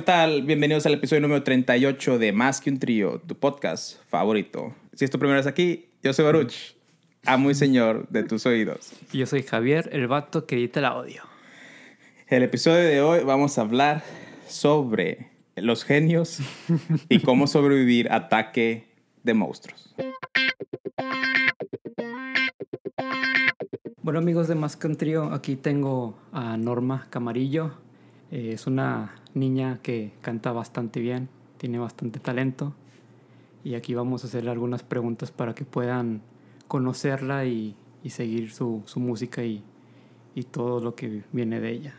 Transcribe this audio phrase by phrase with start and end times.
[0.00, 0.40] ¿qué tal?
[0.44, 4.74] Bienvenidos al episodio número 38 de Más que un trío, tu podcast favorito.
[4.94, 6.54] Si es tu primera vez aquí, yo soy Baruch,
[7.26, 8.94] amo y señor de tus oídos.
[9.12, 11.22] Y yo soy Javier, el vato que edita el audio.
[12.28, 14.02] El episodio de hoy vamos a hablar
[14.48, 16.38] sobre los genios
[17.10, 18.86] y cómo sobrevivir ataque
[19.22, 19.94] de monstruos.
[24.02, 27.72] Bueno amigos de Más que un trío, aquí tengo a Norma Camarillo.
[28.30, 32.74] Eh, es una niña que canta bastante bien, tiene bastante talento.
[33.64, 36.22] Y aquí vamos a hacerle algunas preguntas para que puedan
[36.68, 39.62] conocerla y, y seguir su, su música y,
[40.34, 41.94] y todo lo que viene de ella.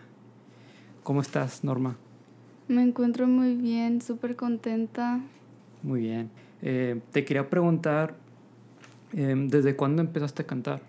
[1.03, 1.98] ¿Cómo estás, Norma?
[2.67, 5.20] Me encuentro muy bien, súper contenta.
[5.84, 6.30] Muy bien.
[6.61, 8.16] Eh, te quería preguntar,
[9.13, 10.81] em, ¿desde cuándo empezaste a cantar?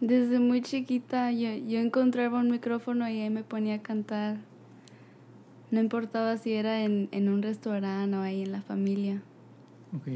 [0.00, 4.36] Desde muy chiquita yo, yo encontraba un micrófono y ahí me ponía a cantar.
[5.72, 9.22] No importaba si era en, en un restaurante o ahí en la familia.
[9.96, 10.06] Ok.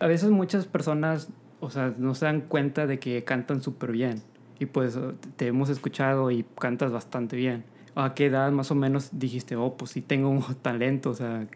[0.00, 1.28] A veces muchas personas,
[1.60, 4.22] o sea, no se dan cuenta de que cantan súper bien.
[4.58, 4.98] Y pues
[5.36, 7.64] te hemos escuchado y cantas bastante bien.
[7.94, 11.10] ¿A qué edad más o menos dijiste, oh, pues sí tengo un talento?
[11.10, 11.46] O sea,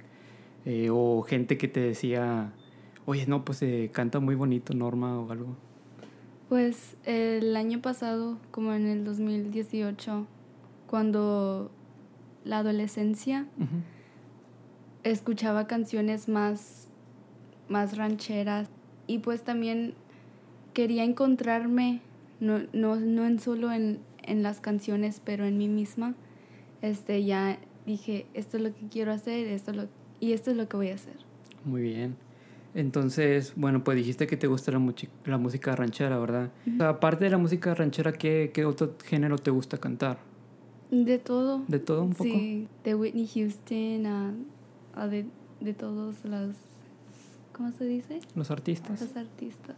[0.64, 2.52] eh, o gente que te decía,
[3.04, 5.56] oye, no, pues eh, canta muy bonito Norma o algo.
[6.48, 10.26] Pues el año pasado, como en el 2018,
[10.86, 11.70] cuando
[12.44, 13.46] la adolescencia,
[15.02, 16.88] escuchaba canciones más,
[17.68, 18.68] más rancheras
[19.06, 19.94] y pues también
[20.72, 22.00] quería encontrarme,
[22.40, 26.14] no, no, no en solo en, en las canciones, pero en mí misma.
[26.82, 29.88] Este, ya dije, esto es lo que quiero hacer, esto es lo,
[30.20, 31.16] y esto es lo que voy a hacer.
[31.64, 32.16] Muy bien.
[32.74, 34.80] Entonces, bueno, pues dijiste que te gusta la,
[35.24, 36.50] la música ranchera, ¿verdad?
[36.72, 40.18] O sea, aparte de la música ranchera, ¿qué, ¿qué otro género te gusta cantar?
[40.90, 41.62] De todo.
[41.68, 42.24] ¿De todo un poco?
[42.24, 44.34] Sí, de Whitney Houston a,
[44.94, 45.26] a de,
[45.60, 46.56] de todos los,
[47.52, 48.20] ¿cómo se dice?
[48.34, 49.00] ¿Los artistas?
[49.00, 49.76] Los artistas.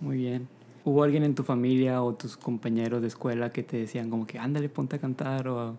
[0.00, 0.48] Muy bien.
[0.84, 4.40] ¿Hubo alguien en tu familia o tus compañeros de escuela que te decían como que
[4.40, 5.76] ándale, ponte a cantar o,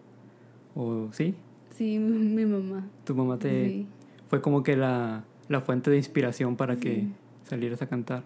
[0.76, 1.36] o sí?
[1.72, 2.88] Sí, mi, mi mamá.
[3.04, 3.88] Tu mamá te Sí.
[4.30, 7.08] fue como que la, la fuente de inspiración para que
[7.44, 8.24] salieras a cantar.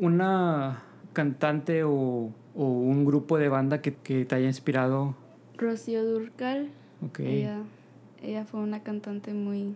[0.00, 0.82] Una
[1.14, 5.14] cantante o, o un grupo de banda que, que te haya inspirado.
[5.58, 6.68] Rocío Durcal,
[7.04, 7.20] Ok.
[7.20, 7.62] ella,
[8.22, 9.74] ella fue una cantante muy,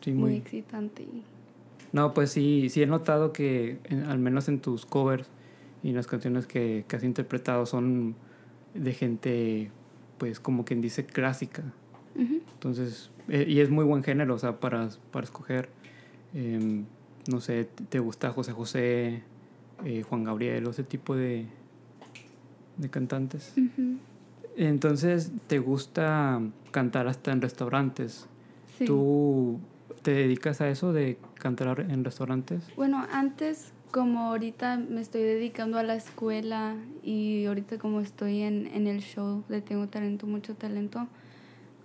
[0.00, 1.06] sí, muy muy, excitante.
[1.92, 5.28] No, pues sí, sí he notado que en- al menos en tus covers
[5.82, 8.14] y en las canciones que, que has interpretado son
[8.74, 9.70] de gente,
[10.18, 11.62] pues como quien dice, clásica.
[12.54, 15.68] Entonces, eh, y es muy buen género, o sea, para, para escoger.
[16.34, 16.84] Em,
[17.28, 19.22] no sé, ¿te gusta José José,
[19.84, 21.46] eh, Juan Gabriel, o ese tipo de,
[22.80, 23.52] de cantantes?
[24.56, 28.26] Entonces, ¿te gusta cantar hasta en restaurantes?
[28.78, 28.84] Sí.
[28.84, 29.58] ¿Tú
[30.02, 32.62] te dedicas a eso de cantar en restaurantes?
[32.76, 38.66] Bueno, antes, como ahorita me estoy dedicando a la escuela y ahorita como estoy en,
[38.66, 41.08] en el show de Tengo Talento, Mucho Talento,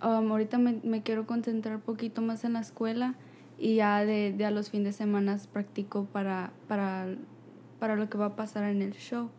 [0.02, 3.14] um, ahorita me, me quiero concentrar un poquito más en la escuela
[3.58, 7.06] y ya de, de a los fines de semana practico para, para,
[7.78, 9.30] para lo que va a pasar en el show.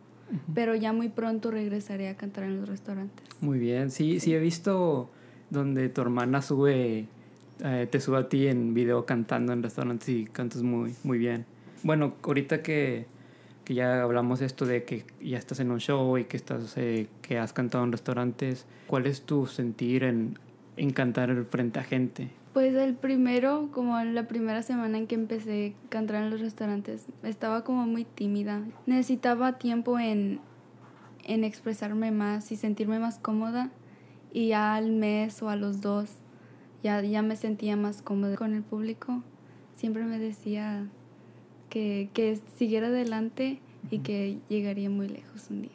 [0.54, 3.26] Pero ya muy pronto regresaré a cantar en los restaurantes.
[3.40, 5.10] Muy bien, sí, sí he visto
[5.50, 7.06] donde tu hermana sube,
[7.64, 11.46] eh, te sube a ti en video cantando en restaurantes y cantas muy, muy bien.
[11.82, 13.06] Bueno, ahorita que,
[13.64, 17.08] que ya hablamos esto de que ya estás en un show y que estás, eh,
[17.22, 20.38] que has cantado en restaurantes, ¿cuál es tu sentir en,
[20.76, 22.30] en cantar frente a gente?
[22.52, 27.06] Pues el primero, como la primera semana en que empecé a cantar en los restaurantes,
[27.22, 28.62] estaba como muy tímida.
[28.86, 30.40] Necesitaba tiempo en,
[31.24, 33.70] en expresarme más y sentirme más cómoda.
[34.32, 36.10] Y ya al mes o a los dos
[36.82, 39.22] ya, ya me sentía más cómoda con el público.
[39.74, 40.86] Siempre me decía
[41.70, 45.70] que, que siguiera adelante y que llegaría muy lejos un día.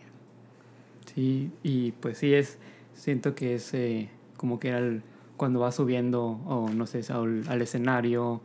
[1.14, 2.58] Sí, y pues sí es,
[2.94, 5.04] siento que es eh, como que al,
[5.38, 8.42] cuando vas subiendo, o no sé, al, al escenario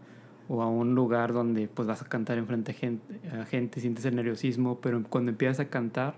[0.49, 4.05] o a un lugar donde pues vas a cantar enfrente a gente, a gente, sientes
[4.07, 6.15] el nerviosismo, pero cuando empiezas a cantar,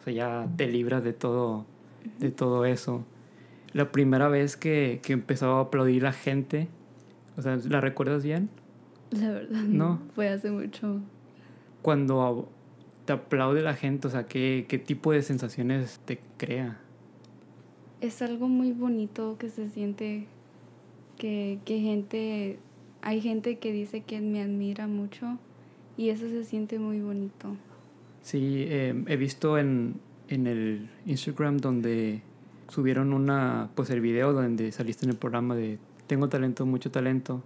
[0.00, 1.66] o sea, ya te libras de todo,
[2.18, 3.04] de todo eso.
[3.72, 6.68] La primera vez que, que empezó a aplaudir la gente,
[7.36, 8.48] o sea, ¿la recuerdas bien?
[9.10, 10.00] La verdad, No.
[10.14, 11.00] Fue hace mucho.
[11.82, 12.48] Cuando
[13.04, 16.78] te aplaude la gente, o sea, ¿qué, qué tipo de sensaciones te crea?
[18.06, 20.26] Es algo muy bonito que se siente
[21.18, 22.56] que, que gente,
[23.02, 25.38] hay gente que dice que me admira mucho
[25.96, 27.56] y eso se siente muy bonito.
[28.22, 29.96] Sí, eh, he visto en,
[30.28, 32.22] en el Instagram donde
[32.68, 37.42] subieron una, pues el video donde saliste en el programa de Tengo talento, mucho talento,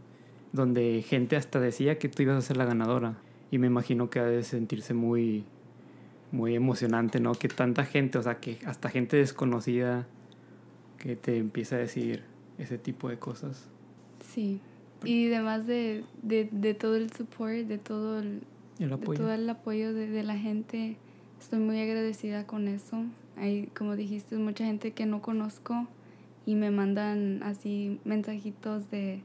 [0.53, 3.17] donde gente hasta decía que tú ibas a ser la ganadora.
[3.51, 5.43] Y me imagino que ha de sentirse muy,
[6.33, 7.33] muy emocionante, ¿no?
[7.33, 10.07] Que tanta gente, o sea, que hasta gente desconocida
[11.01, 12.23] que te empieza a decir
[12.59, 13.65] ese tipo de cosas.
[14.33, 14.61] Sí.
[15.03, 18.43] Y además de, de, de todo el support, de todo el,
[18.79, 19.13] El apoyo.
[19.13, 20.99] de todo el apoyo de, de la gente,
[21.41, 23.05] estoy muy agradecida con eso.
[23.37, 25.87] Hay, como dijiste, mucha gente que no conozco
[26.45, 29.23] y me mandan así mensajitos de,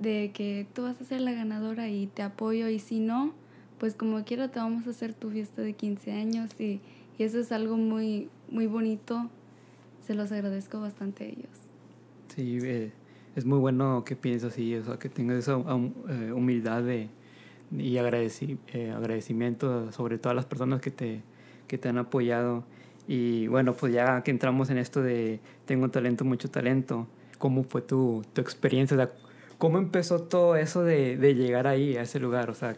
[0.00, 3.32] de que tú vas a ser la ganadora y te apoyo y si no,
[3.78, 6.80] pues como quiera te vamos a hacer tu fiesta de 15 años y,
[7.18, 9.28] y eso es algo muy, muy bonito.
[10.06, 11.48] Se los agradezco bastante a ellos.
[12.34, 12.92] Sí, eh,
[13.36, 17.08] es muy bueno que pienses así, o sea, que tengas esa hum- eh, humildad de,
[17.72, 21.22] y agradeci- eh, agradecimiento sobre todas las personas que te,
[21.66, 22.64] que te han apoyado.
[23.06, 27.06] Y bueno, pues ya que entramos en esto de tengo talento, mucho talento,
[27.38, 28.96] ¿cómo fue tu, tu experiencia?
[28.96, 29.10] O sea,
[29.56, 32.50] ¿Cómo empezó todo eso de, de llegar ahí, a ese lugar?
[32.50, 32.76] O sea,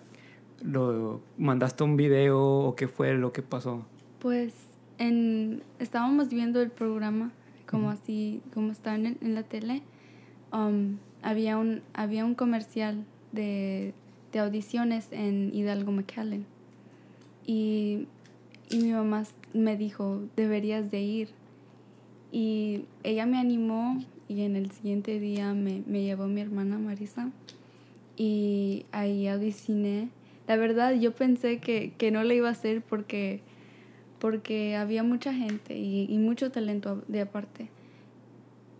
[0.62, 3.84] ¿lo, ¿mandaste un video o qué fue lo que pasó?
[4.20, 4.52] Pues
[4.98, 7.32] en, estábamos viendo el programa,
[7.68, 9.82] como así, como está en, en la tele.
[10.52, 13.94] um, había, un, había un comercial de,
[14.32, 16.46] de audiciones en Hidalgo McAllen.
[17.44, 18.06] Y,
[18.70, 21.28] y mi mamá me dijo, deberías de ir.
[22.32, 27.30] Y ella me animó y en el siguiente día me, me llevó mi hermana Marisa
[28.16, 30.08] y ahí audicioné.
[30.48, 33.40] La verdad yo pensé que, que no le iba a hacer porque,
[34.18, 37.68] porque había mucha gente y, y mucho talento de aparte.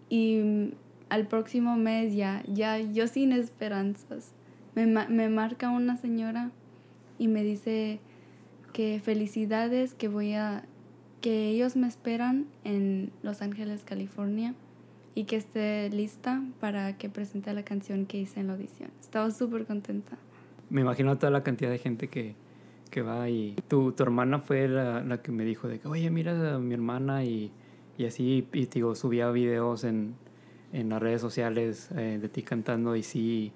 [0.08, 0.70] Y mm,
[1.08, 4.32] al próximo mes ya, ya yo sin esperanzas,
[4.74, 6.50] me, me marca una señora
[7.18, 7.98] y me dice
[8.72, 10.64] que felicidades, que voy a,
[11.20, 14.54] que ellos me esperan en Los Ángeles, California
[15.14, 18.90] y que esté lista para que presente la canción que hice en la audición.
[19.00, 20.18] Estaba súper contenta.
[20.68, 22.34] Me imagino toda la cantidad de gente que,
[23.02, 26.54] va y tu, tu hermana fue la, la que me dijo de que, oye, mira
[26.54, 27.50] a mi hermana y,
[27.98, 30.14] y así, y digo, subía videos en,
[30.72, 33.52] en las redes sociales eh, de ti cantando y sí,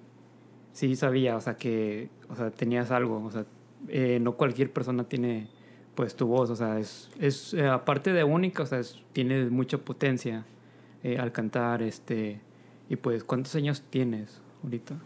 [0.72, 3.44] sí sabía, o sea, que, o sea, tenías algo, o sea,
[3.88, 5.48] eh, no cualquier persona tiene
[5.94, 9.50] pues tu voz, o sea, es, es eh, aparte de única, o sea, es- tiene
[9.50, 10.44] mucha potencia
[11.18, 12.40] al cantar, este,
[12.90, 14.96] y pues, ¿cuántos años tienes ahorita?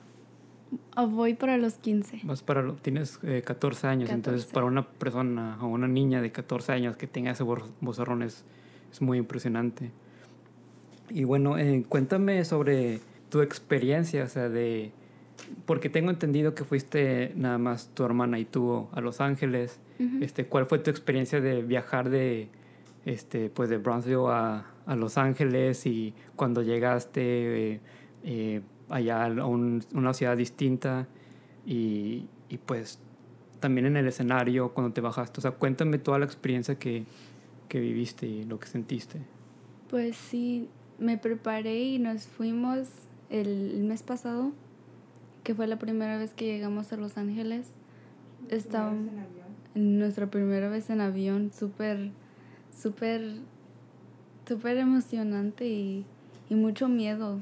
[0.97, 2.21] Voy para los 15.
[2.25, 4.55] Vas para tienes eh, 14 años, entonces 14.
[4.55, 8.45] para una persona o una niña de 14 años que tenga ese vozarrón es,
[8.93, 9.91] es muy impresionante.
[11.11, 14.93] Y bueno, eh, cuéntame sobre tu experiencia, o sea, de...
[15.67, 19.81] Porque tengo entendido que fuiste nada más tu hermana y tú a Los Ángeles.
[19.99, 20.25] Ujú.
[20.25, 22.49] este, ¿Cuál fue tu experiencia de viajar de,
[23.05, 27.81] este, pues de Brownsville a, a Los Ángeles y cuando llegaste eh,
[28.25, 31.07] eh, allá a un- una ciudad distinta
[31.67, 32.99] y, y pues
[33.61, 35.41] también en el escenario cuando te bajaste?
[35.41, 37.05] O sea, cuéntame toda la experiencia que,
[37.69, 39.21] que viviste y lo que sentiste.
[39.89, 42.89] Pues sí, me preparé y nos fuimos
[43.31, 44.53] el, mes pasado,
[45.43, 47.69] que fue la primera vez que llegamos a Los Ángeles.
[48.51, 48.93] Estaba
[49.75, 52.11] nuestra primera vez en avión, súper,
[52.77, 53.39] súper,
[54.47, 56.05] súper emocionante y,
[56.51, 57.41] y mucho miedo.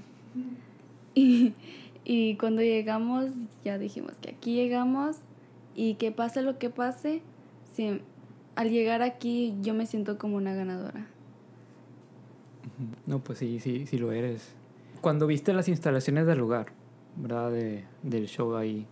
[1.15, 1.55] Y,
[2.05, 3.31] y cuando llegamos,
[3.65, 5.19] ya dijimos que aquí llegamos
[5.75, 7.23] y que pase lo que pase,
[7.75, 8.01] sí,
[8.57, 11.07] al llegar aquí yo me siento como una ganadora.
[13.07, 14.55] No, pues sí, sí, sí lo eres.
[15.01, 16.73] Cuando viste las instalaciones del lugar,
[17.17, 17.51] ¿verdad?
[17.51, 18.87] De, del show ahí,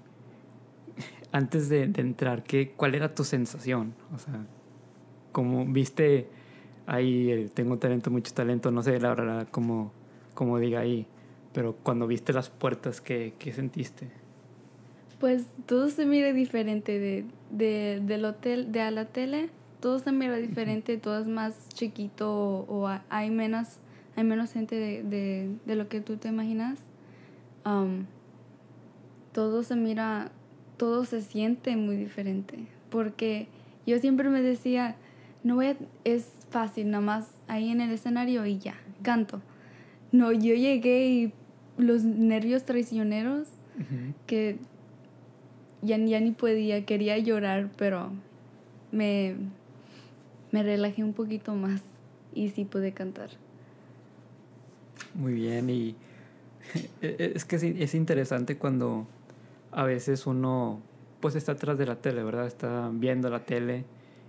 [1.32, 3.94] antes de, de entrar, ¿qué, ¿cuál era tu sensación?
[4.14, 4.46] O sea,
[5.32, 6.28] como viste
[6.86, 9.92] ahí, el tengo talento, mucho talento, no sé la verdad cómo,
[10.34, 11.06] cómo diga ahí,
[11.52, 14.08] pero cuando viste las puertas, ¿qué, qué sentiste?
[15.18, 20.12] Pues todo se mira diferente de, de, del hotel, de a la tele, todo se
[20.12, 23.78] mira diferente, todo es más chiquito o, o ha- hay menos,
[24.16, 26.78] hay menos gente de, de, de lo que tú te imaginas.
[27.66, 28.06] Um,
[29.32, 30.30] todo se mira,
[30.76, 32.58] todo se siente muy diferente,
[32.90, 33.48] porque
[33.86, 34.96] yo siempre me decía,
[35.44, 39.40] no voy a- es fácil, nada más ahí en el escenario y ya, canto.
[40.12, 41.32] No, yo llegué y
[41.80, 43.48] los nervios traicioneros
[44.26, 44.58] que
[45.82, 48.10] ya, ni- ya ni podía, quería llorar, pero
[48.92, 49.36] me,
[50.52, 51.82] me relajé un poquito más
[52.34, 53.30] y sí pude cantar.
[55.14, 55.94] Muy bien, y
[57.02, 59.06] e- es que es, es interesante cuando
[59.72, 60.80] a veces uno
[61.20, 62.46] pues está atrás de la tele, ¿verdad?
[62.46, 63.84] Está viendo la tele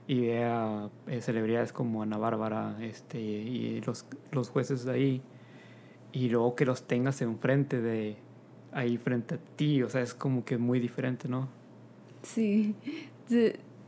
[0.07, 5.21] y vea eh, celebridades como Ana Bárbara este, y los, los jueces de ahí,
[6.13, 8.17] y luego que los tengas enfrente de
[8.71, 11.49] ahí frente a ti, o sea, es como que muy diferente, ¿no?
[12.23, 12.75] Sí,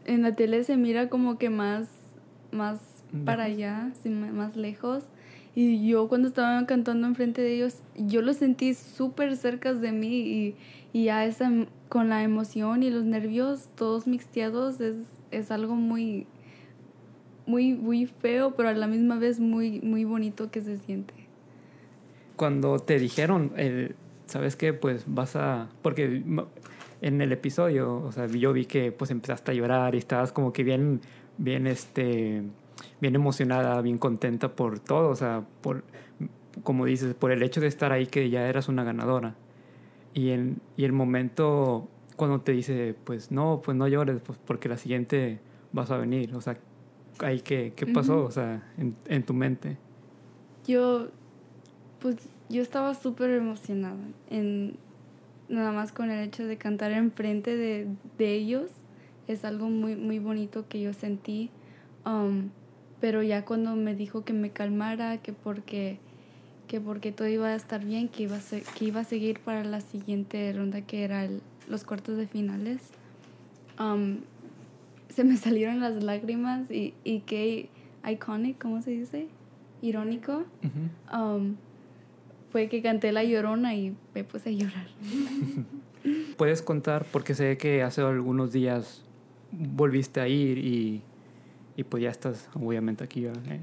[0.06, 1.90] en la tele se mira como que más,
[2.52, 3.92] más para allá,
[4.34, 5.06] más lejos.
[5.56, 10.20] Y yo cuando estaba cantando enfrente de ellos, yo los sentí súper cerca de mí
[10.22, 10.56] y,
[10.94, 14.96] y ya esa, em- con la emoción y los nervios todos mixteados es,
[15.30, 16.26] es algo muy,
[17.46, 21.14] muy, muy feo, pero a la misma vez muy, muy bonito que se siente.
[22.36, 24.74] Cuando te dijeron, el, ¿sabes qué?
[24.74, 25.70] Pues vas a...
[25.82, 26.24] Porque
[27.02, 30.54] en el episodio, o sea, yo vi que pues empezaste a llorar y estabas como
[30.54, 31.02] que bien,
[31.38, 32.44] bien, este,
[33.02, 35.84] bien emocionada, bien contenta por todo, o sea, por,
[36.64, 39.36] como dices, por el hecho de estar ahí que ya eras una ganadora.
[40.14, 44.70] Y, en, y el momento cuando te dice, pues no, pues no llores, pues porque
[44.70, 45.40] la siguiente
[45.72, 46.58] vas a venir, o sea,
[47.20, 48.28] ahí qué, qué pasó, Ujú.
[48.28, 49.78] o sea, en, en tu mente.
[50.66, 51.10] Yo,
[52.04, 52.18] pues
[52.50, 53.96] yo estaba súper emocionada
[54.30, 54.76] en
[55.48, 58.70] nada más con el hecho de cantar enfrente de, de ellos.
[59.30, 61.50] Es algo muy, muy bonito que yo sentí.
[62.06, 62.50] Um,
[63.00, 65.98] pero ya cuando me dijo que me calmara, que porque,
[66.68, 69.40] que porque todo iba a estar bien, que iba a, se- que iba a seguir
[69.40, 72.82] para la siguiente ronda que era el- los cuartos de finales,
[73.80, 74.18] um,
[75.08, 77.70] se me salieron las lágrimas y, y qué
[78.06, 79.28] iconic, ¿cómo se dice?
[79.82, 80.44] Irónico.
[81.14, 81.56] Um,
[82.54, 84.86] fue que canté La Llorona y me puse a llorar.
[86.38, 89.02] Puedes contar, porque sé que hace algunos días
[89.52, 91.02] volviste a ir y,
[91.76, 93.26] y pues ya estás obviamente aquí.
[93.26, 93.60] Eh,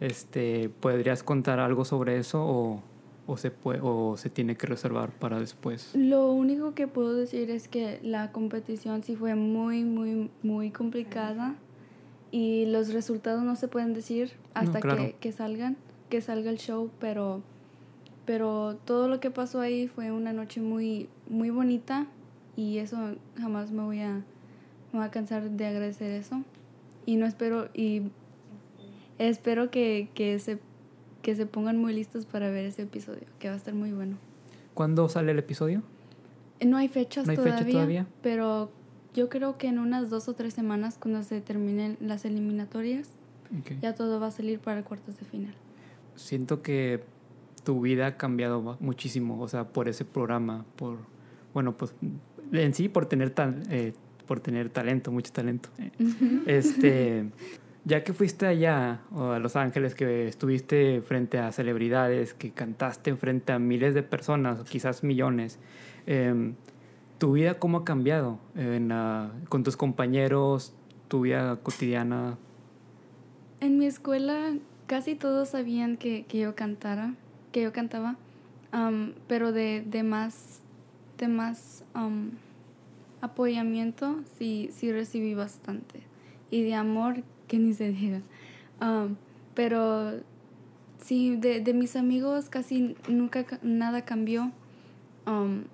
[0.00, 2.82] Este, ¿Podrías contar algo sobre eso o,
[3.28, 5.92] o, se puede, o se tiene que reservar para después?
[5.94, 11.54] Lo único que puedo decir es que la competición sí fue muy, muy, muy complicada
[12.32, 15.02] y los resultados no se pueden decir hasta claro.
[15.02, 15.76] que, que salgan,
[16.08, 17.42] que salga el show, pero,
[18.24, 22.06] pero todo lo que pasó ahí fue una noche muy, muy bonita
[22.56, 24.14] y eso jamás me voy a,
[24.92, 26.42] me voy a cansar de agradecer eso
[27.06, 28.02] y no espero y
[29.18, 30.58] espero que, que se
[31.22, 34.18] que se pongan muy listos para ver ese episodio, que va a estar muy bueno.
[34.74, 35.82] ¿Cuándo sale el episodio?
[36.60, 38.06] No hay fechas ¿No hay fecha todavía, todavía?
[38.20, 38.70] pero
[39.14, 43.08] yo creo que en unas dos o tres semanas, cuando se terminen las eliminatorias,
[43.58, 43.72] Ok.
[43.80, 45.54] ya todo va a salir para cuartos de final.
[46.14, 47.02] Siento que
[47.64, 50.98] tu vida ha cambiado muchísimo, o sea, por ese programa, por,
[51.52, 51.94] bueno, pues
[52.52, 53.94] en sí por tener tal, eh,
[54.26, 55.70] por tener talento, mucho talento.
[55.78, 55.90] eh.
[56.46, 57.30] Este,
[57.84, 63.16] ya que fuiste allá o a Los Ángeles, que estuviste frente a celebridades, que cantaste
[63.16, 65.58] frente a miles de personas, o quizás millones,
[66.06, 66.54] em,
[67.18, 68.92] ¿tu vida cómo ha cambiado en
[69.48, 70.74] con tus compañeros,
[71.08, 72.38] tu vida cotidiana?
[73.60, 74.54] En mi escuela
[74.86, 77.14] casi todos sabían que, que yo cantara,
[77.54, 78.16] que yo cantaba,
[78.72, 80.60] am, pero de, de más,
[81.18, 82.32] de más am,
[83.20, 86.00] apoyamiento sí, sí recibí bastante.
[86.50, 88.22] Y de amor, que ni se diga.
[88.80, 89.16] Am,
[89.54, 90.14] pero
[90.98, 94.50] sí, de, de mis amigos casi nunca ca- nada cambió.
[95.26, 95.66] Am,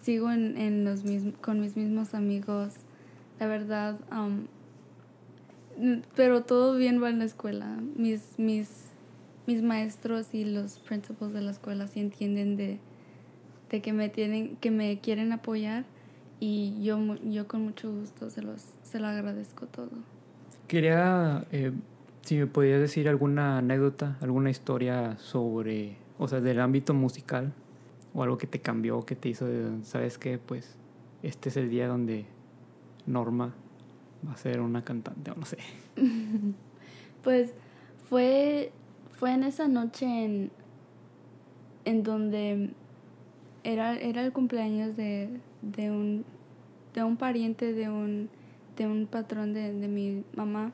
[0.00, 2.74] sigo en, en los mismos, con mis mismos amigos.
[3.40, 3.98] La verdad,
[5.78, 7.78] Mm, pero todo bien va en la escuela.
[7.96, 8.87] Mis, mis,
[9.48, 12.78] mis maestros y los principals de la escuela sí entienden de,
[13.70, 15.86] de que me tienen, que me quieren apoyar
[16.38, 19.88] y yo, yo con mucho gusto se los, se lo agradezco todo.
[20.66, 21.72] Quería, eh,
[22.20, 27.54] si me podías decir alguna anécdota, alguna historia sobre, o sea, del ámbito musical,
[28.12, 30.36] o algo que te cambió, que te hizo, de, ¿sabes qué?
[30.36, 30.76] Pues
[31.22, 32.26] este es el día donde
[33.06, 33.54] Norma
[34.28, 35.56] va a ser una cantante, o no sé.
[37.24, 37.52] Pues
[38.08, 38.70] fue,
[39.18, 40.52] fue en esa noche en,
[41.84, 42.70] en donde
[43.64, 45.28] era, era el cumpleaños de,
[45.60, 46.24] de, un,
[46.94, 48.30] de un pariente de un,
[48.76, 50.70] de un patrón de, de mi mamá.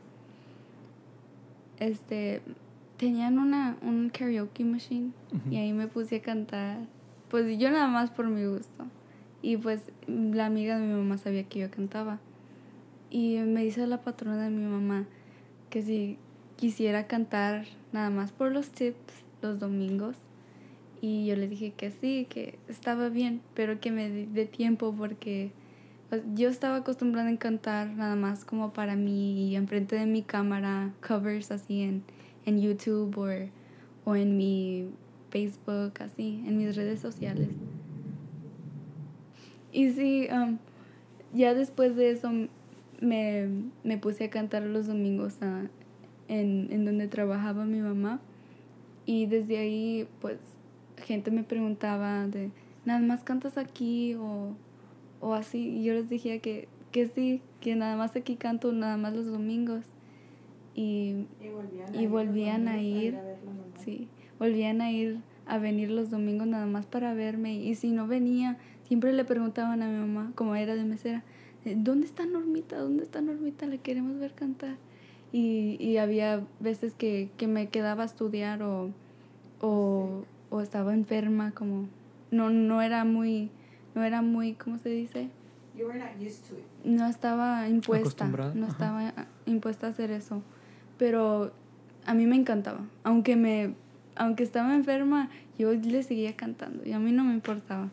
[1.80, 2.42] Este,
[2.98, 5.12] tenían una, un karaoke machine
[5.50, 6.80] y ahí me puse a cantar.
[7.30, 8.84] Pues yo nada más por mi gusto.
[9.40, 12.20] Y pues la amiga de mi mamá sabía que yo cantaba.
[13.08, 15.06] Y me dice la patrona de mi mamá
[15.70, 16.18] que si
[16.56, 20.16] quisiera cantar nada más por los tips los domingos.
[21.00, 25.52] Y yo le dije que sí, que estaba bien, pero que me dé tiempo porque
[26.08, 30.22] pues, yo estaba acostumbrada a cantar nada más como para mí y enfrente de mi
[30.22, 32.02] cámara, covers así en,
[32.46, 34.88] en YouTube o, o en mi
[35.30, 37.48] Facebook, así, en mis redes sociales.
[39.72, 40.58] Y sí, um,
[41.34, 42.30] ya después de eso
[43.00, 43.48] me,
[43.82, 45.68] me puse a cantar los domingos a-
[46.28, 48.20] en, en donde trabajaba mi mamá.
[49.06, 50.38] Y desde ahí, pues,
[50.98, 52.50] gente me preguntaba de,
[52.84, 54.54] ¿nada más cantas aquí o,
[55.20, 55.68] o así?
[55.78, 59.26] Y yo les dije que, que sí, que nada más aquí canto, nada más los
[59.26, 59.84] domingos.
[60.74, 61.26] Y,
[61.94, 63.16] Y volvían Y a ir.
[63.16, 67.54] a a sí, volvían a ir a venir los domingos nada más para verme.
[67.54, 68.56] Y si no venía,
[68.88, 71.22] siempre le preguntaban a mi mamá, como era de mesera,
[71.64, 72.78] eh, ¿dónde está Normita?
[72.78, 73.66] ¿Dónde está Normita?
[73.66, 74.76] La queremos ver cantar.
[75.34, 78.90] Y, y había veces que, que me quedaba a estudiar o,
[79.60, 81.88] o, o estaba enferma, como
[82.30, 83.50] no, no era muy,
[83.96, 85.28] no era muy, ¿cómo se dice?
[85.76, 86.64] You were not used to it.
[86.84, 88.68] no estaba impuesta, no ajá.
[88.68, 89.12] estaba
[89.46, 90.40] impuesta a hacer eso.
[90.98, 91.52] Pero
[92.06, 92.86] a mí me encantaba.
[93.02, 93.74] Aunque me
[94.16, 97.90] aunque estaba enferma, yo le seguía cantando y a mí no me importaba.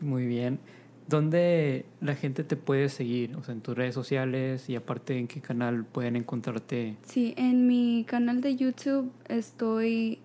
[0.00, 0.58] Muy bien.
[1.08, 3.36] ¿Dónde la gente te puede seguir?
[3.36, 6.96] O sea, en tus redes sociales y aparte en qué canal pueden encontrarte.
[7.04, 10.18] Sí, en mi canal de YouTube estoy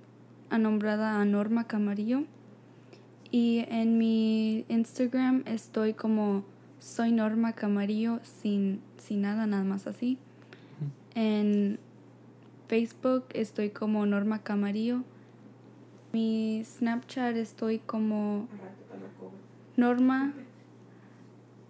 [0.50, 2.24] anombrada a Norma Camarillo
[3.30, 6.44] y en mi Instagram estoy como
[6.80, 10.18] soy Norma Camarillo sin, sin nada, nada más así.
[11.14, 11.78] En
[12.68, 15.04] Facebook estoy como Norma Camarillo.
[16.12, 18.48] Mi Snapchat estoy como.
[19.78, 20.34] Norma,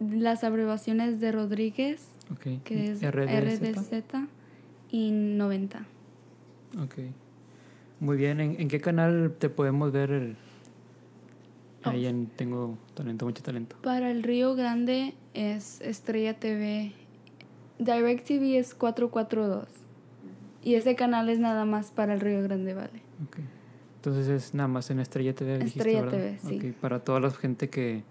[0.09, 2.07] las abreviaciones de Rodríguez,
[2.63, 3.75] que es RDZ.
[3.75, 3.93] RDZ
[4.89, 5.85] y 90.
[6.83, 6.95] Ok.
[7.99, 8.39] Muy bien.
[8.39, 10.11] ¿En, en qué canal te podemos ver?
[10.11, 10.35] el-
[11.83, 12.09] Ahí Oh.
[12.09, 13.75] en Tengo Talento, mucho talento.
[13.81, 16.91] Para el Río Grande es Estrella TV.
[17.79, 19.67] DirecTV es 442.
[20.63, 23.01] Y ese canal es nada más para el Río Grande, ¿vale?
[23.27, 23.37] Ok.
[23.95, 25.63] Entonces es nada más en Estrella TV.
[25.63, 26.07] Estrella.
[26.07, 26.73] TV, sí.
[26.79, 28.03] Para toda la gente que,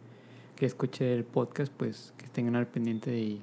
[0.60, 3.40] que escuche el podcast, pues que estén al pendiente y,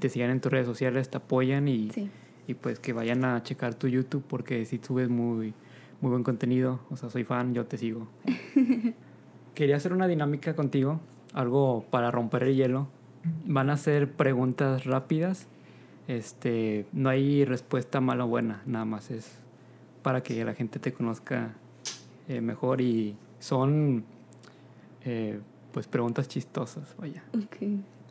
[0.00, 2.10] te sigan en tus redes sociales, te apoyan y, Sí.
[2.46, 5.54] y pues que vayan a checar tu YouTube porque si subes muy,
[6.02, 6.80] muy buen contenido.
[6.90, 8.06] O sea, soy fan, yo te sigo.
[9.54, 11.00] Quería hacer una dinámica contigo,
[11.32, 12.88] algo para romper el hielo.
[13.46, 15.46] Van a ser preguntas rápidas.
[16.06, 19.38] Este, no hay respuesta mala o buena, nada más es
[20.02, 21.54] para que la gente te conozca
[22.28, 24.04] eh, mejor y son
[25.06, 25.40] eh,
[25.78, 27.22] pues preguntas chistosas, vaya.
[27.36, 27.56] Ok.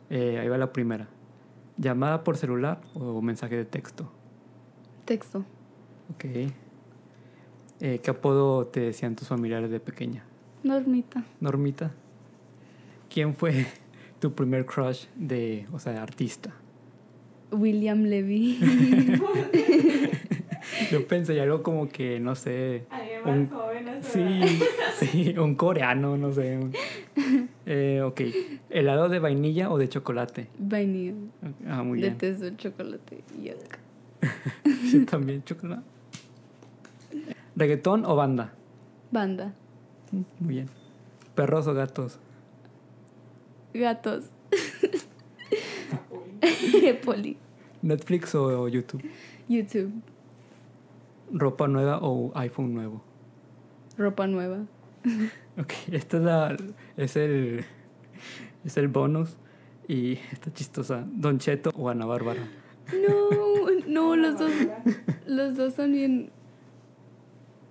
[0.08, 1.06] Eh, ahí va la primera.
[1.76, 4.10] ¿Llamada por celular o mensaje de texto?
[5.04, 5.44] Texto.
[6.14, 6.24] Ok.
[7.80, 10.24] Eh, ¿Qué apodo te decían tus familiares de pequeña?
[10.62, 11.24] Normita.
[11.40, 11.90] Normita.
[13.12, 13.66] ¿Quién fue
[14.18, 16.54] tu primer crush de, o sea, de artista?
[17.52, 18.60] William Levy.
[20.90, 23.88] Yo pensé algo como que, no sé, Alguien Un- más joven.
[23.88, 24.40] a su sí,
[25.00, 26.58] sí, un coreano, no sé.
[27.66, 28.20] Eh, ok,
[28.70, 30.48] ¿helado de vainilla o de chocolate?
[30.58, 31.14] Vainilla.
[31.66, 32.18] Ah, muy de bien.
[32.18, 33.22] queso, chocolate.
[33.42, 33.78] Yuck.
[34.92, 35.82] Yo también, chocolate.
[37.56, 38.54] ¿Reggaetón o banda?
[39.10, 39.52] Banda.
[40.12, 40.68] Muy bien.
[41.34, 42.18] ¿Perros o gatos?
[43.74, 44.30] Gatos.
[47.04, 47.36] Poli.
[47.82, 49.02] ¿Netflix o YouTube?
[49.48, 49.92] YouTube.
[51.32, 53.02] ¿Ropa nueva o iPhone nuevo?
[53.98, 54.60] Ropa nueva.
[55.58, 56.56] Ok, esta es la.
[56.96, 57.64] Es el.
[58.64, 59.36] Es el bonus.
[59.86, 61.04] Y está chistosa.
[61.06, 62.46] ¿Don Cheto o Ana Bárbara?
[62.92, 64.50] No, no, los dos,
[65.26, 66.30] los dos son bien.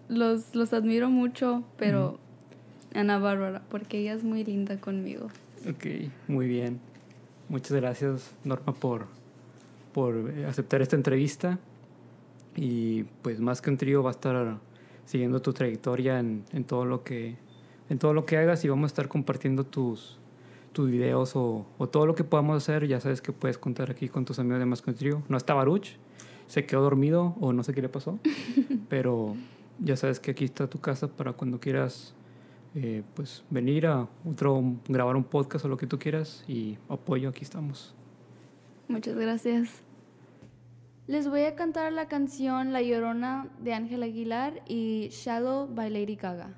[0.10, 2.19] Los, los admiro mucho, pero
[2.95, 5.28] Ana Bárbara, porque ella es muy linda conmigo.
[5.69, 6.80] Ok, muy bien.
[7.50, 9.08] Muchas gracias, Norma, por,
[9.93, 11.60] por aceptar esta entrevista.
[12.56, 14.58] Y pues más que un trío va a estar
[15.06, 17.36] siguiendo tu trayectoria en, en todo lo que
[17.89, 20.17] en todo lo que hagas y vamos a estar compartiendo tus,
[20.73, 22.88] tus videos o, o todo lo que podamos hacer.
[22.88, 25.23] Ya sabes que puedes contar aquí con tus amigos de Más trío.
[25.30, 25.97] No está Baruch,
[26.47, 28.19] se quedó dormido o no sé qué le pasó,
[28.89, 29.36] pero
[29.80, 32.13] ya sabes que aquí está tu casa para cuando quieras
[32.76, 37.30] eh, pues venir a otro, grabar un podcast o lo que tú quieras y apoyo,
[37.30, 37.93] aquí estamos.
[38.88, 39.84] Muchas gracias.
[41.08, 46.15] Les voy a cantar la canción La Llorona de Ángel Aguilar y Shallow by Lady
[46.15, 46.54] Gaga.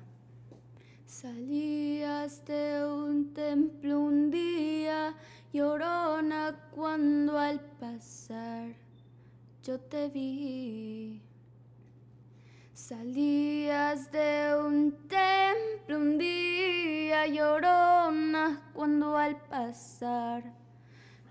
[1.10, 5.12] Salías de un templo un día,
[5.52, 8.76] llorona, cuando al pasar
[9.64, 11.20] yo te vi.
[12.72, 20.44] Salías de un templo un día, llorona, cuando al pasar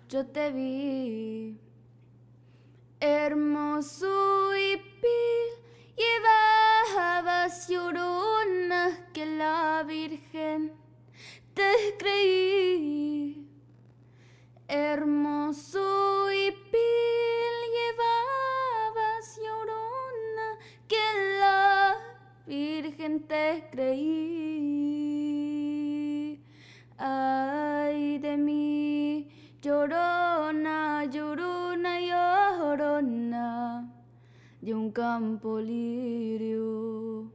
[0.10, 1.58] yo te vi.
[3.00, 5.59] Hermoso y pil,
[6.00, 8.84] llevabas llorona
[9.14, 10.72] que la Virgen
[11.54, 13.46] te creí.
[14.68, 20.48] Hermoso y piel llevabas llorona
[20.88, 21.06] que
[21.40, 21.98] la
[22.46, 24.70] Virgen te creí.
[26.98, 29.28] Ay de mí,
[29.62, 33.79] llorona, llorona, llorona
[34.62, 37.32] de un campo lirio.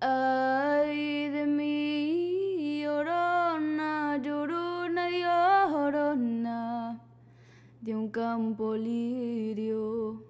[0.00, 7.00] Ay de mí, llorona, llorona, llorona
[7.80, 10.22] de un campo lirio.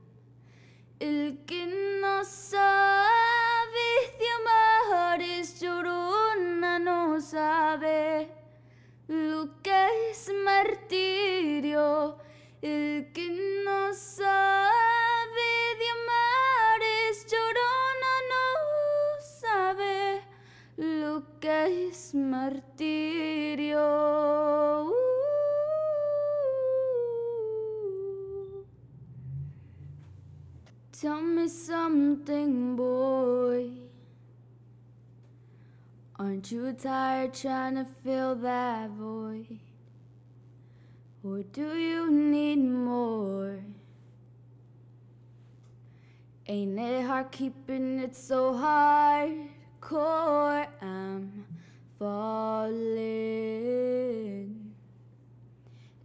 [1.01, 1.67] El que
[2.01, 8.31] no sabe de amar es llorona, no sabe
[9.09, 12.19] lo que es martirio.
[12.63, 13.29] El que
[13.65, 14.94] no sabe
[21.67, 23.79] es martirio.
[24.89, 25.05] Uh.
[30.93, 33.71] Tell me something, boy.
[36.19, 39.59] Aren't you tired trying to fill that void?
[41.23, 43.59] Or do you need more?
[46.47, 49.49] Ain't it hard keeping it so hardcore?
[50.81, 51.54] I'm
[51.99, 52.75] falling.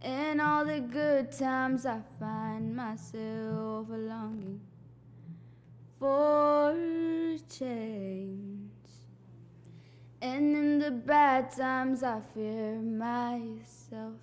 [0.02, 4.60] In all the good times, I find myself longing
[5.98, 6.74] for
[7.50, 8.70] change.
[10.22, 14.14] And in the bad times, I fear myself.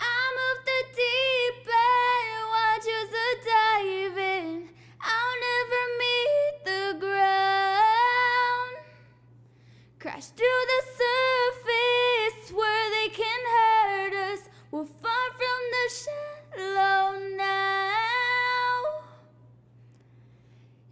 [0.00, 4.68] I'm of the deep end, watch as I dive in.
[5.00, 7.53] I'll never meet the ground.
[10.04, 14.40] Crash to the surface where they can hurt us.
[14.70, 18.82] We're far from the shallow now.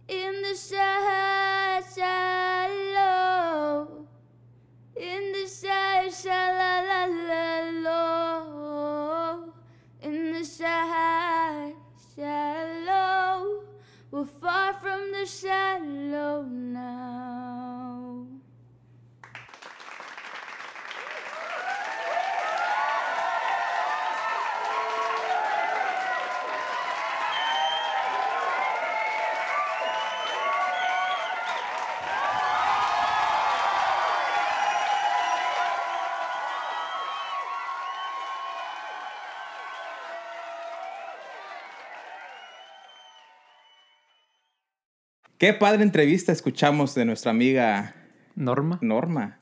[0.07, 3.27] In the sha- shallow.
[4.95, 7.13] In the sha- shallow.
[10.01, 11.71] In the sha-
[12.15, 13.63] shallow.
[14.09, 18.02] We're far from the shallow now.
[45.43, 47.95] Qué padre entrevista escuchamos de nuestra amiga
[48.33, 48.77] Norma.
[48.81, 49.39] Norma.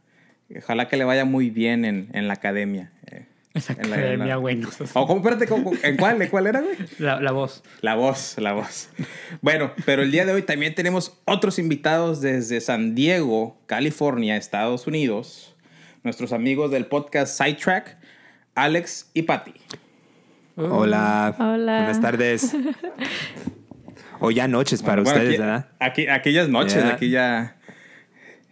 [0.58, 2.92] Ojalá que le vaya muy bien en, en la academia.
[3.12, 4.64] eh, en la- en la- Academia, güey.
[4.64, 5.20] seas- Oh, ¿cómo?
[5.20, 6.20] Espérate, ¿cómo- ¿en cuál?
[6.20, 6.76] ¿En cuál era, güey?
[6.98, 7.62] La, la voz.
[7.82, 8.90] La voz, la voz.
[9.42, 14.88] Bueno, pero el día de hoy también tenemos otros invitados desde San Diego, California, Estados
[14.88, 15.56] Unidos.
[16.02, 17.98] Nuestros amigos del podcast Sidetrack,
[18.56, 19.54] Alex y Patty.
[20.56, 21.36] Hola.
[21.38, 21.78] Hola.
[21.78, 22.56] Buenas tardes.
[24.22, 25.70] O ya noches para Bueno, ustedes, aquí, ¿verdad?
[25.80, 27.58] Aquí, aquellas noches, aquí ya.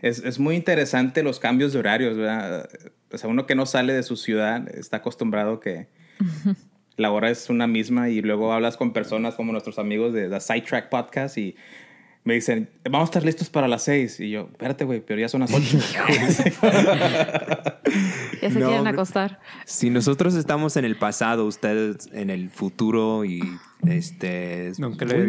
[0.02, 2.68] Es, es muy interesante los cambios de horarios, ¿verdad?
[3.12, 5.88] O sea, uno que no sale de su ciudad está acostumbrado que
[6.98, 10.40] la hora es una misma y luego hablas con personas como nuestros amigos de The
[10.40, 11.56] Sidetrack Podcast y
[12.30, 14.20] me dicen, vamos a estar listos para las seis.
[14.20, 15.80] Y yo, espérate, güey, pero ya son las ocho.
[18.39, 19.39] Ya se No, quieren acostar.
[19.65, 23.42] Si nosotros estamos en el pasado, ustedes en el futuro y
[23.88, 24.78] este es.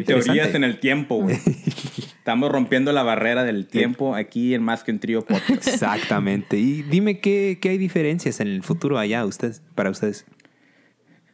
[0.04, 1.36] Teorías en el tiempo, güey.
[2.18, 5.66] Estamos rompiendo la barrera del tiempo aquí en Más que un Trío Podcast.
[5.66, 6.58] Exactamente.
[6.58, 10.26] Y dime qué, qué hay diferencias en el futuro allá ustedes, para ustedes.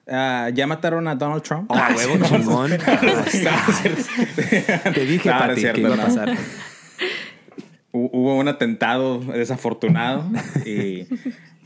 [0.09, 1.71] Ah, ¿Ya mataron a Donald Trump?
[1.75, 2.71] Ah, huevo, chingón.
[4.95, 6.03] Te dije, No, Pati, cierto, que iba a no.
[6.05, 6.31] pasar.
[7.93, 10.25] Hu- Hubo un atentado desafortunado
[10.65, 11.07] y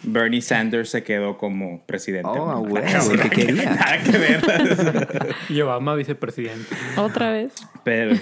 [0.03, 2.29] Bernie Sanders se quedó como presidente.
[2.31, 3.70] Oh, No, güey, nada ¿qué quería?
[3.74, 5.37] Nada que ver.
[5.48, 6.74] Y Obama vicepresidente.
[6.96, 7.53] Otra vez.
[7.85, 8.16] Pero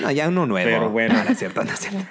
[0.00, 0.68] No, ya uno nuevo.
[0.68, 1.14] Pero bueno.
[1.14, 2.06] No, no es cierto, no es cierto.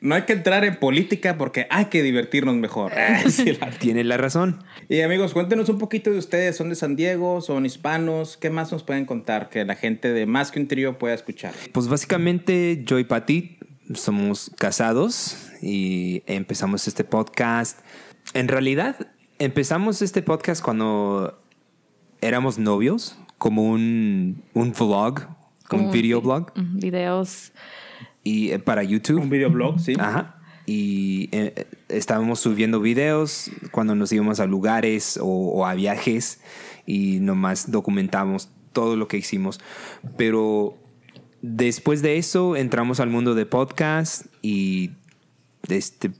[0.00, 2.92] no hay que entrar en política porque hay que divertirnos mejor.
[3.28, 4.64] Sí, la- Tienes la razón.
[4.88, 6.56] Y amigos, cuéntenos un poquito de ustedes.
[6.56, 7.40] ¿Son de San Diego?
[7.40, 8.36] ¿Son hispanos?
[8.36, 11.52] ¿Qué más nos pueden contar que la gente de Más que un Trío pueda escuchar?
[11.72, 13.58] Pues básicamente yo y Pati
[13.94, 17.80] somos casados y empezamos este podcast.
[18.34, 18.96] En realidad
[19.38, 21.40] empezamos este podcast cuando
[22.20, 25.26] éramos novios, como un, un vlog,
[25.72, 27.52] un un video vi- blog Videos.
[28.24, 29.20] y eh, para YouTube.
[29.22, 29.94] Un videoblog, sí.
[29.98, 30.32] Ajá.
[30.66, 36.40] Y eh, eh, estábamos subiendo videos cuando nos íbamos a lugares o, o a viajes
[36.86, 39.60] y nomás documentamos todo lo que hicimos.
[40.16, 40.76] Pero
[41.42, 44.90] después de eso entramos al mundo de podcast y
[45.68, 46.10] este,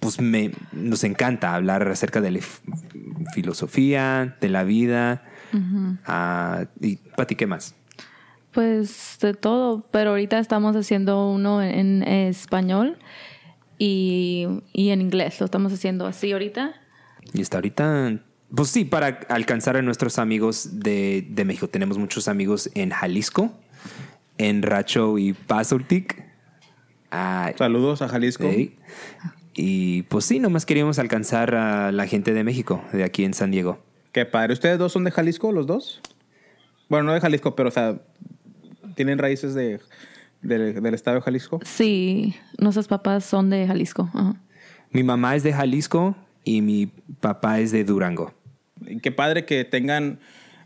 [0.00, 2.40] pues me, nos encanta hablar acerca de la
[3.34, 5.24] filosofía, de la vida.
[6.06, 7.74] Ah, y Pati, ¿qué más?
[8.52, 12.98] Pues de todo, pero ahorita estamos haciendo uno en, español
[13.78, 15.40] y, y en inglés.
[15.40, 16.74] Lo estamos haciendo así ahorita.
[17.32, 18.20] Y hasta ahorita,
[18.54, 21.68] pues sí, para alcanzar a nuestros amigos de, de México.
[21.68, 23.52] Tenemos muchos amigos en Jalisco,
[24.36, 26.22] en Racho y Pazoltic.
[27.10, 28.50] Ah, Saludos a Jalisco.
[29.54, 33.50] Y pues sí, nomás queríamos alcanzar a la gente de México, de aquí en San
[33.50, 33.82] Diego.
[34.12, 34.54] Qué padre.
[34.54, 36.00] ¿Ustedes dos son de Jalisco, los dos?
[36.88, 38.00] Bueno, no de Jalisco, pero, o sea,
[38.94, 39.80] ¿tienen raíces de,
[40.42, 41.60] de- del estado de Jalisco?
[41.64, 44.08] Sí, nuestros papás son de Jalisco.
[44.14, 44.34] ajá.
[44.90, 46.86] Mi mamá es de Jalisco y mi
[47.20, 48.34] papá es de Durango.
[48.86, 50.18] Y qué padre que tengan,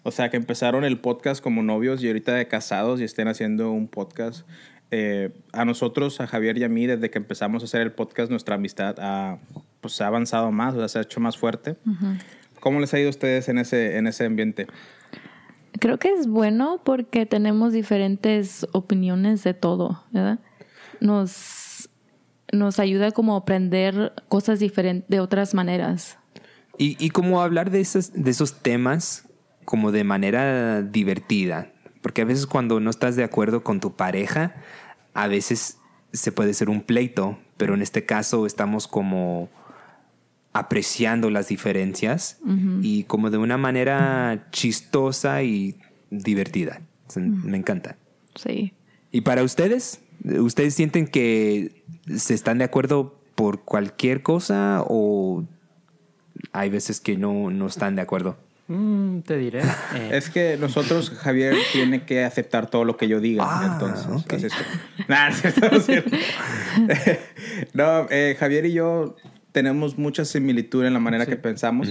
[0.03, 3.71] o sea, que empezaron el podcast como novios y ahorita de casados y estén haciendo
[3.71, 4.45] un podcast.
[4.91, 8.31] Eh, a nosotros, a Javier y a mí, desde que empezamos a hacer el podcast,
[8.31, 9.39] nuestra amistad ha,
[9.81, 11.77] pues, ha avanzado más, o sea, se ha hecho más fuerte.
[12.61, 14.67] ¿Cómo les ha ido a ustedes en ese, en ese ambiente?
[15.81, 20.39] Creo que es bueno porque tenemos diferentes opiniones de todo, ¿verdad?
[21.01, 21.89] Nos,
[22.53, 26.19] nos ayuda como a aprender cosas diferentes de otras maneras.
[26.79, 29.29] Y, y como hablar de esos, de esos temas
[29.65, 31.73] como de manera divertida.
[32.01, 34.55] Porque a veces cuando no estás de acuerdo con tu pareja,
[35.13, 35.79] a veces
[36.13, 39.49] se puede ser un pleito, pero en este caso estamos como
[40.59, 42.39] apreciando las diferencias
[42.83, 45.77] y como de una manera chistosa y
[46.11, 46.81] divertida.
[47.07, 47.97] O sea, Me encanta.
[48.35, 48.73] Sí.
[49.13, 50.01] ¿Y para ustedes?
[50.25, 51.85] ¿Ustedes sienten que
[52.17, 55.45] se están de acuerdo por cualquier cosa o
[56.53, 58.39] hay veces que no, no están de acuerdo?
[58.69, 59.61] Mm, te diré.
[59.95, 63.45] eh, Es que nosotros, Javier, tiene que aceptar todo lo que yo diga.
[63.47, 64.53] Ah, entonces, es
[65.09, 66.11] Nah, no es cierto, no es cierto.
[67.75, 69.17] no, eh, Javier y yo
[69.57, 71.89] tenemos mucha similitud en la manera que pensamos.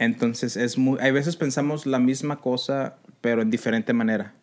[0.00, 4.34] Entonces, es muy, hay veces pensamos la misma cosa, pero en diferente manera.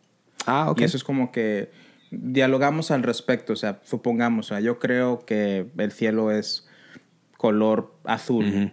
[0.45, 0.79] Ah, ok.
[0.79, 1.71] Y eso es como que
[2.09, 3.51] dialogamos al respecto.
[3.51, 6.69] O sea, supongamos, o sea, yo creo que el cielo es
[7.35, 8.71] color azul,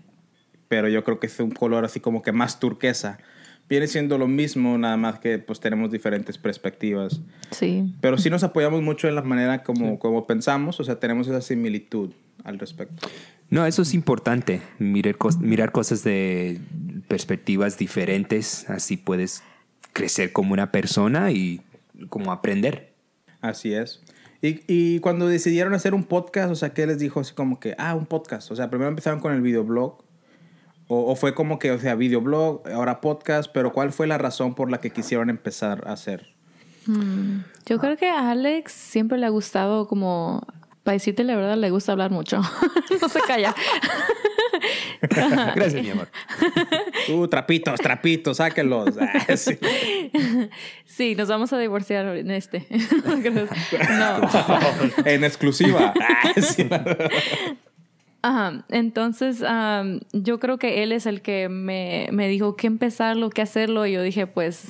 [0.69, 3.19] pero yo creo que es un color así como que más turquesa.
[3.69, 7.21] Viene siendo lo mismo, nada más que pues tenemos diferentes perspectivas.
[7.51, 7.93] Sí.
[8.01, 11.41] Pero sí nos apoyamos mucho en la manera como, como pensamos, o sea, tenemos esa
[11.41, 12.11] similitud
[12.45, 13.09] al respecto.
[13.51, 16.61] No, eso es importante, mirar, cos- mirar cosas de
[17.09, 19.43] perspectivas diferentes, así puedes
[19.93, 21.61] crecer como una persona y
[22.09, 22.93] como aprender.
[23.41, 24.03] Así es.
[24.43, 27.21] Y, y cuando decidieron hacer un podcast, o sea, ¿qué les dijo?
[27.21, 28.51] Así como que, ah, un podcast.
[28.51, 30.05] O sea, primero empezaron con el videoblog.
[30.89, 34.55] O, o fue como que, o sea, videoblog, ahora podcast, pero ¿cuál fue la razón
[34.55, 36.37] por la que quisieron empezar a hacer?
[37.67, 40.47] Yo creo que a Alex siempre le ha gustado como,
[40.85, 42.41] para decirte la verdad, le gusta hablar mucho.
[43.03, 43.55] no se calla.
[45.55, 46.09] Gracias, mi amor.
[47.09, 48.97] Uh, trapitos, trapitos, sáquenlos.
[48.99, 49.57] Ah, sí.
[50.85, 52.67] Sí, nos vamos a divorciar en este.
[53.91, 54.29] no.
[55.05, 55.95] en exclusiva.
[56.01, 56.69] Ah, sí.
[58.29, 58.65] Ajá.
[58.71, 63.41] Entonces, am, yo creo que él es el que me, me dijo que empezarlo, que
[63.43, 63.87] hacerlo.
[63.87, 64.65] Y yo dije, pues,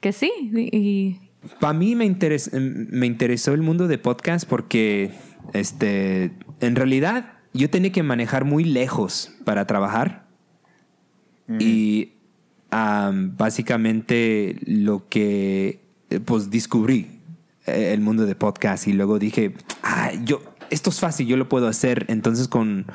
[0.00, 0.32] que sí.
[0.72, 1.20] Y,
[1.60, 5.12] Para mí me, interes- me interesó el mundo de podcast porque,
[5.52, 10.26] este, en realidad, yo tenía que manejar muy lejos para trabajar.
[11.60, 12.14] Y
[12.70, 17.20] am, básicamente lo que, eh, pues, descubrí
[17.66, 21.48] eh, el mundo de podcast y luego dije, ah, yo, esto es fácil, yo lo
[21.48, 22.04] puedo hacer.
[22.08, 22.86] Entonces con,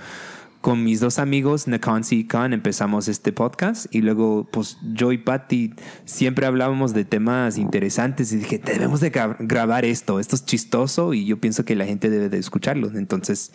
[0.62, 5.17] con mis dos amigos, Nakansi y Khan, empezamos este podcast y luego pues yo y
[5.17, 5.73] Patty
[6.05, 11.13] siempre hablábamos de temas interesantes y dije, debemos de gra- grabar esto, esto es chistoso
[11.13, 12.89] y yo pienso que la gente debe de escucharlo.
[12.95, 13.51] Entonces,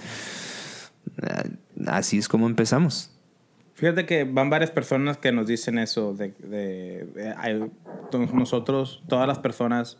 [1.22, 1.44] ah,
[1.87, 3.11] así es como empezamos.
[3.74, 7.70] Fíjate que van varias personas que nos dicen eso, de, de- de-
[8.33, 9.98] nosotros, todas las personas,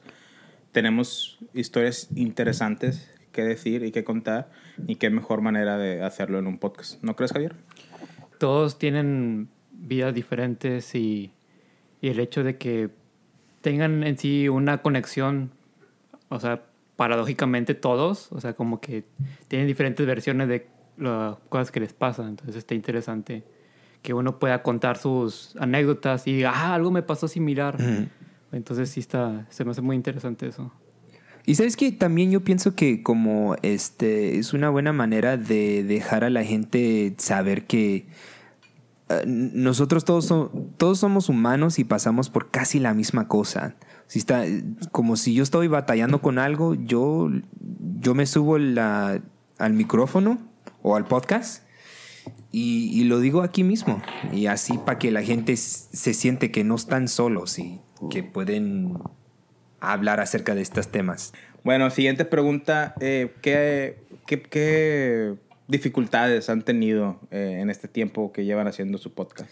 [0.73, 4.51] tenemos historias interesantes que decir y que contar,
[4.89, 7.01] y qué mejor manera de hacerlo en un podcast.
[7.05, 7.55] ¿No crees, Javier?
[8.39, 11.33] todos tienen vidas diferentes y,
[12.01, 12.91] y el hecho de que
[13.61, 15.51] tengan en sí una conexión,
[16.29, 16.63] o sea,
[16.97, 19.05] paradójicamente todos, o sea, como que
[19.49, 23.45] tienen diferentes versiones de las cosas que les pasan, entonces está interesante
[24.03, 27.77] que uno pueda contar sus anécdotas y diga, ah, algo me pasó similar.
[28.53, 30.71] Entonces sí está, se me hace muy interesante eso.
[31.47, 36.25] Y sabes que también yo pienso que como este es una buena manera de dejar
[36.25, 38.09] a la gente saber que
[39.09, 40.27] eh, nosotros todos,
[40.77, 43.77] todos somos humanos y pasamos por casi la misma cosa.
[44.09, 44.45] Si está,
[44.91, 47.31] como si yo estoy batallando con algo, yo,
[48.01, 49.23] yo me subo la-
[49.59, 50.39] al micrófono
[50.83, 51.63] o al podcast
[52.51, 54.03] y, y lo digo aquí mismo.
[54.33, 57.81] Y así para que la gente se siente que no están solos y
[58.11, 58.95] que pueden
[59.81, 61.33] hablar acerca de estos temas.
[61.65, 62.95] Bueno, siguiente pregunta.
[63.01, 65.35] eh, ¿qué, qué, qué
[65.69, 69.51] dificultades han tenido eh, en este tiempo que llevan haciendo su podcast?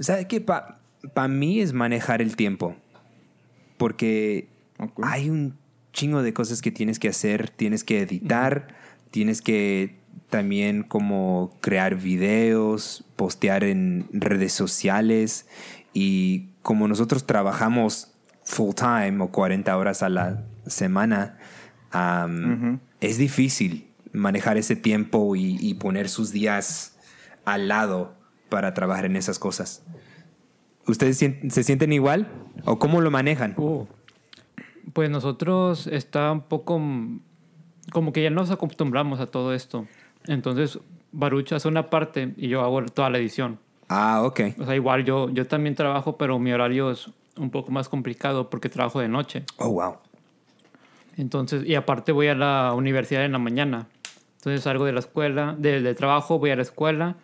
[0.00, 0.40] ¿Sabes qué?
[0.40, 2.76] Para mí es manejar el tiempo.
[3.76, 4.48] Porque
[5.02, 5.56] hay un
[5.92, 7.50] chingo de cosas que tienes que hacer.
[7.50, 8.68] Tienes que editar,
[9.10, 9.96] tienes que
[10.28, 15.46] también como crear videos, postear en redes sociales.
[15.92, 18.15] Y como nosotros trabajamos
[18.46, 21.38] full time o 40 horas a la semana,
[21.90, 26.96] am, es difícil manejar ese tiempo y, y poner sus días
[27.44, 28.14] al lado
[28.48, 29.84] para trabajar en esas cosas.
[30.86, 32.28] ¿Ustedes se sienten igual?
[32.64, 33.54] ¿O cómo lo manejan?
[33.56, 33.86] Uh,
[34.92, 36.80] pues nosotros está un poco
[37.92, 39.86] como que ya nos acostumbramos a todo esto.
[40.26, 40.78] Entonces,
[41.10, 43.58] Baruch hace una parte y yo hago toda la edición.
[43.88, 44.40] Ah, ok.
[44.58, 48.48] O sea, igual yo, yo también trabajo, pero mi horario es un poco más complicado
[48.50, 49.44] porque trabajo de noche.
[49.58, 49.96] Oh, wow.
[51.16, 53.86] Entonces, y aparte voy a la universidad en la mañana.
[54.36, 57.16] Entonces salgo de la escuela, de- del trabajo, voy a la escuela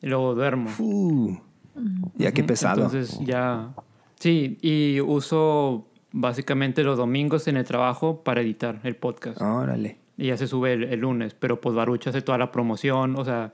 [0.00, 0.70] y luego duermo.
[0.78, 1.36] Uh,
[2.16, 2.84] ya qué pesado.
[2.84, 3.74] Entonces ya...
[4.20, 9.42] Sí, y uso básicamente los domingos en el trabajo para editar el podcast.
[9.42, 9.98] Órale.
[10.16, 13.24] Y ya se sube el, el lunes, pero pues Baruch hace toda la promoción, o
[13.24, 13.52] sea,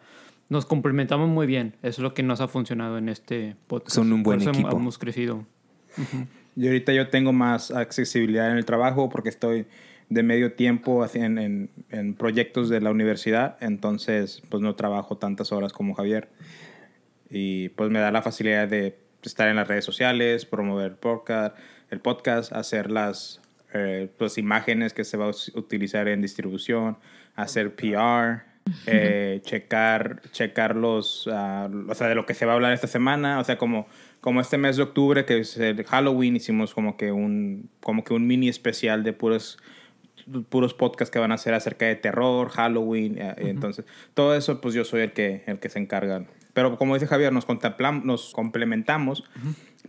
[0.51, 1.75] nos complementamos muy bien.
[1.83, 3.97] Eso es lo que nos ha funcionado en este podcast.
[3.97, 4.77] Son un buen Por eso equipo.
[4.77, 5.45] Hemos crecido.
[6.57, 9.67] Y ahorita yo tengo más accesibilidad en el trabajo porque estoy
[10.09, 15.53] de medio tiempo en, en, en proyectos de la universidad, entonces pues no trabajo tantas
[15.53, 16.29] horas como Javier.
[17.31, 21.57] Y pues me da la facilidad de estar en las redes sociales, promover el podcast,
[21.91, 23.41] el podcast hacer las
[23.73, 26.99] eh, pues, imágenes que se va a utilizar en distribución,
[27.37, 28.43] hacer PR,
[28.87, 32.87] eh, checar, checar los, ah, o sea, de lo que se va a hablar esta
[32.87, 33.87] semana, o sea, como,
[34.21, 38.13] como este mes de octubre, que es el Halloween, hicimos como que un, como que
[38.15, 39.59] un mini especial de puros
[40.51, 44.75] puros podcasts que van a ser acerca de terror, Halloween, eh, entonces todo eso pues
[44.75, 46.25] yo soy el que el que se encarga.
[46.53, 49.25] Pero como dice Javier, nos contemplam- nos complementamos,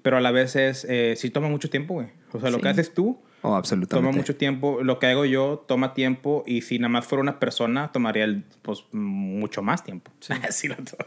[0.03, 2.07] pero a la vez es eh, sí toma mucho tiempo, güey.
[2.31, 2.63] O sea, lo Sí.
[2.63, 4.07] que haces tú Oh, absolutamente.
[4.09, 7.39] toma mucho tiempo, lo que hago yo toma tiempo y si nada más fuera una
[7.39, 10.11] persona tomaría el, pues mucho más tiempo.
[10.21, 10.33] Sí.
[10.69, 10.97] lo to-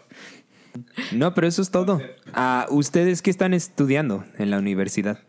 [1.12, 2.00] No, pero eso es todo.
[2.32, 5.20] Ah, ¿Ustedes qué están estudiando en la universidad?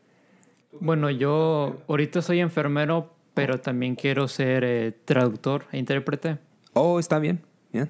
[0.79, 6.37] Bueno, yo ahorita soy enfermero, pero también quiero ser eh, traductor e intérprete.
[6.73, 7.41] Oh, está bien.
[7.71, 7.89] Yeah.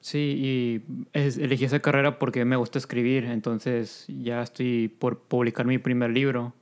[0.00, 5.66] Sí, y es- elegí esa carrera porque me gusta escribir, entonces ya estoy por publicar
[5.66, 6.54] mi primer libro.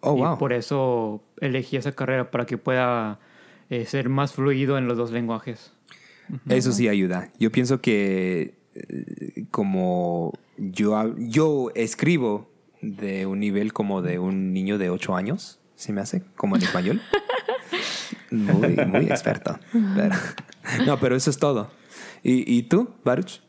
[0.00, 0.38] Oh, y wow.
[0.38, 3.20] por eso elegí esa carrera, para que pueda
[3.68, 5.72] eh, ser más fluido en los dos lenguajes.
[6.48, 7.30] Eso sí ayuda.
[7.38, 8.54] Yo pienso que
[9.50, 12.50] como yo, yo escribo
[12.82, 16.22] de un nivel como de un niño de 8 años, ¿se me hace?
[16.36, 17.00] Como en español.
[18.30, 19.58] Muy, muy experto.
[19.96, 20.14] Pero-
[20.86, 21.68] no, pero eso es todo.
[22.22, 23.40] ¿Y, y tú, Baruch?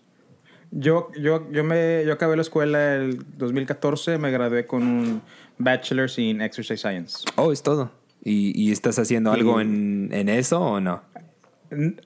[0.71, 5.21] Yo, yo, yo, me, yo acabé la escuela el 2014, me gradué con un
[5.59, 7.25] Bachelor's in Exercise Science.
[7.35, 7.91] Oh, es todo.
[8.23, 11.03] ¿Y, y estás haciendo algo Y- en, en eso o no?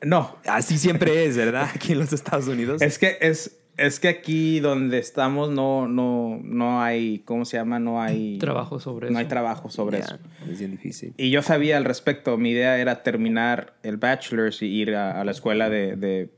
[0.03, 1.69] No, Así siempre es, ¿verdad?
[1.75, 2.81] Aquí en los Estados Unidos.
[2.81, 7.79] es que, es, es que aquí donde estamos no, no, no hay, ¿cómo se llama?
[7.79, 9.29] No hay Trabajo sobre No hay eso.
[9.29, 10.17] trabajo sobre eso.
[10.49, 11.13] Es bien difícil.
[11.17, 12.37] Y yo sabía al respecto.
[12.37, 16.29] Mi idea era terminar el bachelor's y ir a, a la escuela de, de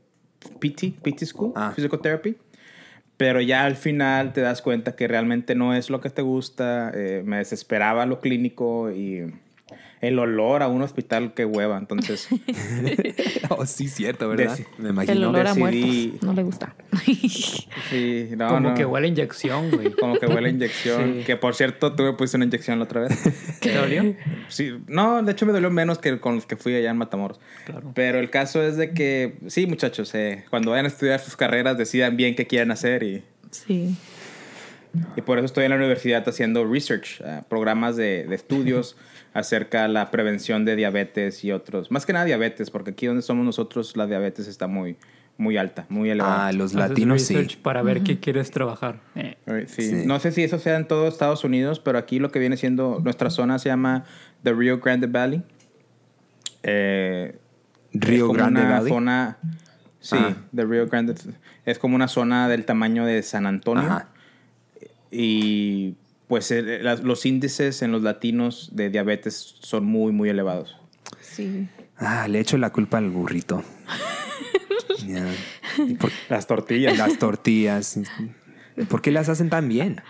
[0.58, 1.72] PT, PT School, Ah.
[1.76, 2.36] Physical Therapy.
[3.16, 6.92] Pero ya al final te das cuenta que realmente no es lo que te gusta.
[6.94, 9.24] eh, me desesperaba lo clínico y
[10.00, 11.76] el olor a un hospital que hueva.
[11.78, 12.28] Entonces,
[13.50, 14.56] Oh, sí, cierto, ¿verdad?
[14.56, 15.28] Deci- Me El imagino.
[15.30, 15.58] olor a decidí-
[16.10, 16.22] muertos.
[16.22, 16.74] No le gusta.
[17.90, 18.74] sí, no, Como no.
[18.74, 19.90] que huele a inyección, güey.
[19.92, 21.14] Como que huele a inyección.
[21.18, 21.24] Sí.
[21.24, 23.58] Que por cierto, tú me pusiste una inyección la otra vez.
[23.60, 24.14] ¿Te dolió?
[24.48, 27.40] Sí, no, de hecho me dolió menos que con los que fui allá en Matamoros.
[27.66, 27.92] Claro.
[27.94, 31.78] Pero el caso es de que, sí, muchachos, eh, cuando vayan a estudiar sus carreras,
[31.78, 33.96] decidan bien qué quieren hacer y, Sí.
[35.16, 38.96] y por eso estoy en la universidad haciendo research, eh, programas de, de estudios
[39.38, 41.90] acerca de la prevención de diabetes y otros.
[41.90, 44.96] Más que nada diabetes, porque aquí donde somos nosotros la diabetes está muy,
[45.36, 46.48] muy alta, muy elevada.
[46.48, 47.46] Ah, los Haces latinos sí.
[47.62, 49.00] para ver qué quieres trabajar.
[49.14, 49.36] Eh,
[49.68, 49.82] sí.
[49.82, 50.02] Sí.
[50.06, 53.00] No sé si eso sea en todo Estados Unidos, pero aquí lo que viene siendo,
[53.02, 54.04] nuestra zona se llama
[54.42, 55.42] The Rio Grande Valley.
[56.62, 57.38] Eh,
[57.92, 58.92] es como Grande una Valley.
[58.92, 59.38] zona
[60.00, 60.34] Sí, Ah.
[60.52, 61.14] de Rio Grande.
[61.64, 63.82] Es como una zona del tamaño de San Antonio.
[63.84, 64.08] Ajá.
[65.10, 65.96] Y
[66.28, 70.76] pues eh, las- los índices en los latinos de diabetes son muy, muy elevados.
[71.20, 71.68] Sí.
[71.96, 73.64] Ah, le echo la culpa al burrito.
[75.06, 75.24] Ya.
[75.86, 76.98] ¿Y por- Las tortillas.
[76.98, 78.00] las tortillas.
[78.88, 80.00] ¿Por qué las hacen tan bien?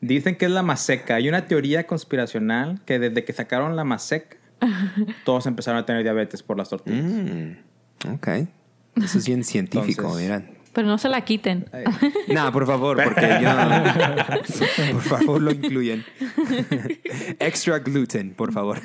[0.00, 1.16] Dicen que es la maseca.
[1.16, 4.38] Hay una teoría conspiracional que desde que sacaron la maseca,
[5.24, 7.04] todos empezaron a tener diabetes por las tortillas.
[7.04, 8.28] Mm, ok.
[8.96, 10.50] Eso es bien científico, Entonces- miran.
[10.72, 11.68] Pero no se la quiten.
[12.28, 13.50] No, por favor, porque yo.
[14.92, 16.04] Por favor, lo incluyen.
[17.38, 18.80] Extra gluten, por favor.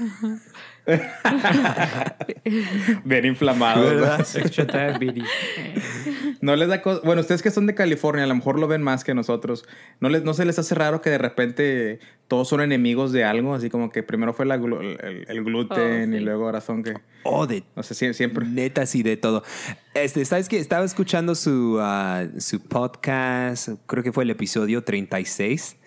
[3.04, 3.86] Bien inflamados.
[3.86, 4.26] ¿Verdad?
[6.42, 6.56] ¿no?
[6.56, 7.02] Les da cosa.
[7.04, 9.66] Bueno, ustedes que son de California, a lo mejor lo ven más que nosotros.
[10.00, 13.56] ¿No, les, ¿No se les hace raro que de repente todos son enemigos de algo?
[13.56, 16.84] Así como que primero fue la glu- el, el gluten Oh, y luego ahora son
[16.84, 16.94] que.
[17.24, 18.46] Oh, de No sé, sie- siempre.
[18.46, 19.44] Neta, sí, de todo.
[19.94, 20.60] Este, ¿sabes qué?
[20.60, 25.78] Estaba escuchando su, ah, su podcast, creo que fue el episodio 36,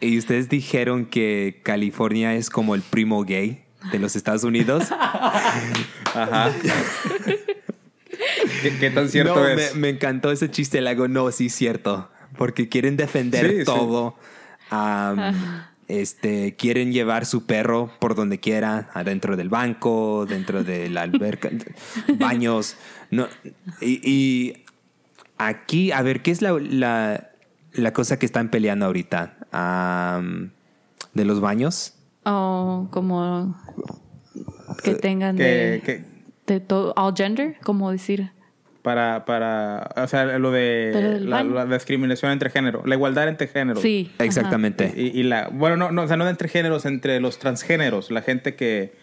[0.00, 4.84] y ustedes dijeron que California es como el primo gay de los Estados Unidos.
[6.14, 6.52] Ajá.
[8.62, 9.74] ¿Qué, qué tan cierto no, es?
[9.74, 13.64] Me, me encantó ese chiste, le hago, no, sí, cierto, porque quieren defender Sí, sí.
[13.64, 14.16] todo.
[14.70, 21.02] Am, este, quieren llevar su perro por donde quiera, adentro del banco, dentro de la
[21.02, 21.50] alberca,
[22.18, 22.76] baños.
[23.10, 23.26] No,
[23.80, 24.64] y, y
[25.38, 27.30] aquí, a ver, ¿qué es la, la,
[27.72, 29.36] la cosa que están peleando ahorita?
[31.14, 31.94] ¿De los baños?
[32.24, 33.56] O como
[34.84, 36.04] que tengan Que, de, que
[36.46, 38.30] de todo, all gender, como decir.
[38.82, 39.90] para, para.
[39.96, 42.82] O sea, lo de la, la discriminación entre género.
[42.84, 43.82] La igualdad entre géneros.
[43.82, 44.10] Sí.
[44.18, 44.92] Exactamente.
[44.96, 45.48] Y, y la.
[45.48, 48.10] Bueno, no, no, o sea, no de entre géneros, entre los transgéneros.
[48.10, 48.94] La gente que,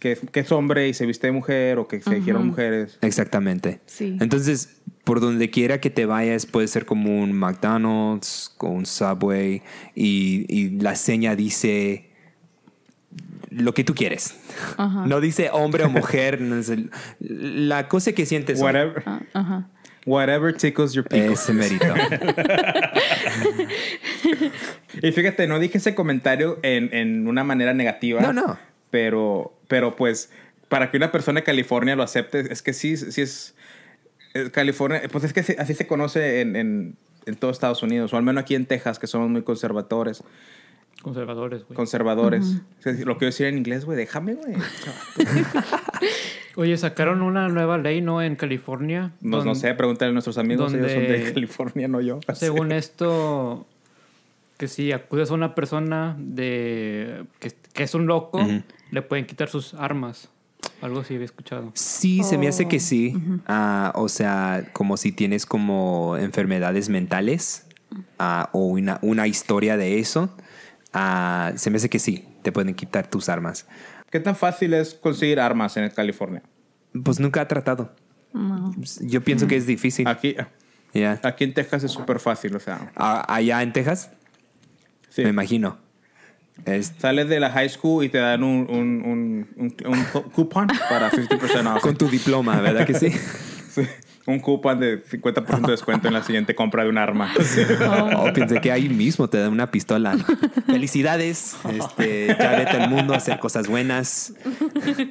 [0.00, 2.98] que, que es hombre y se viste de mujer o que se dijeron mujeres.
[3.02, 3.80] Exactamente.
[3.86, 4.16] Sí.
[4.20, 9.62] Entonces, por donde quiera que te vayas, puede ser como un McDonald's, con un Subway,
[9.94, 12.05] y, y la seña dice
[13.56, 14.36] lo que tú quieres.
[14.76, 15.06] Ajá.
[15.06, 16.40] No dice hombre o mujer.
[16.40, 16.90] no es el-
[17.20, 18.60] la cosa que sientes.
[18.60, 19.02] Whatever,
[19.34, 19.66] Ah,
[20.04, 21.32] whatever tickles your pickle.
[21.32, 21.86] Ese mérito.
[25.02, 28.20] Y fíjate, no dije ese comentario en, en una manera negativa.
[28.20, 28.58] No, no.
[28.90, 30.30] Pero, pero pues,
[30.68, 33.54] para que una persona de California lo acepte, es que sí, sí es.
[34.34, 36.96] es California, pues es que sí- así se conoce en, en,
[37.26, 40.22] en todo Estados Unidos, o al menos aquí en Texas, que somos muy conservadores.
[41.06, 41.76] Conservadores, güey.
[41.76, 42.46] Conservadores.
[42.84, 44.54] Lo quiero decir en inglés, güey, déjame, güey.
[46.56, 48.20] Oye, sacaron una nueva ley, ¿no?
[48.22, 49.12] En California.
[49.20, 52.18] No, no sé, pregúntale a nuestros amigos, ellos son de donde- California, no yo.
[52.34, 53.68] Según esto,
[54.56, 58.40] que si acusas a una persona de que, que es un loco,
[58.90, 60.28] le pueden quitar sus armas.
[60.82, 61.70] Algo así había escuchado.
[61.74, 62.80] Sí, se me hace que Oh.
[62.80, 63.14] sí.
[63.46, 67.64] Ah, o sea, como si tienes como enfermedades mentales
[68.18, 70.34] ah, o una, una historia de eso,
[70.98, 73.66] ah, se me hace que sí, te pueden quitar tus armas.
[74.10, 76.42] ¿Qué tan fácil es conseguir armas en California?
[77.04, 77.94] Pues nunca ha tratado.
[78.32, 78.74] No.
[79.02, 80.08] Yo pienso que es difícil.
[80.08, 80.34] Aquí,
[80.94, 81.20] Ya.
[81.22, 82.90] aquí en Texas es súper fácil, o sea.
[82.96, 84.10] Ah, Allá en Texas,
[85.10, 85.22] sí.
[85.22, 85.78] me imagino.
[86.64, 91.10] Es- Sales de la high school y te dan un, un, un, un, coupon para
[91.12, 91.82] 50% off.
[91.82, 93.10] con tu diploma, ¿verdad que sí?
[93.76, 93.82] Sí,
[94.26, 97.32] Un coupon de 50% de descuento en la siguiente compra de un arma.
[98.16, 100.16] Oh, pensé que ahí mismo te dan una pistola.
[100.66, 101.56] Felicidades.
[101.72, 104.32] Este, ya vete al mundo a hacer cosas buenas.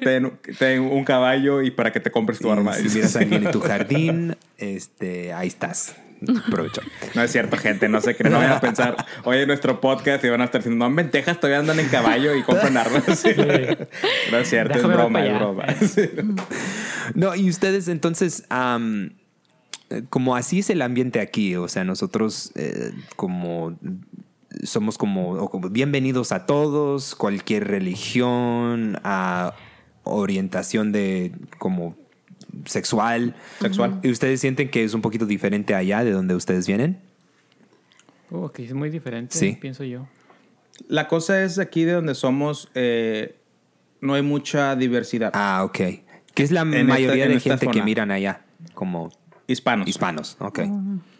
[0.01, 2.73] Ten, ten un caballo y para que te compres tu Y arma.
[2.73, 5.95] si miras a alguien en tu jardín, este, ahí estás.
[6.49, 6.81] Provecho.
[7.13, 8.23] No es cierto, gente, no sé qué.
[8.23, 11.39] No vayan a pensar, oye, nuestro podcast y van a estar diciendo, no, en Ventejas
[11.39, 13.03] todavía andan en caballo y compran armas.
[13.19, 13.29] Sí.
[14.31, 15.65] No es cierto, Déjame es broma, es broma.
[15.81, 16.09] Sí.
[17.13, 18.45] No, y ustedes entonces,
[19.89, 23.77] eh, como así es el ambiente aquí, o sea, nosotros eh, como
[24.63, 29.53] somos como, como bienvenidos a todos, cualquier religión, a
[30.03, 31.97] orientación de como
[32.65, 33.35] sexual.
[33.59, 33.99] Sexual.
[34.03, 36.99] ¿Y ustedes sienten que es un poquito diferente allá de donde ustedes vienen?
[38.31, 39.57] Oh, que es muy diferente, Sí.
[39.59, 40.07] pienso yo.
[40.87, 43.35] La cosa es aquí de donde somos, eh,
[44.01, 45.31] no hay mucha diversidad.
[45.33, 45.77] Ah, ok.
[46.33, 48.41] ¿Qué es la esta- mayoría de gente que miran allá?
[48.73, 49.11] Como
[49.47, 49.87] Hispanos.
[49.87, 50.59] hispanos, ok.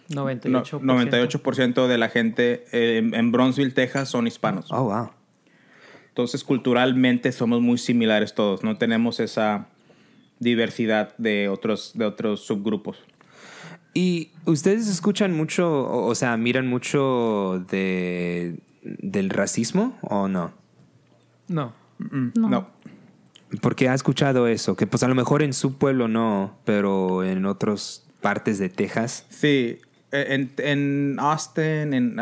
[0.10, 0.82] 98%.
[0.84, 4.68] No, 98% de la gente eh, en, en Bronzeville, Texas, son hispanos.
[4.72, 5.12] Oh, wow.
[6.10, 8.64] Entonces, culturalmente somos muy similares todos.
[8.64, 9.68] No tenemos esa
[10.40, 12.98] diversidad de otros, de otros subgrupos.
[13.94, 20.54] ¿Y ustedes escuchan mucho, o, o sea, miran mucho de, del racismo o no?
[21.48, 21.74] No.
[22.00, 22.50] Mm, No.
[22.50, 22.76] no.
[23.62, 27.46] Porque ha escuchado eso, que pues a lo mejor en su pueblo no, pero en
[27.46, 29.26] otras partes de Texas.
[29.30, 29.80] Sí,
[30.12, 32.18] eh, en, en Austin, en,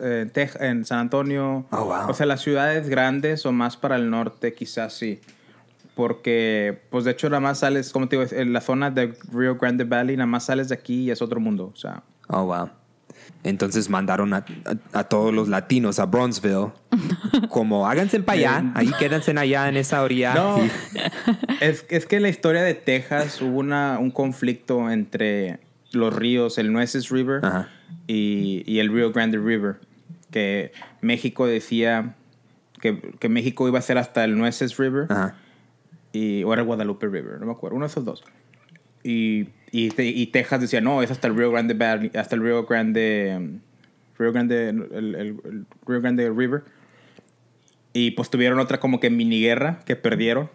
[0.00, 0.30] eh,
[0.60, 1.64] en San Antonio.
[1.70, 2.10] Oh, wow.
[2.10, 5.20] O sea, las ciudades grandes o más para el norte, quizás sí.
[5.96, 9.56] Porque, pues de hecho, nada más sales, como te digo, en la zona de Rio
[9.56, 11.72] Grande Valley, nada más sales de aquí y es otro mundo.
[11.72, 12.68] O sea, Oh, wow.
[13.44, 14.44] Entonces mandaron a,
[14.92, 16.72] a- a todos los latinos a Bronzeville.
[17.48, 20.34] Como háganse para allá, ahí quédense allá en esa orilla.
[20.34, 20.70] No, Y-
[21.60, 25.60] es, es que en la historia de Texas hubo una, un conflicto entre
[25.92, 27.40] los ríos, el Nueces River
[28.06, 29.76] y, y el Rio Grande River,
[30.30, 32.16] que México decía
[32.82, 35.36] que, que México iba a ser hasta el Nueces River Ajá.
[36.16, 38.24] Y, o era el Guadalupe River, no me acuerdo, uno de esos dos.
[39.02, 42.42] Y, y, te- y Texas decía, no, es hasta el Rio Grande Valley, hasta el
[42.42, 43.58] Rio Grande,
[44.18, 45.14] Rio Grande, el, el-
[45.44, 46.62] el Rio Grande River.
[47.92, 50.50] Y pues tuvieron otra como que mini guerra que perdieron.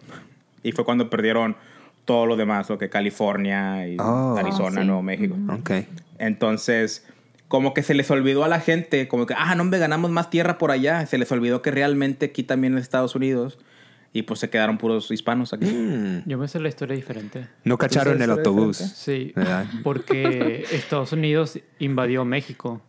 [0.62, 1.56] Y fue cuando perdieron
[2.04, 4.36] todo lo demás, lo que California y Oh.
[4.38, 4.86] Arizona, sí.
[4.86, 5.36] Nuevo México.
[5.50, 5.70] Ok.
[6.18, 7.04] Entonces,
[7.48, 10.30] como que se les olvidó a la gente, como que, ah, no, hombre, ganamos más
[10.30, 11.04] tierra por allá.
[11.06, 13.58] Se les olvidó que realmente aquí también en Estados Unidos.
[14.14, 15.64] Y pues se quedaron puros hispanos aquí.
[15.66, 16.24] Mm.
[16.26, 17.48] Yo me sé la historia diferente.
[17.64, 18.76] No cacharon el autobús.
[18.76, 19.66] Sí, ¿Verdad?
[19.82, 22.82] porque Estados Unidos invadió México.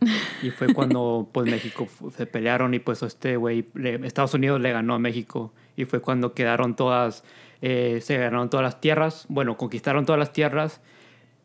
[0.44, 4.70] Y fue cuando pues México se pelearon y pues este güey, le- Estados Unidos le
[4.70, 5.52] ganó a México.
[5.76, 7.24] Y fue cuando quedaron todas,
[7.62, 10.80] eh, se ganaron todas las tierras, bueno, conquistaron todas las tierras.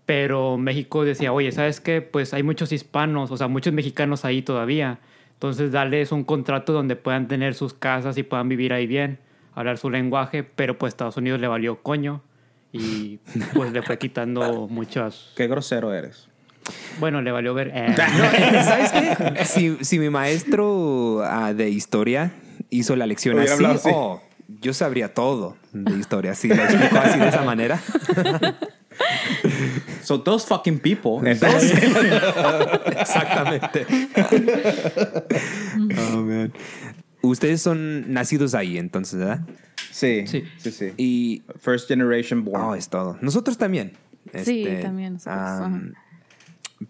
[0.06, 2.02] Pero México decía, oye, ¿sabes qué?
[2.04, 5.00] Pues hay muchos hispanos, o sea, muchos mexicanos ahí todavía.
[5.34, 9.20] Entonces, darles un contrato donde puedan tener sus casas y puedan vivir ahí bien,
[9.54, 12.22] hablar su lenguaje, pero pues Estados Unidos le valió coño
[12.72, 13.20] y
[13.54, 15.32] pues le fue quitando muchas...
[15.36, 16.30] Qué grosero eres.
[17.00, 17.72] Bueno, le valió ver...
[17.74, 17.94] eh,
[18.64, 19.44] ¿Sabes qué?
[19.46, 22.32] Si, si mi maestro ah, de historia
[22.70, 23.90] hizo la lección Hubiera así, hablado así.
[23.94, 24.22] oh,
[24.62, 26.36] yo sabría todo de historia.
[26.36, 27.82] Si lo explicó así de esa manera.
[30.04, 31.22] So those fucking people.
[33.00, 33.86] Exactamente.
[36.14, 36.52] oh, man.
[37.22, 39.42] Ustedes son nacidos ahí, entonces, ¿verdad?
[39.92, 40.44] sí, Sí.
[40.58, 42.62] sí, sí, Y First generation born.
[42.62, 43.18] oh, es todo.
[43.22, 43.94] Nosotros también.
[44.44, 45.94] Sí, Este, también nosotros,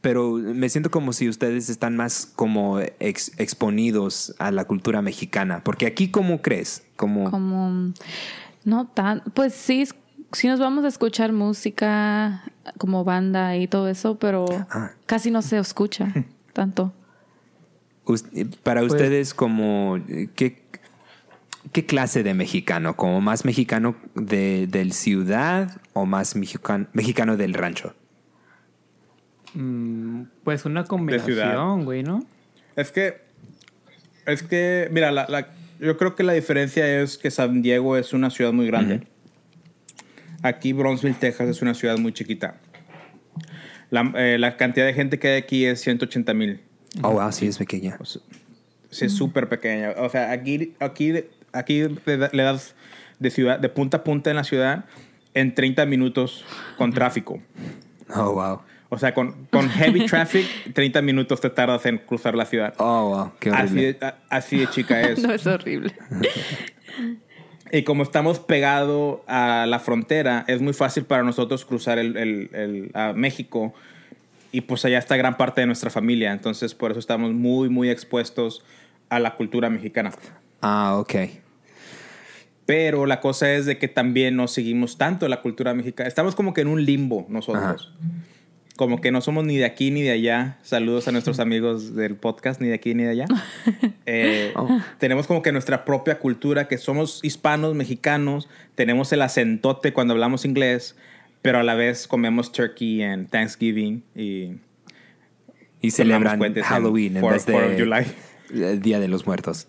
[0.01, 5.63] pero me siento como si ustedes están más como ex- exponidos a la cultura mexicana.
[5.63, 6.83] Porque aquí, ¿cómo crees?
[6.95, 7.93] Como, Como,
[8.63, 9.87] no tan, pues sí,
[10.33, 12.43] sí nos vamos a escuchar música
[12.77, 14.91] como banda y todo eso, pero Ah.
[15.05, 16.07] casi no se escucha
[16.53, 16.93] tanto.
[18.63, 19.97] para Pues- ustedes, como,
[20.35, 20.61] ¿qué,
[21.71, 22.95] ¿qué clase de mexicano?
[22.97, 27.95] ¿Como más mexicano de, del ciudad o más mexican- mexicano del rancho?
[29.53, 32.23] mm, pues una combinación, güey, ¿no?
[32.75, 33.21] Es que,
[34.25, 35.47] es que, mira, la, la-
[35.79, 39.07] yo creo que la diferencia es que San Diego es una ciudad muy grande.
[40.43, 42.55] Aquí Bronzeville, Texas es una ciudad muy chiquita.
[43.89, 46.59] La, eh, la cantidad de gente que hay aquí es 180 mil.
[47.01, 47.95] Oh, wow, sí, es pequeña.
[47.99, 48.21] O sea,
[48.91, 49.91] sí, es súper pequeña.
[49.97, 51.13] O sea, aquí, aquí,
[51.51, 52.75] aquí le da- le das
[53.19, 54.85] de, ciudad, de punta a punta en la ciudad
[55.33, 56.45] en 30 minutos
[56.77, 57.41] con tráfico.
[58.15, 58.61] Oh, wow.
[58.89, 62.73] O sea, con, con heavy traffic, 30 minutos te tardas en cruzar la ciudad.
[62.77, 63.93] Oh, wow, qué Así horrible.
[63.93, 65.19] de, a- así de chica es.
[65.23, 65.93] No es horrible.
[67.73, 72.49] Y como estamos pegados a la frontera, es muy fácil para nosotros cruzar el, el-
[72.53, 73.73] el- a México.
[74.51, 76.31] Y pues allá está gran parte de nuestra familia.
[76.31, 78.63] Entonces, por eso estamos muy, muy expuestos
[79.09, 80.11] a la cultura mexicana.
[80.61, 81.15] Ah, ok.
[82.67, 86.07] Pero la cosa es de que también no seguimos tanto la cultura mexicana.
[86.07, 87.91] Estamos como que en un limbo nosotros.
[88.75, 90.57] Como que no somos ni de aquí ni de allá.
[90.63, 93.25] Saludos a nuestros amigos del podcast, ni de aquí ni de allá.
[94.05, 94.53] Eh,
[94.99, 98.49] Tenemos como que nuestra propia cultura, que somos hispanos, mexicanos.
[98.75, 100.97] Tenemos el acentote cuando hablamos inglés,
[101.41, 104.55] pero a la vez comemos turkey en Thanksgiving y
[105.79, 108.05] Y celebran en Halloween en vez de July.
[108.53, 109.67] El Día de los Muertos.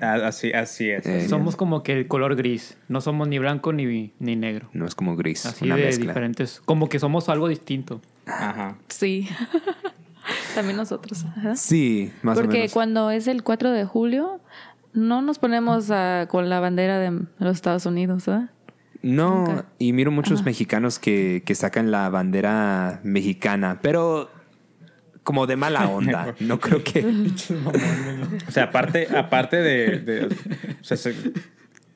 [0.00, 1.06] a- así, así es.
[1.06, 2.76] Eh, Somos como que el color gris.
[2.88, 4.68] No somos ni blanco ni, ni negro.
[4.72, 6.06] No es como gris, Así una de mezcla.
[6.08, 6.60] diferentes.
[6.64, 8.00] Como que somos algo distinto.
[8.26, 8.76] Ajá.
[8.88, 9.28] Sí.
[10.54, 11.24] También nosotros.
[11.36, 11.56] ajá.
[11.56, 12.72] Sí, más o Porque menos.
[12.72, 14.40] cuando es el 4 de julio,
[14.92, 18.50] no nos ponemos ah, con la bandera de los Estados Unidos, ¿verdad?
[19.02, 24.30] No, y miro muchos mexicanos que, que sacan la bandera mexicana, pero
[25.22, 26.34] como de mala onda.
[26.40, 27.04] No creo que...
[28.48, 29.98] O sea, aparte, aparte de...
[30.00, 31.14] de- o sea, se-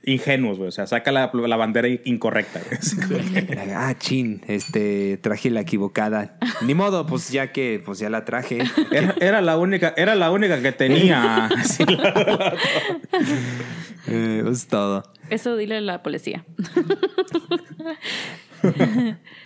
[0.09, 0.69] ingenuos, güey.
[0.69, 2.61] O sea, saca la, la bandera incorrecta.
[3.09, 3.59] güey.
[3.75, 6.39] Ah, chin, este, traje la equivocada.
[6.63, 8.59] Ni modo, pues ya que, pues ya la traje.
[8.93, 11.49] Era, era la única, era la única que tenía.
[11.65, 12.55] Sí, la-
[14.09, 15.03] Eh, es todo.
[15.31, 16.45] Eso dile a la policía.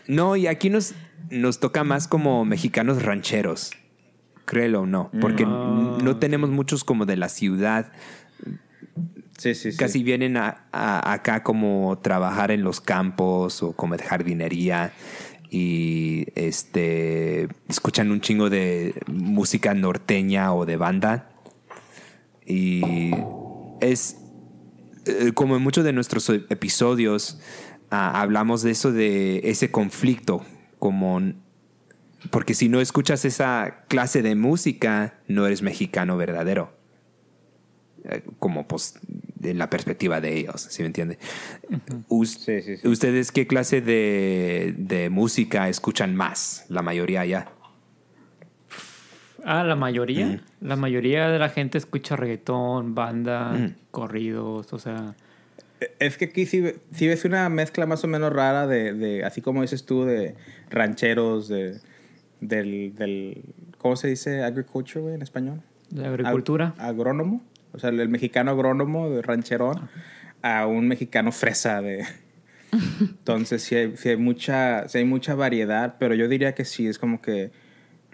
[0.07, 0.95] No, y aquí nos,
[1.31, 3.71] nos toca más como mexicanos rancheros.
[4.47, 7.93] Créelo o no, porque no tenemos muchos como de la ciudad.
[9.39, 9.79] sí, sí, sí.
[9.79, 14.93] Casi vienen a, a- acá como trabajar en los campos o como de jardinería
[15.51, 21.31] y este escuchan un chingo de música norteña o de banda
[22.47, 23.11] y
[23.81, 24.17] es
[25.07, 27.41] eh, como en muchos de nuestros episodios
[27.91, 30.45] ah, hablamos de eso de ese conflicto
[30.81, 31.21] como
[32.31, 36.77] porque si no escuchas esa clase de música no eres mexicano verdadero
[38.05, 38.99] eh, como pues
[39.37, 41.19] de la perspectiva de ellos, ¿sí me entiende?
[42.09, 42.89] Us- Sí, sí, sí.
[42.89, 46.67] ¿Ustedes qué clase de, de música escuchan más?
[46.69, 47.53] La mayoría ya.
[49.45, 50.43] Ah, la mayoría.
[50.61, 55.15] La mayoría de la gente escucha reggaetón, banda, corridos, o sea.
[55.99, 59.25] Es que aquí sí, ve- sí ves una mezcla más o menos rara de, de
[59.25, 60.35] así como dices tú, de
[60.69, 61.79] rancheros, de,
[62.41, 63.43] del, del,
[63.79, 64.43] ¿cómo se dice?
[64.43, 65.63] Agriculture, güey, en español.
[65.91, 66.75] De agricultura.
[66.77, 67.43] Ag- agrónomo.
[67.73, 69.89] O sea, el mexicano agrónomo de rancherón
[70.43, 72.05] a un mexicano fresa de...
[73.01, 76.87] Entonces sí hay, sí hay mucha, sí hay mucha variedad, pero yo diría que sí,
[76.87, 77.51] es como que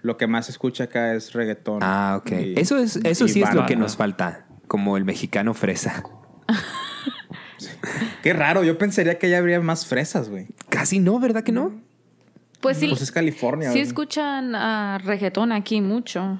[0.01, 1.79] lo que más se escucha acá es reggaetón.
[1.81, 2.31] Ah, ok.
[2.31, 6.03] y- eso es, eso sí es lo que nos falta, como el mexicano fresa.
[8.23, 10.47] Qué raro, yo pensaría que ya habría más fresas, güey.
[10.69, 11.73] Casi no, ¿verdad que no?
[12.61, 13.69] Pues sí, Pues es California.
[13.69, 13.83] sí güey.
[13.87, 16.39] escuchan ah, reggaetón aquí mucho,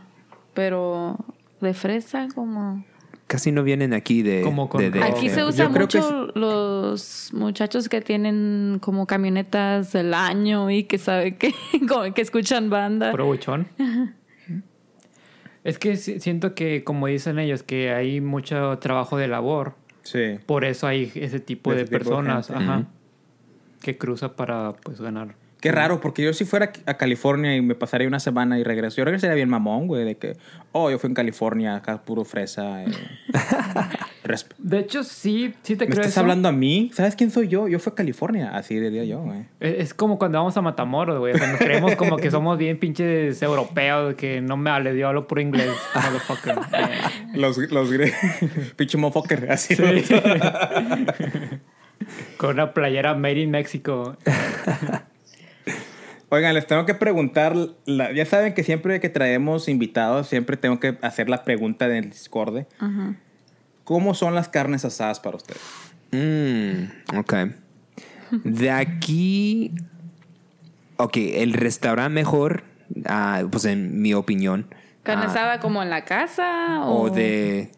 [0.53, 1.17] pero
[1.61, 2.83] de fresa como...
[3.27, 4.41] Casi no vienen aquí de...
[4.41, 5.09] Como con de- de- rock.
[5.17, 11.37] Aquí se usa mucho los muchachos que tienen como camionetas del año y que saben
[11.37, 11.53] que,
[11.89, 13.11] como que escuchan banda.
[13.11, 13.67] Puro buchón.
[15.63, 19.75] Es que si- siento que, como dicen ellos, que hay mucho trabajo de labor.
[20.07, 20.39] Sí.
[20.45, 22.49] Por eso hay ese tipo Ese de tipo de personas
[23.81, 25.35] que cruza para pues ganar.
[25.67, 28.95] Qué raro, porque yo si fuera a California y me pasaría una semana y regreso,
[28.97, 30.37] yo regresaría bien mamón, güey, de que,
[30.71, 32.83] oh, yo fui en California, acá puro fresa.
[32.83, 32.87] eh.
[34.57, 36.19] De hecho, sí, sí te ¿Me creo estás eso.
[36.21, 36.89] hablando a mí?
[36.93, 37.67] ¿Sabes quién soy yo?
[37.67, 39.45] Yo fui a California, así diría yo, güey.
[39.59, 41.33] Es es como cuando vamos a Matamoros, güey.
[41.33, 45.07] O sea, nos creemos como que somos bien pinches europeos, que no me hable, yo
[45.09, 46.55] hablo puro inglés, motherfucker.
[47.35, 47.89] Los, los
[48.77, 49.75] pinche motherfucker, así.
[49.75, 49.83] sí.
[52.37, 54.17] Con una playera made in Mexico.
[56.29, 57.55] Oigan, les tengo que preguntar,
[57.85, 62.09] la- ya saben que siempre que traemos invitados, siempre tengo que hacer la pregunta del
[62.09, 62.65] Discord.
[63.85, 65.61] ¿Cómo son las carnes asadas para ustedes?
[66.11, 67.33] Mm, ok.
[68.43, 69.71] De aquí.
[70.97, 72.63] Ok, el restaurante mejor,
[73.05, 74.67] ah, pues en mi opinión.
[75.03, 77.71] ¿Carne ah, asada como en la casa o, o de.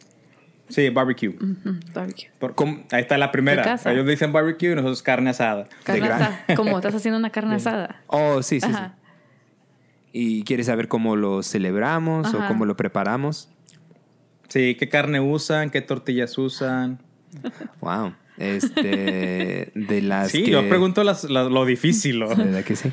[0.69, 1.29] Sí, barbecue.
[1.29, 2.29] Ujú, barbecue?
[2.39, 2.55] Por-
[2.91, 3.63] ahí está la primera.
[3.63, 3.91] Casa.
[3.91, 5.67] Ellos dicen barbecue y nosotros carne asada.
[5.83, 6.45] Carne asada.
[6.55, 8.01] Como estás haciendo una carne asada.
[8.07, 8.79] Oh, sí, sí, sí.
[10.11, 12.47] ¿Y quieres saber cómo lo celebramos o Ajá.
[12.47, 13.49] cómo lo preparamos?
[14.47, 15.69] Sí, ¿qué carne usan?
[15.69, 16.99] ¿Qué tortillas usan?
[17.81, 18.13] Wow.
[18.37, 19.71] Este.
[19.75, 20.31] De las.
[20.31, 22.19] sí, que- yo pregunto las- la- lo difícil.
[22.19, 22.29] ¿no?
[22.29, 22.91] ¿Verdad que sí?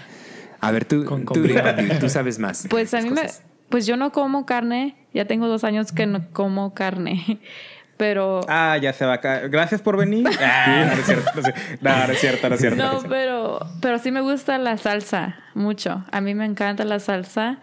[0.61, 1.43] A ver, tú, Con tú.
[1.55, 2.67] Pati, tú sabes más.
[2.69, 3.43] Pues a las mí me, cosas.
[3.69, 7.41] Pues yo no como carne, ya tengo dos años que no como carne,
[7.97, 9.49] pero Ah, ya se va acá.
[9.49, 10.27] Gracias por venir.
[10.41, 11.31] Ah, no es cierto.
[11.35, 12.83] No, es cierto, no, no es cierto, no es cierto.
[13.03, 16.05] no pero pero sí me gusta la salsa mucho.
[16.13, 17.59] A mí me encanta la salsa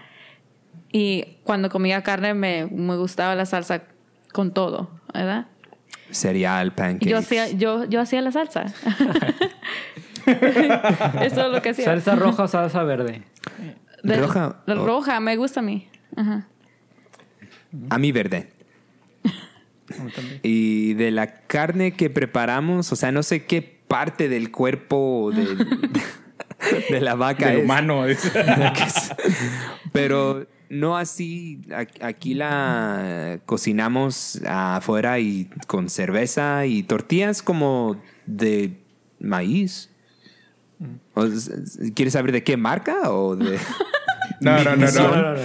[0.92, 3.84] y cuando comía carne me, me gustaba la salsa
[4.32, 5.46] con todo, ¿verdad?
[6.12, 7.10] Cereal, pancakes.
[7.10, 8.66] Yo hacía yo yo hacía la salsa.
[10.26, 11.86] Eso es lo que hacía.
[11.86, 13.24] Salsa roja o salsa verde.
[14.04, 15.88] De- roja de roja, me gusta a mí.
[16.16, 16.48] Ajá.
[17.90, 18.50] A mí verde.
[20.00, 20.40] A mí también.
[20.44, 25.46] Y de la carne que preparamos, o sea, no sé qué parte del cuerpo de,
[26.90, 27.64] de la vaca Del es.
[27.66, 28.06] humano.
[28.08, 28.32] dice.
[29.92, 31.62] Pero no así.
[32.02, 38.80] Aquí la cocinamos afuera y con cerveza y tortillas como de
[39.20, 39.90] maíz.
[41.16, 43.58] S- ¿Quieres saber de qué marca o de.?
[44.40, 45.40] No, no, no, No, no.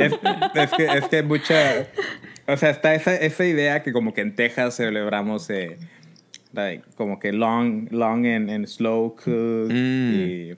[0.00, 0.12] Es,
[0.54, 1.86] es que, es que mucha.
[2.46, 5.78] O sea, está esa, esa idea que, como que en Texas celebramos eh,
[6.52, 9.70] like, como que long, long and, and slow cook.
[9.70, 10.12] Mm.
[10.14, 10.54] Y,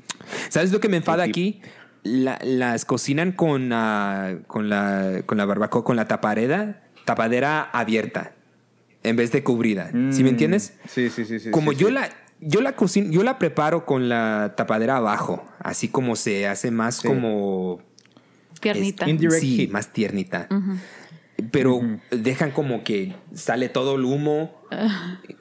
[0.49, 1.31] ¿Sabes lo que me enfada Sí.
[1.31, 1.63] aquí?
[2.03, 8.33] La- las cocinan con, ah, con, la, con la barbacoa, con la tapareda, tapadera abierta.
[9.03, 9.89] en vez de cubrida.
[10.11, 10.75] ¿Sí Mm, me entiendes?
[10.87, 11.41] Sí, sí, sí.
[11.41, 11.95] sí como sí, yo sí.
[11.95, 12.11] la
[12.43, 16.97] yo la cocino, yo la preparo con la tapadera abajo, así como se hace más
[16.97, 17.09] Sí.
[17.09, 17.81] como
[18.63, 20.49] Es- Indirect sí, más tiernita.
[21.53, 21.81] Pero
[22.11, 24.55] dejan como que sale todo el humo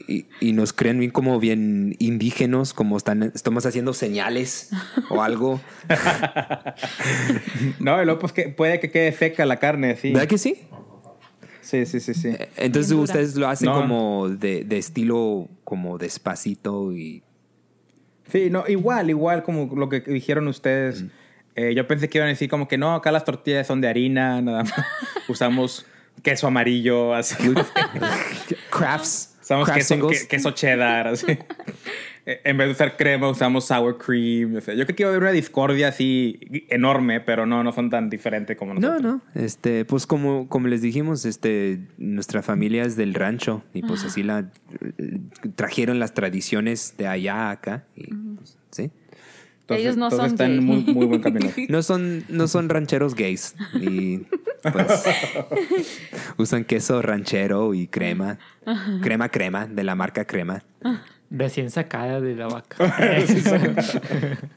[0.08, 4.72] y, y nos creen bien como bien indígenas, como están, estamos haciendo señales
[5.10, 5.60] o algo.
[7.80, 10.12] No, y luego pues que puede que quede seca la carne, sí.
[10.14, 10.56] ¿Verdad que sí?
[11.62, 12.30] Sí, sí, sí, sí.
[12.58, 13.04] Entonces Bien dura.
[13.04, 13.76] ustedes lo hacen No.
[13.76, 17.24] como de, de estilo como despacito y...
[18.32, 21.06] Sí, no, igual, igual como lo que dijeron ustedes.
[21.56, 23.88] Eh, yo pensé que iban a decir como que no, acá las tortillas son de
[23.88, 24.74] harina, nada más.
[25.28, 25.86] Usamos
[26.24, 27.36] queso amarillo, así.
[28.70, 29.36] Crafts.
[29.42, 31.26] Usamos queso, que- queso cheddar, así.
[32.26, 34.58] Eh, en vez de usar crema, usamos sour cream.
[34.58, 36.38] o sea, yo creo que iba a haber una discordia así
[36.70, 39.04] enorme, pero no, no son tan diferentes como No, nosotros.
[39.34, 39.42] no.
[39.42, 44.22] Este, pues como, como les dijimos, este, nuestra familia es del rancho y pues así
[44.22, 44.52] la
[45.56, 47.86] trajeron las tradiciones de allá a acá.
[47.96, 48.92] Y, pues, ¿sí?
[49.70, 50.84] Entonces, Ellos no entonces son están en gay.
[50.84, 51.50] muy, muy buen camino.
[51.70, 53.56] No son, no son rancheros gays.
[53.80, 54.20] Y
[54.64, 55.04] pues
[56.38, 58.40] usan queso ranchero y crema.
[59.02, 60.64] Crema, crema, de la marca crema.
[61.32, 62.78] Recién sacada de la vaca.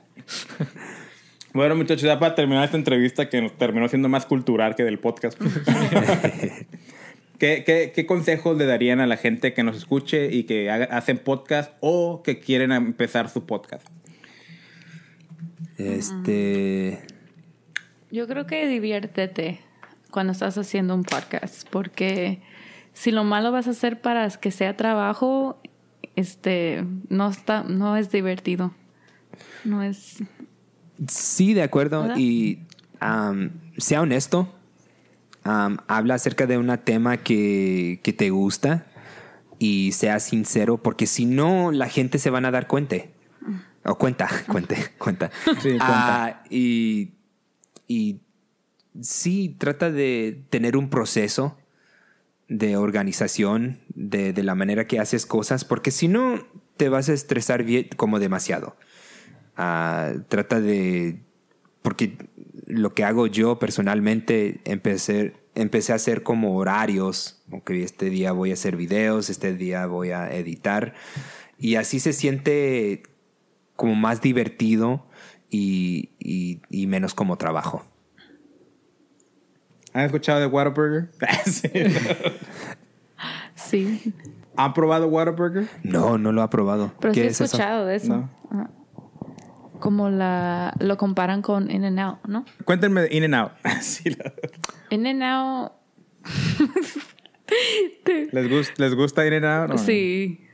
[1.54, 4.98] Bueno, muchachos, ya para terminar esta entrevista que nos terminó siendo más cultural que del
[4.98, 5.38] podcast.
[7.38, 10.86] ¿Qué, qué, qué consejos le darían a la gente que nos escuche y que haga-
[10.96, 13.86] hacen podcast o que quieren empezar su podcast?
[15.86, 17.06] Este.
[18.10, 19.60] Yo creo que diviértete
[20.10, 22.42] cuando estás haciendo un podcast, porque
[22.92, 25.60] si lo malo vas a hacer para que sea trabajo,
[26.16, 28.72] este, no está, no es divertido.
[29.64, 30.22] No es.
[31.08, 32.02] Sí, de acuerdo.
[32.02, 32.16] ¿Verdad?
[32.18, 32.60] Y
[33.78, 34.54] sea honesto.
[35.44, 38.86] Habla acerca de un tema que, que te gusta
[39.58, 42.96] y sea sincero, porque si no, la gente se van a dar cuenta.
[43.84, 45.30] O cuenta, cuente, cuenta.
[45.60, 46.24] Sí, cuenta.
[46.24, 47.14] Ah, y,
[47.88, 48.20] y
[49.00, 51.58] sí, trata de tener un proceso
[52.48, 57.12] de organización de, de la manera que haces cosas, porque si no, te vas a
[57.12, 58.76] estresar bien, como demasiado.
[59.56, 61.20] Ah, trata de.
[61.82, 62.16] Porque
[62.66, 67.42] lo que hago yo personalmente, empecé, empecé a hacer como horarios.
[67.50, 70.94] Ok, este día voy a hacer videos, este día voy a editar.
[71.58, 73.02] Y así se siente
[73.82, 75.04] como más divertido
[75.50, 77.84] y, y- y menos como trabajo.
[79.92, 81.10] ¿Han escuchado de Whataburger?
[81.44, 81.68] Sí.
[83.54, 84.14] Sí.
[84.56, 85.66] ¿Han probado Whataburger?
[85.82, 86.92] No, no lo ha probado.
[87.00, 87.44] Pero sí ¿Qué he es eso?
[87.44, 88.28] escuchado de eso.
[88.50, 88.70] No.
[89.80, 92.44] Como la lo comparan con In and Out, ¿no?
[92.64, 93.52] Cuéntenme de In and Out.
[93.80, 94.32] Sí, la-
[94.90, 95.72] In and Out.
[98.32, 99.70] ¿Les, gusta, ¿Les gusta In and Out?
[99.70, 99.78] no?
[99.78, 100.46] Sí.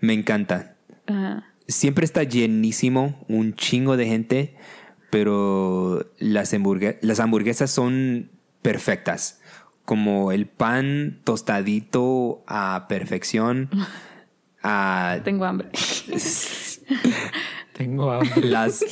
[0.00, 0.76] Me encanta.
[1.06, 1.53] Ajá.
[1.68, 4.56] Siempre está llenísimo, un chingo de gente,
[5.10, 8.30] pero las, hamburgue- las hamburguesas son
[8.62, 9.40] perfectas.
[9.84, 13.68] Como el pan tostadito a perfección.
[14.62, 15.68] a Tengo hambre.
[17.74, 18.46] Tengo hambre.
[18.46, 18.84] las,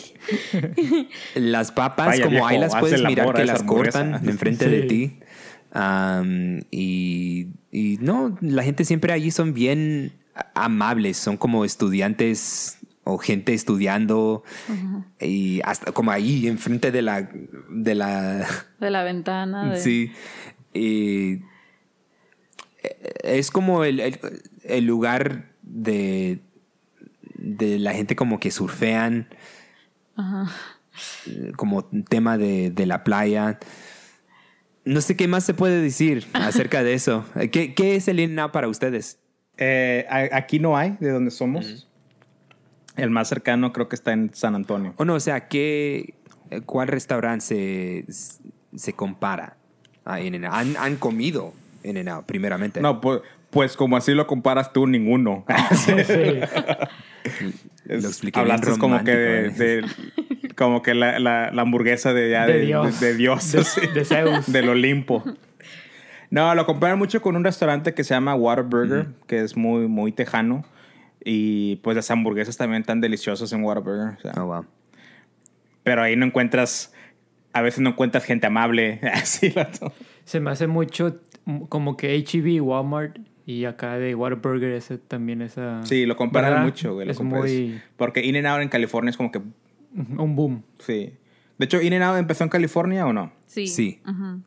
[1.34, 4.82] las papas, Vaya, como ahí viejo, las haz puedes mirar que las cortan enfrente de
[4.82, 5.18] ti.
[6.70, 7.48] Y
[8.00, 10.12] no, la gente siempre allí son bien
[10.54, 14.44] amables, son como estudiantes o gente estudiando
[15.20, 17.28] y hasta como ahí enfrente de la
[17.68, 18.46] de la
[18.80, 19.72] De la ventana.
[19.72, 19.80] De...
[19.80, 20.12] sí.
[20.72, 21.40] Y
[22.82, 24.20] eh, es como el, el-
[24.64, 26.40] el lugar de
[27.34, 29.28] de la gente como que surfean.
[31.56, 33.58] Como tema de, de la playa.
[34.84, 37.24] No sé qué más se puede decir acerca de eso.
[37.50, 39.18] ¿Qué, qué es el in para ustedes?
[39.58, 41.88] Eh, aquí no hay, de donde somos.
[42.96, 44.94] El más cercano creo que está en San Antonio.
[44.96, 46.14] O no, o sea, ¿qué,
[46.50, 48.04] eh, ¿cuál restaurante se,
[48.76, 49.56] se compara
[50.04, 50.54] a In-N-Out?
[50.54, 52.80] ¿Han, han comido In-N-Out, primeramente?
[52.82, 55.44] No, pues, pues como así lo comparas tú, ninguno.
[57.88, 59.84] Es- Lo expliqué bien Hablaste como que de, de-
[60.56, 63.00] como que la, la- la hamburguesa de, ya De de, Dios.
[63.00, 63.80] de- de Dios, De- sí.
[63.94, 64.52] de Zeus.
[64.52, 65.24] del Olimpo.
[66.32, 70.12] No, lo comparan mucho con un restaurante que se llama Whataburger, que es muy, muy
[70.12, 70.64] tejano.
[71.22, 74.16] Y pues las hamburguesas también tan deliciosas en Whataburger.
[74.16, 74.64] o sea, Oh, wow.
[75.82, 76.94] Pero ahí no encuentras,
[77.52, 78.98] a veces no encuentras gente amable.
[79.12, 79.66] Así lo
[80.24, 85.42] Se me hace mucho mm, como que HEB, Walmart y acá de Whataburger ese también
[85.42, 85.84] esa...
[85.84, 86.64] Sí, lo comparan ¿verdad?
[86.64, 87.04] mucho, güey.
[87.06, 87.44] lo Es comparan.
[87.44, 87.78] muy...
[87.98, 89.40] Porque In-N-Out en California es como que,
[89.94, 90.62] un boom.
[90.78, 91.12] sí.
[91.58, 93.30] De hecho, In-N-Out empezó en California o no?
[93.44, 93.66] Sí.
[93.68, 94.00] Sí,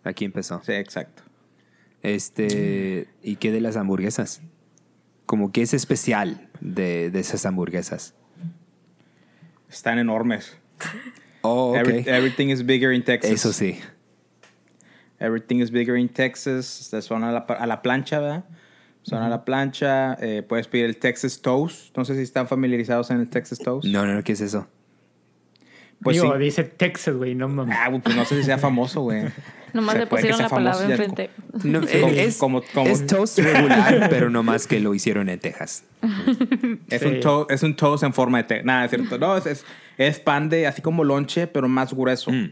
[0.03, 0.61] aquí empezó.
[0.63, 1.21] Sí, exacto.
[2.06, 4.41] Este, ¿y qué de las hamburguesas?
[5.26, 8.14] Como que es especial de, de esas hamburguesas.
[9.70, 10.56] Están enormes.
[11.41, 11.78] Oh, ok.
[11.78, 13.32] Every- everything is bigger in Texas.
[13.32, 13.80] Eso sí.
[15.20, 16.82] Everything is bigger in Texas.
[16.82, 18.45] Este, Son a la, a la plancha, ¿verdad?
[19.01, 20.16] Son a la plancha.
[20.20, 21.95] Eh, puedes pedir el Texas Toast.
[21.97, 23.88] No sé si están familiarizados en el Texas Toast.
[23.88, 24.68] No, no, no, ¿qué es eso?
[26.01, 26.39] Pues Digo, sí.
[26.39, 27.75] dice Texas, güey, no mames.
[27.79, 29.23] Ah, pues no sé si sea famoso, güey.
[29.73, 31.29] Nomás Se le puede que pusieron sea la palabra enfrente.
[31.63, 35.39] No, Como- es, como- como- es toast regular, pero no más que lo hicieron en
[35.39, 35.83] Texas.
[36.89, 37.07] Es, Sí.
[37.07, 38.63] un to- es un toast en forma de.
[38.63, 39.17] Nada, es cierto.
[39.17, 39.65] No, es, es,
[39.97, 42.31] es pan de así como lonche, pero más grueso.
[42.31, 42.51] Mm.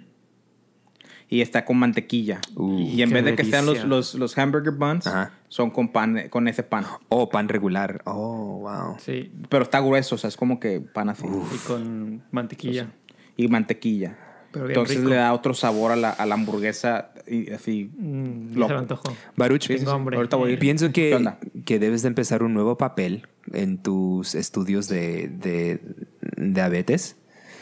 [1.30, 2.42] Y está con mantequilla.
[2.56, 5.32] Uh, y en vez de que sean los, los, los hamburger buns, Ajá.
[5.48, 6.86] son con pan, con ese pan.
[7.10, 8.02] Oh, pan regular.
[8.06, 8.98] Oh, wow.
[9.00, 11.26] Sí, Pero está grueso, o sea, es como que pan así.
[11.26, 12.92] y con mantequilla.
[13.38, 14.18] Y mantequilla.
[14.52, 15.10] Pero Entonces rico.
[15.10, 17.90] le da otro sabor a la, a la hamburguesa y así.
[17.98, 18.68] Mm, Loco.
[18.68, 19.18] se me antojó.
[19.36, 20.18] Baruch, hambre.
[20.18, 20.60] Ahorita voy a ir.
[20.60, 21.18] pienso ¿Qué
[21.54, 25.82] que, que debes de empezar un nuevo papel en tus estudios de, de
[26.38, 27.16] diabetes.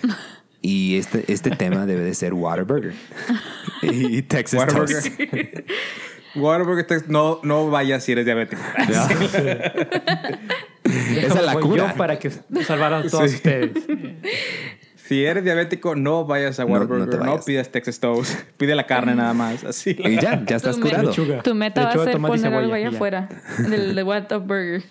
[0.64, 2.94] Y este, este tema debe de ser Whataburger.
[3.82, 4.94] y Texas Toast.
[4.94, 5.66] Whataburger.
[6.36, 8.62] Whataburger Tex- no, no vayas si eres diabético.
[10.84, 11.88] Esa es la cura.
[11.92, 12.30] Yo para que
[12.64, 13.38] salvaran a todos Sí.
[13.38, 13.72] ustedes.
[15.12, 17.20] Si eres diabético, no vayas a No- no Whataburger.
[17.20, 17.44] No, vayas.
[17.44, 18.34] pidas Texas Toast.
[18.58, 19.62] Pide la carne nada más.
[19.66, 19.94] Así.
[20.00, 21.10] Y ya, ya estás Tu curado.
[21.10, 21.44] Lechuga.
[21.44, 22.96] Tu meta va a Lechuga, ser poner algo cebolla, ahí y ya.
[22.96, 23.30] afuera
[23.70, 24.84] del de What Up Burger.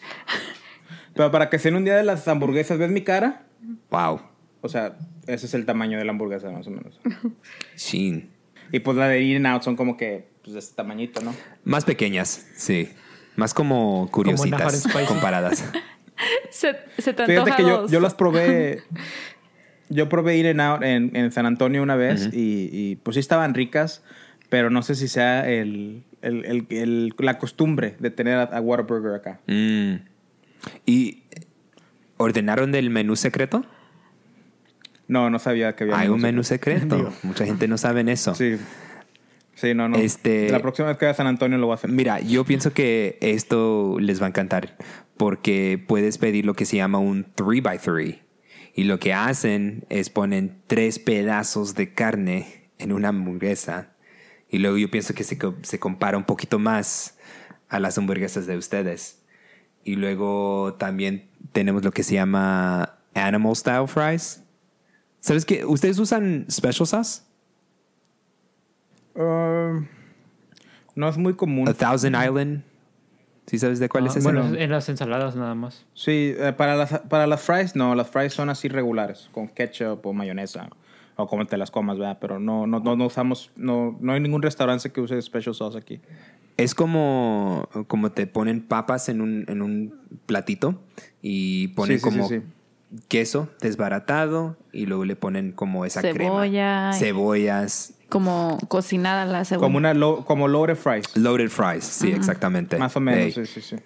[1.15, 3.47] Pero para que sea un día de las hamburguesas, ¿ves mi cara?
[3.89, 4.21] Wow.
[4.61, 7.01] O sea, ese es el tamaño de la hamburguesa, más o menos.
[7.79, 8.29] Shin.
[8.73, 11.35] Y pues la de In-N-Out son como que, pues, de este tamañito, ¿no?
[11.65, 12.91] Más pequeñas, sí.
[13.37, 15.07] Más como curiositas Spicy.
[15.07, 15.65] comparadas.
[16.51, 18.83] Se, se te Fíjate que yo, yo las probé.
[19.91, 24.03] Yo probé In-N-Out en, en San Antonio una vez y, y, pues sí estaban ricas,
[24.49, 28.61] pero no sé si sea el, el- el- el- la costumbre de tener a, a
[28.61, 29.41] Whataburger acá.
[29.47, 29.95] Mm.
[30.87, 31.25] ¿Y
[32.17, 33.65] ordenaron del menú secreto?
[35.09, 36.97] No, no sabía que había Hay un menú secreto.
[36.97, 37.13] Digo.
[37.25, 38.35] Mucha gente no sabe eso.
[38.35, 38.57] Sí.
[39.55, 39.97] Sí, no, no.
[39.99, 41.91] Este- La próxima vez que vaya a San Antonio lo voy a hacer.
[41.91, 44.77] Mira, yo pienso que esto les va a encantar
[45.17, 48.21] porque puedes pedir lo que se llama un 3x3
[48.75, 53.93] y lo que hacen es ponen tres pedazos de carne en una hamburguesa
[54.49, 57.19] y luego yo pienso que se, se compara un poquito más
[57.69, 59.23] a las hamburguesas de ustedes
[59.85, 64.43] y luego también tenemos lo que se llama animal style fries.
[65.21, 65.65] ¿Sabes qué?
[65.65, 67.23] ¿Ustedes usan special sauce?
[69.15, 69.87] Um,
[70.95, 71.69] no es muy común.
[71.69, 72.63] A Thousand Island.
[73.51, 74.23] ¿Sí sabes de cuál es Ah, ese?
[74.29, 74.55] bueno, no?
[74.57, 75.85] en las ensaladas nada más.
[75.93, 77.97] Sí, eh, para, las, para las fries, no.
[77.97, 80.69] Las fries son así regulares, con ketchup o mayonesa.
[81.17, 82.19] O como te las comas, ¿verdad?
[82.21, 83.51] Pero no, no, no, no usamos...
[83.57, 86.01] No, no hay ningún restaurante que use special sauce aquí.
[86.57, 90.81] Es como, como te ponen papas en un, en un platito
[91.21, 92.99] y ponen Sí, sí, como sí, sí.
[93.09, 96.53] queso desbaratado y luego le ponen como esa Cebolla.
[96.53, 96.93] crema.
[96.95, 97.95] Cebollas.
[98.11, 99.65] Como cocinada la cebolla.
[99.67, 101.17] Como una lo- como loaded fries.
[101.17, 102.77] Loaded fries, sí, exactamente.
[102.79, 103.77] Más o menos, Ey, sí, sí, sí.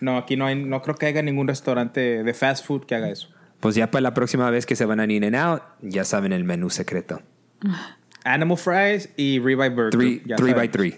[0.00, 0.56] No, aquí no hay...
[0.56, 3.28] No creo que haya ningún restaurante de fast food que haga eso.
[3.60, 6.32] Pues ya para la próxima vez que se van a In and Out, ya saben
[6.32, 7.22] el menú secreto.
[8.24, 9.90] Animal fries y ribeye burger.
[9.90, 10.70] Three, ya three by saben.
[10.72, 10.96] three.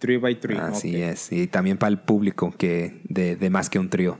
[0.00, 0.58] Three by three.
[0.58, 1.00] Así ok.
[1.10, 1.32] es.
[1.32, 4.18] Y también para el público que de, de más que un trío.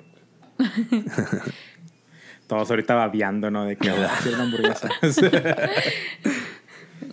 [2.46, 3.64] Todos ahorita babeando, ¿no?
[3.64, 4.88] De que "Ah, quiero una hamburguesa.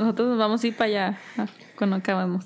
[0.02, 1.20] Nosotros nos vamos a ir para allá
[1.78, 2.46] cuando acabemos.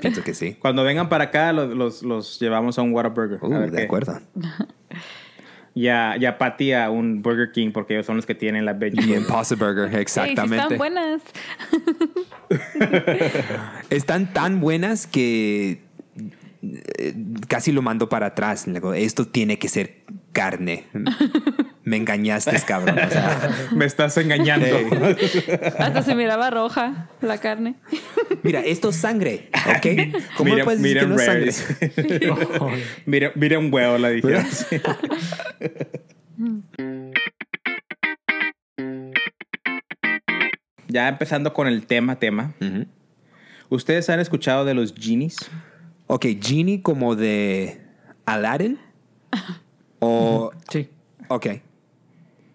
[0.00, 0.54] Pienso que sí.
[0.58, 3.38] Cuando vengan para acá, los, los, los llevamos a un Whataburger.
[3.42, 3.84] a Uh, ver de qué.
[3.84, 4.20] acuerdo.
[5.76, 9.02] Ya, ya Patty a un Burger King porque ellos son los que tienen la veggie.
[9.08, 10.62] Y Impossible Burger, sí exactamente.
[10.62, 11.20] están buenas.
[13.90, 15.82] Están tan buenas que
[16.62, 17.14] eh,
[17.48, 18.68] casi lo mando para atrás.
[18.94, 20.04] Esto tiene que ser
[20.34, 20.84] carne.
[21.84, 22.98] Me engañaste, cabrón.
[22.98, 24.66] O sea, Me estás engañando.
[25.78, 27.76] Hasta se miraba roja la carne.
[28.42, 29.86] mira, esto es sangre, ¿ok?
[30.36, 31.52] ¿Cómo Miren- puedes decir que miren no es rare.
[31.52, 32.82] sangre?
[33.06, 34.44] mira, mira un huevo, la dijeron.
[40.88, 42.54] ya empezando con el tema, tema.
[43.68, 45.36] ¿Ustedes han escuchado de los genies?
[46.06, 47.80] Ok, Genie como de
[48.26, 48.78] Aladdin.
[50.04, 50.88] O, Sí.
[51.28, 51.46] ok.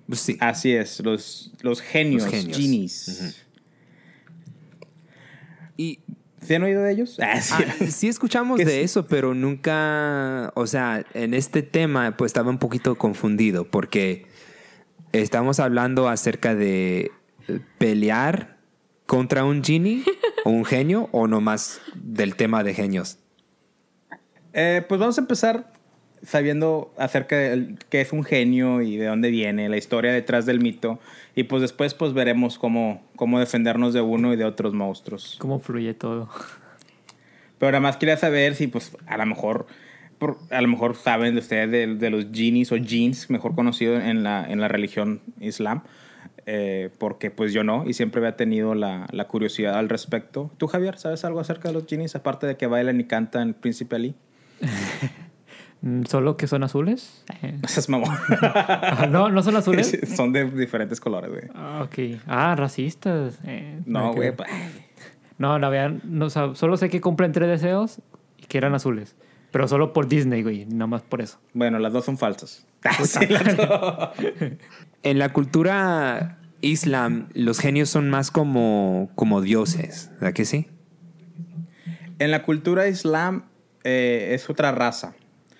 [0.07, 0.37] Pues sí.
[0.39, 2.57] Así es, los, los genios, Los genios.
[2.57, 3.45] genies.
[5.77, 5.99] Y
[6.41, 7.17] ¿Se han oído de ellos?
[7.21, 7.53] Ah, sí.
[7.57, 8.79] Ah, sí escuchamos Que de sí.
[8.79, 14.25] eso, pero nunca, o sea, en este tema pues estaba un poquito confundido porque
[15.11, 17.11] estamos hablando acerca de
[17.47, 18.57] eh, pelear
[19.05, 20.03] contra un genie
[20.45, 23.17] un genio o nomás del tema de genios?
[24.53, 25.73] Eh, pues vamos a empezar
[26.23, 30.59] sabiendo acerca de qué es un genio y de dónde viene, la historia detrás del
[30.59, 30.99] mito.
[31.35, 35.35] Y pues después pues veremos cómo, cómo defendernos de uno y de otros monstruos.
[35.39, 36.29] Cómo fluye todo.
[37.57, 39.67] Pero además quería saber si pues a lo mejor...
[40.17, 43.95] por- a lo mejor saben de ustedes de, de los genies o jeans, mejor conocido
[43.99, 45.83] en la, en la religión islam,
[46.45, 50.51] eh, porque pues yo no, y siempre había tenido la, la curiosidad al respecto.
[50.57, 53.95] ¿Tú, Javier, sabes algo acerca de los genies, aparte de que bailan y cantan Príncipe
[53.95, 54.15] Ali?
[55.81, 57.23] Mm, ¿Solo que son azules?
[57.41, 58.13] Eh, Ese es mamón.
[58.41, 59.97] ah, no, no son azules.
[60.15, 61.43] Son de diferentes colores, güey.
[61.55, 62.19] Ah, ok.
[62.27, 63.39] Ah, racistas.
[63.45, 64.35] Eh, No, que güey.
[64.35, 64.49] pues,
[65.37, 68.01] No, la vean, no, o sea, solo sé que cumplen tres deseos
[68.37, 69.15] y que eran azules.
[69.51, 71.39] Pero solo por Disney, güey, nada más por eso.
[71.53, 72.65] Bueno, las dos son falsas.
[73.03, 74.09] Sí, las dos.
[75.03, 80.67] En la cultura islam, los genios son más como, como dioses, ¿verdad que sí?
[82.19, 83.45] En la cultura islam
[83.85, 85.13] eh, es otra raza.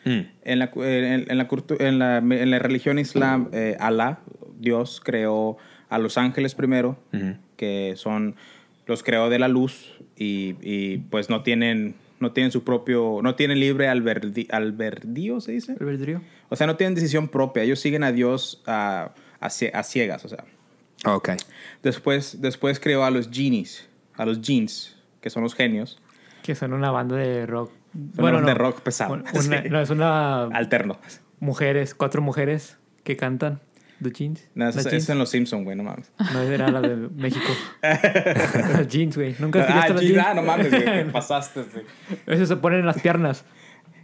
[0.05, 0.19] Mm.
[0.43, 4.19] En la, en, en la, cultu- en la, en la religión islam, eh, Alá,
[4.59, 5.57] Dios, creó
[5.89, 7.35] a los ángeles primero, Ujú.
[7.57, 8.35] que son,
[8.85, 13.35] los creó de la luz y, y, pues no tienen, no tienen su propio, no
[13.35, 15.75] tienen libre alberdi- albedrío, se dice.
[15.79, 16.21] ¿Albedrío?
[16.49, 20.29] O sea, no tienen decisión propia, ellos siguen a Dios a, a a ciegas, o
[20.29, 20.45] sea.
[21.05, 21.29] Ok.
[21.83, 25.99] Después, después creó a los genies, a los jeans, que son los genios.
[26.43, 27.71] Que son una banda de rock.
[28.15, 29.13] Son de rock pesado.
[29.13, 29.69] Un- una- Sí.
[29.69, 30.97] no, es una Alterno.
[31.39, 33.59] mujeres, cuatro mujeres que cantan.
[34.01, 34.47] The Jeans.
[34.55, 36.09] No, eso, es- en los Simpsons, güey, no mames.
[36.33, 37.51] No, era la de México.
[37.81, 39.35] Las jeans, güey.
[39.39, 41.63] Nunca has Ah, las jeans, ah, no mames, güey, te pasaste.
[41.65, 41.79] sí.
[42.25, 43.43] Eso se ponen en las piernas.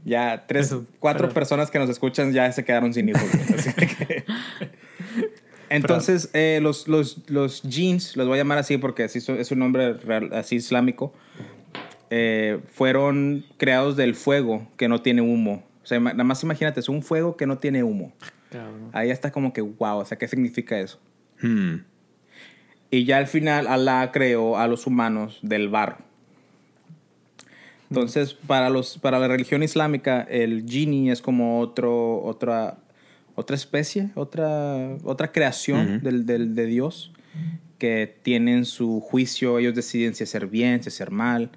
[0.03, 3.21] Ya, tres, Eso, cuatro personas que nos escuchan ya se quedaron sin hijos.
[3.23, 4.25] güey, que-
[5.69, 9.59] Entonces, eh, los, los, los jeans, los voy a llamar así porque así es un
[9.59, 11.13] nombre real- así islámico,
[12.17, 15.63] eh, fueron creados del fuego que no tiene humo.
[15.83, 18.13] O sea, nada más imagínate, es un fuego que no tiene humo.
[18.49, 18.89] Cabrón.
[18.93, 20.97] Ahí está como que, wow, o sea, ¿qué significa eso?
[21.41, 21.79] Hmm.
[22.89, 25.97] Y ya al final Alá creó a los humanos del barro.
[27.89, 32.77] Entonces, para, los, para la religión islámica, el genie es como otro, otra,
[33.35, 37.11] otra especie, otra, otra creación del, del- de Dios
[37.77, 41.51] que tienen su juicio, ellos deciden si hacer bien, si hacer mal.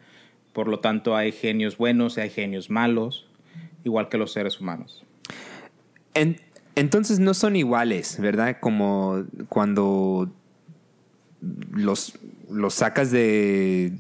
[0.53, 3.27] Por lo tanto, hay genios buenos y hay genios malos,
[3.85, 5.05] igual que los seres humanos.
[6.15, 6.41] En-
[6.75, 8.59] entonces no son iguales, ¿verdad?
[8.61, 10.33] Como cuando
[11.73, 12.19] los,
[12.51, 13.93] los sacas de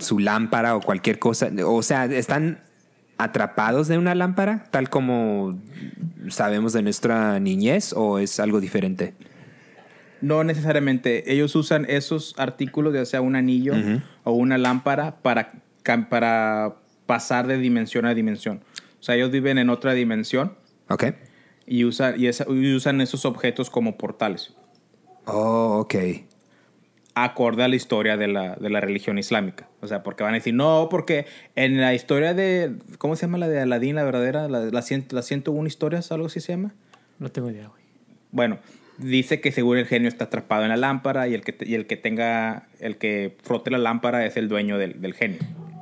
[0.00, 1.50] su lámpara o cualquier cosa.
[1.66, 2.60] O sea, están
[3.18, 5.58] atrapados de una lámpara, tal como
[6.28, 9.14] sabemos de nuestra niñez, o es algo diferente.
[10.20, 11.32] No necesariamente.
[11.32, 13.74] Ellos usan esos artículos, ya sea un anillo
[14.24, 15.52] o una lámpara, para,
[16.08, 16.76] para
[17.06, 18.62] pasar de dimensión a dimensión.
[19.00, 20.54] O sea, ellos viven en otra dimensión
[20.88, 21.04] ¿Ok?
[21.66, 24.54] y, usan y, esa- y usan esos objetos como portales,
[25.26, 25.94] Oh, ok.
[27.14, 29.68] acorde a la historia de la, de la religión islámica.
[29.80, 33.38] O sea, porque van a decir, no, porque en la historia de, ¿cómo se llama
[33.38, 34.48] la de Aladín, la verdadera?
[34.48, 36.74] La, la, cien- las 101 historias, algo así se llama.
[37.18, 37.82] No tengo idea, güey.
[38.32, 38.58] Bueno,
[38.98, 41.74] dice que seguro el genio está atrapado en la lámpara y el que, te- y
[41.74, 45.38] el que tenga, el que frote la lámpara es el dueño del, del genio.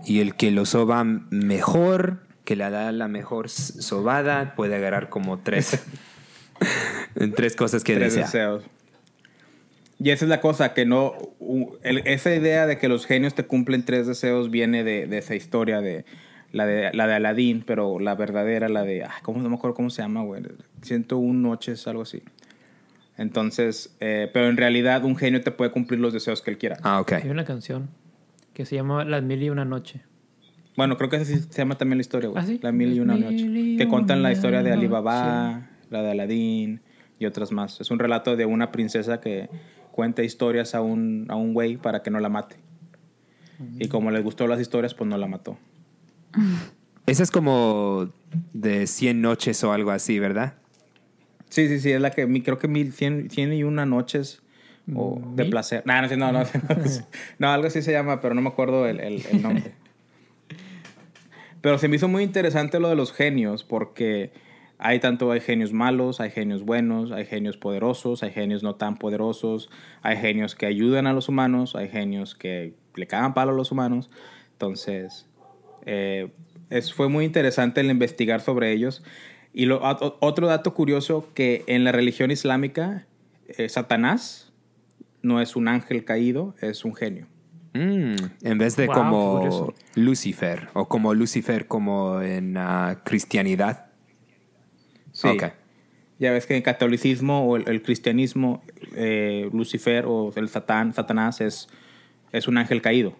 [0.07, 5.39] Y el que lo soba mejor, que le da la mejor sobada, puede agarrar como
[5.39, 5.83] tres.
[7.37, 8.25] tres cosas que Tres desea.
[8.27, 8.65] deseos.
[9.99, 11.15] Y esa es la cosa, que no,
[11.83, 15.35] el- esa idea de que los genios te cumplen tres deseos viene de, de esa
[15.35, 16.05] historia de
[16.53, 19.75] la de la de Aladdin, pero la verdadera, la de, ah, ¿cómo no me acuerdo
[19.75, 20.43] cómo se llama, güey?
[20.83, 22.23] 101 noches, algo así.
[23.17, 26.77] Entonces, eh, pero en realidad un genio te puede cumplir los deseos que él quiera.
[26.83, 27.13] Ah, ok.
[27.13, 27.89] Hay una canción
[28.55, 30.03] que se llama Las Mil y Una Noche.
[30.77, 32.43] Bueno, creo que así se llama también la historia, güey.
[32.43, 32.59] ¿Ah, sí?
[32.63, 33.45] La mil y una Las noche.
[33.49, 34.73] mil y Que cuentan la historia de.
[34.73, 36.81] Alibaba, la de Aladín
[37.19, 37.81] y otras más.
[37.81, 39.49] Es un relato de una princesa que
[39.93, 42.57] cuenta historias a un, a un güey para que no la mate.
[43.79, 45.57] Y como le gustó las historias, pues no la mató.
[47.07, 48.09] Esa es como
[48.53, 50.55] de 100 noches o algo así, ¿verdad?
[51.51, 54.43] Sí, sí, sí, es la que mi- creo que mil, cien, cien y una noches
[54.95, 55.51] o de ¿Mil?
[55.51, 55.83] placer.
[55.87, 56.45] No, no, no, no, no,
[57.39, 59.73] no, algo así se llama, pero no me acuerdo el, el- el nombre.
[61.61, 64.33] Pero se me hizo muy interesante lo de los genios, porque
[64.77, 68.99] hay tanto, hay genios malos, hay genios buenos, hay genios poderosos, hay genios no tan
[68.99, 69.71] poderosos,
[70.03, 73.73] hay genios que ayudan a los humanos, hay genios que le cagan palo a los
[73.73, 74.11] humanos.
[74.53, 75.27] Entonces,
[75.87, 76.29] eh,
[76.69, 79.03] es, fue muy interesante el investigar sobre ellos.
[79.55, 79.81] Y lo,
[80.21, 83.07] otro dato curioso que en la religión islámica,
[83.49, 84.44] eh, Satanás
[85.25, 87.27] no es un ángel caído, es un genio.
[87.75, 89.75] Mm, en vez de Wow, como curioso.
[89.97, 93.87] Lucifer o como Lucifer como en ah, cristianidad.
[95.11, 95.29] Sí.
[96.21, 98.63] Ya ves que en el catolicismo o el, el cristianismo,
[98.95, 101.69] eh, Lucifer o el Satán, Satanás es,
[102.31, 103.17] es un ángel caído.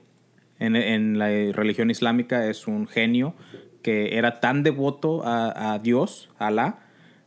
[0.61, 3.35] En, en la religión islámica es un genio
[3.83, 6.87] que era tan devoto a, a Dios, a Alá,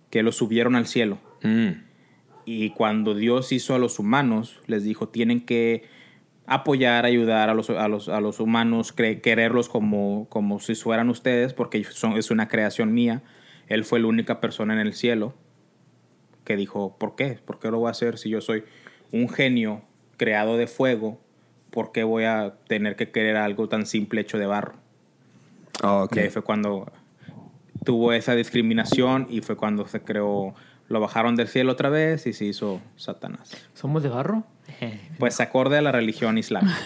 [0.09, 1.19] que lo subieron al cielo.
[1.43, 1.86] Mm.
[2.49, 5.83] Y cuando Dios hizo a los humanos, les dijo, tienen que
[6.45, 11.53] apoyar, ayudar a los, a los, a los humanos, quererlos como, como si fueran ustedes,
[11.53, 13.21] porque son, es una creación mía.
[13.67, 15.35] Él fue la única persona en el cielo
[16.45, 17.37] que dijo, ¿por qué?
[17.43, 18.63] ¿Por qué lo voy a hacer si yo soy
[19.11, 19.81] un genio
[20.15, 21.19] creado de fuego?
[21.69, 24.75] ¿Por qué voy a tener que querer algo tan simple hecho de barro?
[25.83, 26.15] Oh, ok.
[26.15, 26.89] Y ahí fue cuando
[27.83, 30.55] tuvo esa discriminación y fue cuando se creó,
[30.89, 33.51] lo bajaron del cielo otra vez y se hizo Satanás.
[33.73, 34.43] ¿Somos de barro?
[35.17, 36.77] Pues acorde a la religión islámica.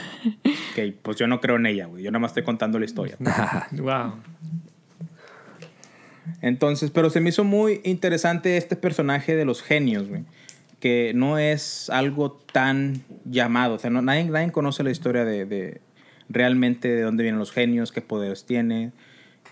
[0.76, 2.04] que pues yo no creo en ella, güey.
[2.04, 3.18] Yo nada más estoy contando la historia.
[3.72, 4.14] wow.
[6.42, 10.24] Entonces, pero se me hizo muy interesante este personaje de los genios, güey.
[10.80, 13.76] Que no es algo tan llamado.
[13.76, 15.82] O sea, no, nadie, nadie conoce la historia de, de
[16.30, 18.92] realmente de dónde vienen los genios, qué poderes tiene,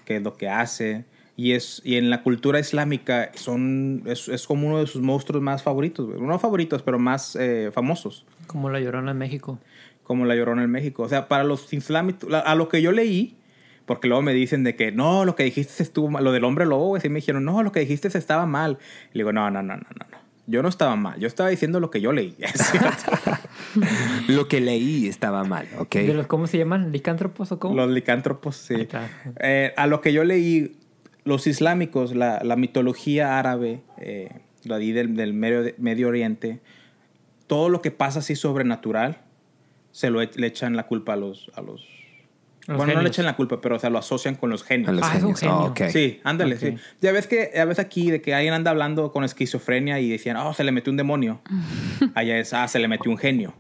[0.06, 1.04] qué es lo que hace.
[1.40, 5.42] Y, es, y en la cultura islámica son, es, es como uno de sus monstruos
[5.42, 6.20] más favoritos, güey.
[6.20, 8.26] No favoritos, pero más eh, famosos.
[8.46, 9.58] Como la llorona en México.
[10.04, 11.02] como la Llorona en México.
[11.04, 13.38] O sea, para los islámicos, a lo que yo leí,
[13.86, 16.66] porque luego me dicen de que no, lo que dijiste estuvo mal, lo del hombre
[16.66, 18.78] lobo, güey, sí me dijeron, no, lo que dijiste estaba mal.
[19.14, 20.18] Y le digo, no, no, no, no, no, no.
[20.46, 22.36] Yo no estaba mal, yo estaba diciendo lo que yo leí.
[24.28, 25.96] Lo que leí estaba mal, ¿ok?
[25.96, 26.92] ¿De los, ¿Cómo se llaman?
[26.92, 27.76] ¿Licántropos o cómo?
[27.76, 28.88] Los licántropos, sí.
[29.40, 30.79] Eh, a lo que yo leí,
[31.30, 34.30] los islámicos, la, la mitología árabe, eh,
[34.66, 36.60] la del, del medio, Medio Oriente,
[37.48, 39.22] todo lo que pasa así sobrenatural,
[39.92, 41.50] se lo e- le echan la culpa a los...
[41.56, 41.86] A los
[42.68, 43.16] Los bueno, no le genios.
[43.16, 44.90] echan la culpa, pero o sea, lo asocian con los genios.
[44.90, 45.58] A los Ah, es un genios.
[45.58, 45.88] Oh, genio.
[45.88, 45.92] ok.
[45.92, 46.62] Sí, ándale, Ok.
[46.62, 46.76] sí.
[47.02, 50.38] Ya ves que a veces aquí de que alguien anda hablando con esquizofrenia y decían,
[50.38, 51.42] oh, se le metió un demonio.
[52.16, 53.54] Allá es, ah, se le metió un genio.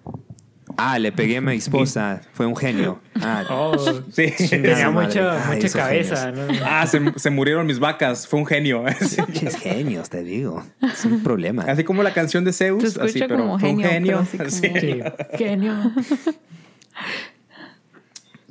[0.82, 2.22] Ah, le pegué a mi esposa.
[2.34, 3.02] Fue un genio.
[3.22, 3.78] Ah, Oh,
[4.12, 4.34] Sí.
[4.50, 6.32] tenía mucha, Ay, mucha cabeza.
[6.32, 6.42] ¿no?
[6.66, 8.28] ah, se, se murieron mis vacas.
[8.28, 8.86] Fue un genio.
[9.28, 10.64] Pinches genios, te digo.
[10.82, 11.64] Es un problema.
[11.64, 12.98] Así como la canción de Zeus.
[12.98, 14.28] Así, pero como fue un genio, genio.
[14.32, 15.00] pero así como- Sí.
[15.38, 15.76] Genio.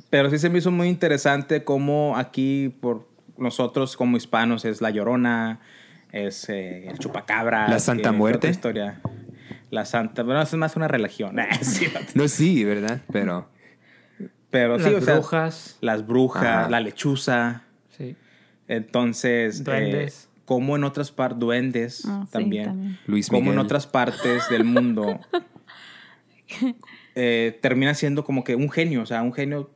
[0.09, 3.07] Pero sí se me hizo muy interesante cómo aquí, por
[3.37, 5.59] nosotros como hispanos, es La Llorona,
[6.11, 7.67] es eh, el Chupacabra.
[7.67, 8.49] ¿La Santa que- Muerte?
[8.49, 8.99] historia.
[9.69, 10.23] La Santa...
[10.23, 11.35] Bueno, es más una religión.
[11.61, 13.01] Sí, No, sí, ¿verdad?
[13.11, 13.49] Pero.
[14.49, 15.77] pero sí, Las o sea, brujas.
[15.81, 16.69] las brujas, Ajá.
[16.69, 17.63] la lechuza.
[17.97, 18.15] Sí.
[18.67, 20.25] Entonces, Duendes.
[20.25, 22.97] eh, como en otras partes, duendes Ah, sí, también.
[23.05, 23.53] Luis como Miguel.
[23.55, 25.19] en otras partes del mundo,
[27.15, 29.69] eh, termina siendo como que un genio, o sea, un genio.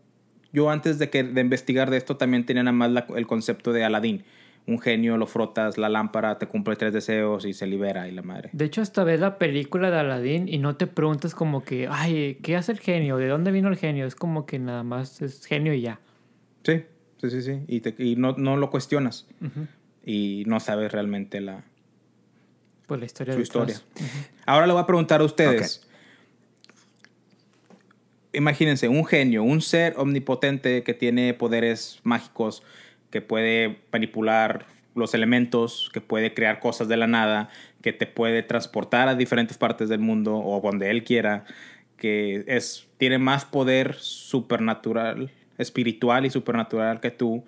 [0.52, 3.74] Yo antes de, que, de investigar de esto también tenía nada más la- el concepto
[3.74, 4.24] de Aladín.
[4.66, 8.22] Un genio, lo frotas, la lámpara, te cumple tres deseos y se libera y la
[8.22, 8.50] madre.
[8.54, 12.40] De hecho, hasta ves la película de Aladdin y no te preguntas como que, ay,
[12.42, 13.18] ¿qué hace el genio?
[13.18, 14.06] ¿De dónde vino el genio?
[14.06, 16.00] Es como que nada más es genio y ya.
[16.64, 16.84] Sí,
[17.20, 17.60] sí, sí, sí.
[17.68, 19.28] Y, te- y no, no lo cuestionas.
[20.06, 21.66] Y no sabes realmente la,
[22.88, 23.82] Pues la historia su de historia.
[24.46, 25.86] Ahora le voy a preguntar a ustedes.
[28.32, 32.64] Imagínense, un genio, un ser omnipotente que tiene poderes mágicos,
[33.14, 37.50] que puede manipular los elementos, que puede crear cosas de la nada,
[37.84, 41.46] que te puede transportar a diferentes partes del mundo o donde él quiera,
[41.96, 47.44] que es, tiene más poder supernatural, espiritual y supernatural que tú.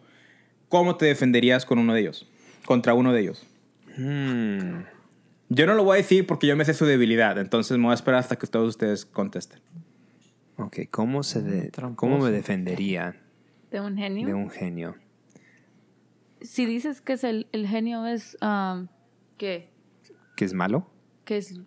[0.70, 2.28] ¿Cómo te defenderías con uno de ellos?
[2.68, 3.48] Contra uno de ellos.
[3.98, 4.82] Hmm.
[5.50, 7.94] Yo no lo voy a decir porque yo me sé su debilidad, entonces me voy
[7.94, 9.62] a esperar hasta que todos ustedes contesten.
[10.58, 11.72] Ok, ¿cómo, se de-.
[11.96, 13.16] ¿cómo me defendería
[13.72, 14.28] ¿De un genio?
[14.28, 14.96] de un genio?
[16.46, 18.38] Si dices que es el, el genio es...
[18.42, 18.88] um,
[19.38, 19.70] ¿Qué?
[20.36, 20.90] ¿Que es malo?
[21.26, 21.60] Que es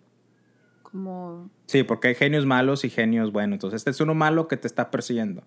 [0.81, 1.49] como...
[1.67, 3.57] Sí, porque hay genios malos y genios buenos.
[3.57, 5.43] Entonces, este es uno malo que te está persiguiendo.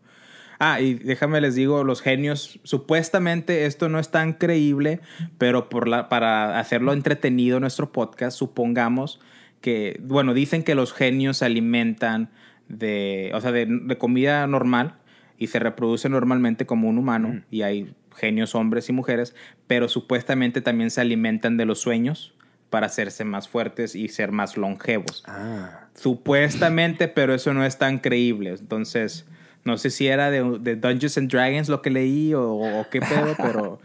[0.58, 5.00] Ah, y déjame les digo, los genios, supuestamente esto no es tan creíble,
[5.38, 9.18] pero por la, para hacerlo entretenido nuestro podcast, supongamos
[9.60, 12.30] que, bueno, dicen que los genios se alimentan
[12.68, 15.00] de, o sea, de, de comida normal
[15.36, 19.34] y se reproducen normalmente como un humano y hay genios hombres y mujeres,
[19.66, 22.34] pero supuestamente también se alimentan de los sueños
[22.70, 25.22] para hacerse más fuertes y ser más longevos.
[25.26, 25.88] Ah.
[25.94, 28.50] Supuestamente, pero eso no es tan creíble.
[28.50, 29.26] Entonces,
[29.64, 33.00] no sé si era de, de Dungeons and Dragons lo que leí o, o qué
[33.00, 33.78] pedo, pero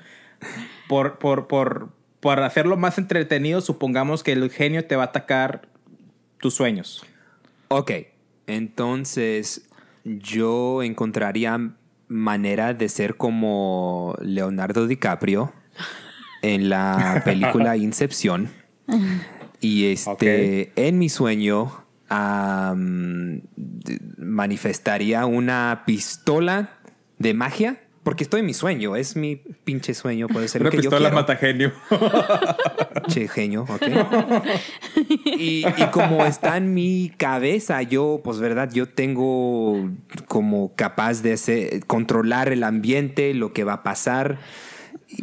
[0.88, 1.90] por, por, por,
[2.20, 5.68] por hacerlo más entretenido, supongamos que el genio te va a atacar
[6.40, 7.06] tus sueños.
[7.68, 7.92] Ok,
[8.48, 9.68] entonces
[10.06, 11.72] yo encontraría
[12.08, 15.54] manera de ser como Leonardo DiCaprio
[16.42, 18.50] en la película Incepción.
[19.60, 21.84] Y este, en mi sueño,
[24.18, 26.70] manifestaría una pistola
[27.18, 27.82] de magia.
[28.08, 30.84] Porque estoy en mi sueño, es mi pinche sueño, puede ser Una lo que yo
[30.84, 31.16] pistola quiero.
[31.22, 31.74] mata genio.
[33.10, 33.84] Che, genio, ok.
[35.26, 39.90] y, y como está en mi cabeza, yo, pues verdad, yo tengo
[40.30, 44.40] como capaz de hacer- controlar el ambiente, lo que va a pasar.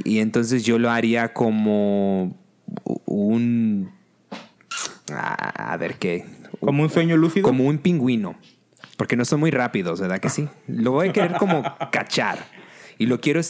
[0.04, 2.36] Y entonces yo lo haría como
[3.06, 3.92] un...
[5.10, 6.26] A a ver qué.
[6.60, 7.44] Como un sueño lúcido.
[7.48, 8.34] Como un pingüino.
[8.98, 10.48] Porque no son muy rápidos, ¿verdad que sí?
[10.68, 12.38] Lo voy a querer como cachar.
[12.98, 13.40] Y lo quiero,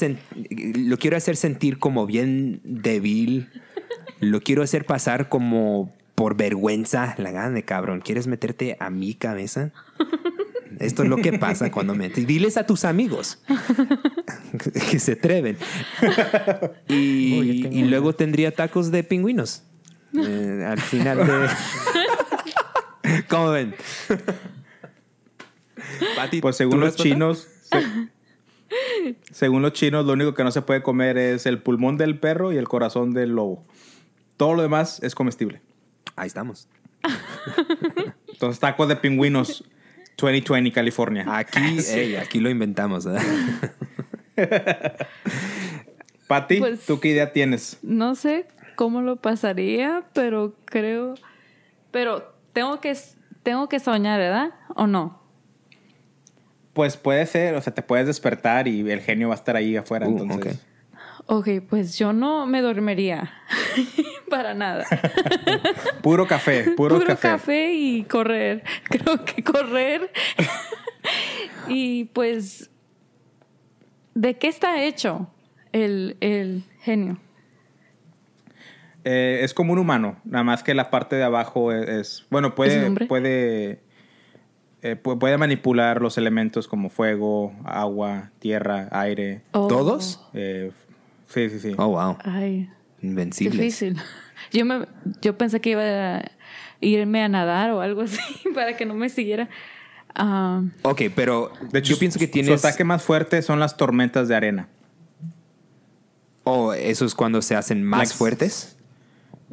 [0.76, 3.48] lo quiero hacer sentir como bien débil.
[4.20, 7.14] Lo quiero hacer pasar como por vergüenza.
[7.18, 8.00] La gana de cabrón.
[8.00, 9.70] ¿Quieres meterte a mi cabeza?
[10.80, 12.26] Esto es lo que pasa cuando metes.
[12.26, 13.38] Diles a tus amigos
[14.90, 15.56] que se atreven.
[16.88, 19.62] Y, Uy, luego tendría tacos de pingüinos.
[20.16, 21.48] Eh, al final de.
[23.28, 23.74] ¿Cómo ven?
[26.16, 28.08] Pati, Pues ¿tu según los chinos, se-
[29.30, 32.52] según los chinos, lo único que no se puede comer es el pulmón del perro
[32.52, 33.64] y el corazón del lobo.
[34.36, 35.60] Todo lo demás es comestible.
[36.16, 36.68] Ahí estamos.
[38.32, 39.64] Entonces, tacos de pingüinos
[40.16, 41.24] 2020, California.
[41.28, 43.04] Aquí, ey, aquí lo inventamos.
[43.04, 43.22] ¿verdad?
[46.28, 47.78] Pati, Pues- ¿tú qué idea tienes?
[47.82, 48.46] No sé
[48.76, 51.14] cómo lo pasaría, pero creo.
[51.90, 52.96] Pero tengo que,
[53.42, 54.50] tengo que soñar, ¿verdad?
[54.74, 55.22] ¿O no?
[56.74, 59.76] Pues puede ser, o sea, te puedes despertar y el genio va a estar ahí
[59.76, 60.06] afuera.
[60.06, 60.60] Uh, entonces,
[61.26, 63.32] Ok, pues yo no me dormiría.
[64.28, 64.84] Para nada.
[66.02, 67.28] puro café, puro, Puro café.
[67.28, 67.72] café.
[67.72, 68.62] y correr.
[68.90, 70.10] Creo que correr.
[71.68, 72.70] y pues.
[74.14, 75.28] ¿De qué está hecho
[75.72, 77.18] el, el genio?
[79.04, 82.54] Eh, es como un humano, nada más que la parte de abajo es, es- bueno,
[82.54, 83.80] puede
[84.84, 89.40] eh, pu- puede manipular los elementos como fuego, agua, tierra, aire.
[89.52, 89.66] Oh.
[89.66, 90.20] ¿Todos?
[90.34, 90.70] eh,
[91.26, 91.74] sí, sí, sí.
[91.78, 92.16] Oh, wow.
[92.22, 92.68] Ay,
[93.02, 93.58] Invencibles.
[93.58, 93.96] difícil.
[94.52, 94.86] Yo, me,
[95.22, 96.22] yo pensé que iba a
[96.80, 98.20] irme a nadar o algo así
[98.54, 99.48] para que no me siguiera.
[100.14, 102.60] Ah, Ok, pero De hecho, yo pienso que su- tienes.
[102.60, 104.68] Su ataque más fuerte son las tormentas de arena.
[106.44, 108.76] Oh, eso es cuando se hacen más Like- fuertes.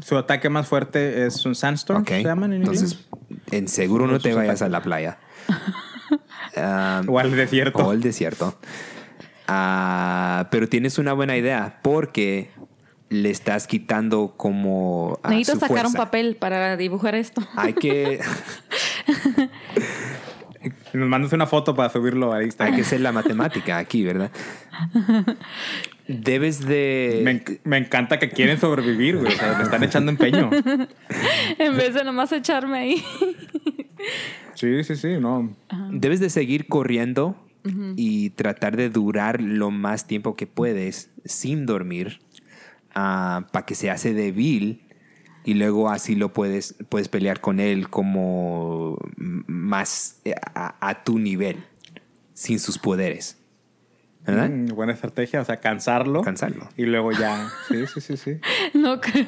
[0.01, 2.09] Su ataque más fuerte es un sandstorm, Ok.
[2.09, 3.05] ¿se llaman en Entonces,
[3.51, 4.61] en seguro no te vayas ataques.
[4.63, 5.17] a la playa.
[6.57, 7.01] Ah?
[7.07, 7.79] O al desierto.
[7.79, 8.59] O el desierto.
[9.47, 12.51] Ah, pero tienes una buena idea porque
[13.09, 15.17] le estás quitando como.
[15.23, 17.41] ah, necesito su sacar un papel para dibujar esto.
[17.55, 18.19] Hay que,
[20.93, 22.75] Y Nos mandas una foto para subirlo a hay Instagram.
[22.75, 24.31] que hacer la matemática aquí, ¿verdad?
[26.07, 27.21] Debes de.
[27.23, 29.33] Me, enc- me encanta que quieren sobrevivir, güey.
[29.33, 30.49] O sea, le están echando empeño.
[31.57, 33.03] en vez de nomás echarme ahí.
[34.55, 35.55] Sí, sí, sí, no.
[35.91, 37.35] Debes de seguir corriendo
[37.95, 42.19] y tratar de durar lo más tiempo que puedes sin dormir
[42.93, 44.81] para que se hace débil
[45.43, 51.19] y luego así lo puedes, puedes pelear con él como más eh, a, a tu
[51.19, 51.57] nivel,
[52.33, 53.37] sin sus poderes.
[54.25, 54.49] ¿Verdad?
[54.49, 56.21] Mm, buena estrategia, o sea, cansarlo.
[56.21, 56.69] Cansarlo.
[56.77, 57.49] Y luego ya.
[57.67, 58.39] Sí, sí, sí, sí.
[58.75, 59.25] No creo.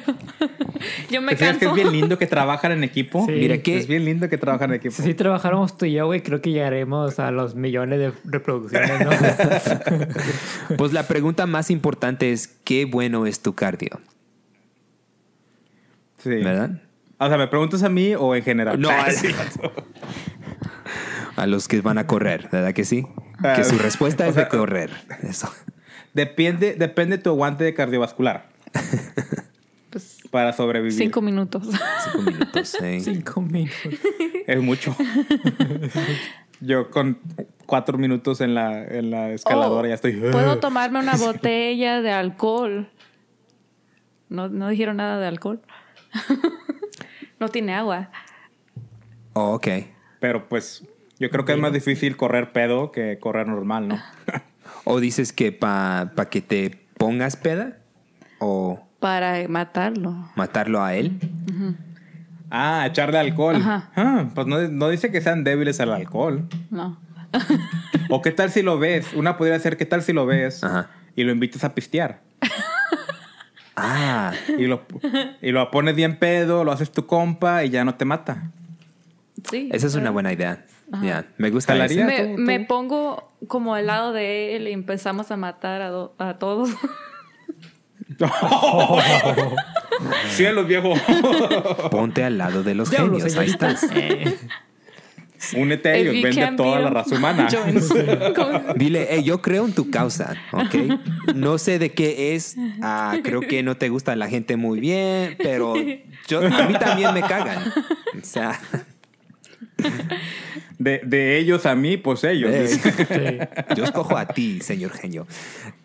[1.10, 1.76] Yo me ¿Te fijas que canso.
[1.76, 3.26] es bien lindo que trabajan en equipo?
[3.26, 3.32] Sí.
[3.32, 4.94] Mira que Es bien lindo que trabajan en equipo.
[4.94, 10.76] Si trabajáramos tú y yo, güey, creo que llegaremos a los millones de reproducciones, ¿no?
[10.76, 14.00] Pues la pregunta más importante es, ¿qué bueno es tu cardio?
[16.24, 16.30] Sí.
[16.30, 16.80] ¿Verdad?
[17.18, 18.80] O sea, ¿me preguntas a mí o en general?
[18.80, 19.28] No, a- sí.
[21.36, 23.06] A los que van a correr, ¿verdad que sí?
[23.42, 24.90] Ah, Que su respuesta o es de correr.
[25.22, 25.52] Eso.
[26.12, 28.48] Depende, depende tu aguante de cardiovascular
[29.90, 30.92] Pues, para sobrevivir.
[30.96, 31.68] cinco minutos.
[32.04, 32.76] Cinco minutos.
[32.80, 33.00] ¿eh?
[33.02, 33.76] Cinco minutos.
[34.46, 34.96] Es mucho.
[36.60, 37.18] Yo con
[37.66, 40.12] cuatro minutos en la, en la escaladora Oh, ya estoy.
[40.12, 42.88] Puedo tomarme una botella de alcohol.
[44.28, 45.60] No, no dijeron nada de alcohol.
[47.40, 48.10] no tiene agua.
[49.32, 49.68] Oh, ok.
[50.20, 50.84] Pero pues
[51.18, 53.98] yo creo que es más difícil correr pedo que correr normal, ¿no?
[54.86, 57.78] O dices que para que te pongas peda
[58.38, 60.28] o Para matarlo.
[60.36, 61.18] matarlo a él.
[62.50, 63.56] ah, echarle alcohol.
[63.56, 63.90] Ajá.
[63.96, 66.48] Ah, pues no, no dice que sean débiles al alcohol.
[66.70, 66.98] No.
[68.10, 69.12] O qué tal si lo ves.
[69.14, 70.90] Una podría ser, ¿qué tal si lo ves Ajá.
[71.16, 72.20] y lo invitas a pistear?
[73.76, 74.82] Ah, Y lo,
[75.42, 78.50] y lo pones bien pedo, lo haces tu compa y ya no te mata.
[79.50, 79.68] Sí.
[79.72, 80.64] esa es una buena idea.
[81.02, 82.06] Ya, me gusta Jalaría.
[82.08, 82.36] ese.
[82.38, 86.70] Me, pongo como al lado de él y empezamos a matar a, do- a todos.
[90.28, 90.94] Cielos, viejo.
[91.90, 93.36] Ponte al lado de los Diablo, genios.
[93.36, 93.86] Ahí estás.
[93.94, 94.38] Eh,
[95.56, 97.48] Únete a ellos, vende toda la raza humana.
[98.76, 100.74] Dile, "Hey, yo creo en tu causa, ¿ok?
[101.34, 102.56] No sé de qué es.
[102.82, 105.74] ah, creo que no te gusta la gente muy bien, pero
[106.28, 107.62] yo, a mí también me cagan.
[108.20, 108.58] O sea,
[110.78, 112.50] De, de ellos a mí, pues ellos.
[112.52, 112.80] eh, sí.
[113.76, 115.26] yo escojo a ti, señor genio.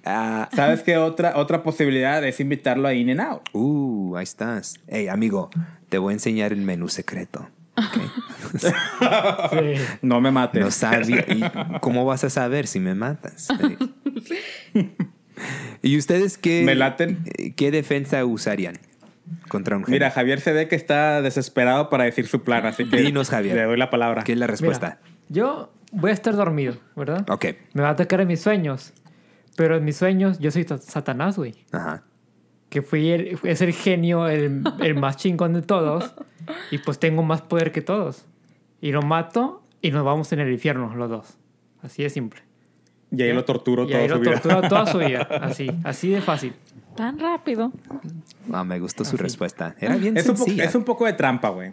[0.03, 3.41] Ah, ¿Sabes qué otra, otra posibilidad es invitarlo a In and Out?
[3.53, 4.79] uh, ahí estás.
[4.87, 5.49] Hey, amigo,
[5.89, 7.47] te voy a enseñar el menú secreto.
[10.01, 10.61] No me mates.
[10.61, 11.25] No sabía.
[11.27, 11.43] ¿Y
[11.79, 13.47] cómo vas a saber si me matas?
[15.81, 17.23] ¿Y ustedes qué, Me laten.
[17.55, 18.75] qué defensa usarían
[19.47, 19.95] contra un genio?
[19.95, 23.55] Mira, Javier se ve que está desesperado para decir su plan, así que Dinos, Javier.
[23.55, 24.23] le doy la palabra.
[24.23, 24.99] ¿Qué es la respuesta?
[25.01, 27.25] Mira, yo voy a estar dormido, ¿verdad?
[27.29, 27.45] Ok.
[27.73, 28.93] Me va a atacar en mis sueños.
[29.55, 31.65] Pero en mis sueños yo soy sa- Satanás, güey.
[31.71, 32.03] Ajá.
[32.69, 36.13] Que fui el, es el genio, el, el más chingón de todos.
[36.71, 38.25] Y pues tengo más poder que todos.
[38.81, 41.37] Y lo mato y nos vamos en el infierno los dos.
[41.81, 42.41] Así de simple.
[43.11, 44.31] Y ahí lo torturo y toda ahí su lo vida.
[44.33, 45.21] tortura toda su vida.
[45.41, 46.53] Así, así de fácil.
[46.95, 47.71] Tan rápido.
[48.51, 49.75] Ah, me gustó su respuesta.
[49.79, 50.65] Era bien Es un, poco, sencilla.
[50.65, 51.71] es un poco de trampa, güey.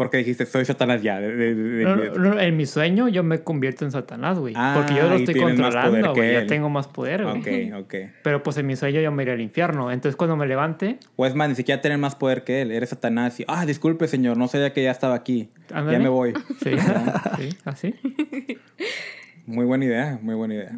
[0.00, 1.20] Porque dijiste, soy Satanás ya.
[1.20, 1.94] de- de- de- No,
[2.34, 4.54] no, en mi sueño yo me convierto en Satanás, güey.
[4.56, 6.32] Ah, porque yo lo estoy controlando, güey.
[6.32, 7.70] Ya tengo más poder, güey.
[7.70, 7.94] Ok, ok.
[8.24, 9.92] Pero pues en mi sueño yo me iré al infierno.
[9.92, 12.70] Entonces cuando me levante, O es más, ni siquiera tener más poder que él.
[12.72, 15.50] Eres Satanás y, ah, disculpe, señor, no sabía que ya estaba aquí.
[15.70, 15.98] Ándale.
[15.98, 16.32] Ya me voy.
[16.64, 16.70] sí,
[17.36, 17.94] sí, así.
[19.44, 20.70] Muy buena idea, muy buena idea.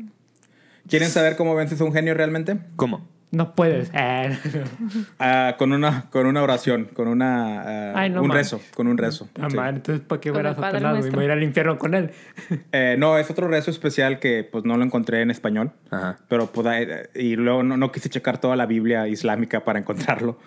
[0.89, 2.57] ¿Quieren saber cómo vences a un genio realmente?
[2.75, 3.07] ¿Cómo?
[3.33, 3.91] No puedes.
[3.95, 4.39] Eh,
[5.19, 8.53] Ah, con, una, con una oración, con una, ah, Ay, no un manches.
[8.53, 9.29] rezo, con un rezo.
[9.41, 9.57] ah, sí.
[9.57, 11.11] man, entonces ¿para qué ver a Satanás.
[11.11, 12.11] Voy a ir al infierno con él.
[12.73, 15.73] Eh, no, es otro rezo especial que pues no lo encontré en español.
[15.91, 16.19] Ajá.
[16.29, 16.67] Pero pues,
[17.15, 20.39] y luego no, no quise checar toda la Biblia islámica para encontrarlo.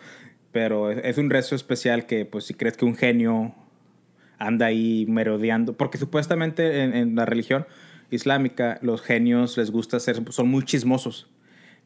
[0.51, 3.53] Pero es, es un rezo especial que pues si crees que un genio
[4.37, 7.65] anda ahí merodeando, porque supuestamente en, en la religión
[8.11, 11.27] islámica los genios les gusta ser, son muy chismosos.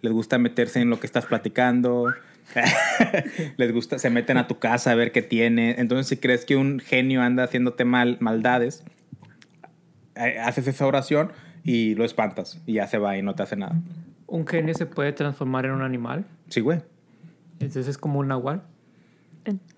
[0.01, 2.13] Les gusta meterse en lo que estás platicando.
[3.57, 5.75] les gusta, se meten a tu casa a ver qué tiene.
[5.77, 8.83] Entonces si crees que un genio anda haciéndote mal, maldades,
[10.15, 11.31] eh, haces esa oración
[11.63, 13.75] y lo espantas y ya se va y no te hace nada.
[14.27, 16.25] Un genio se puede transformar en un animal.
[16.49, 16.81] Sí, güey.
[17.53, 18.63] Entonces es como un nahual.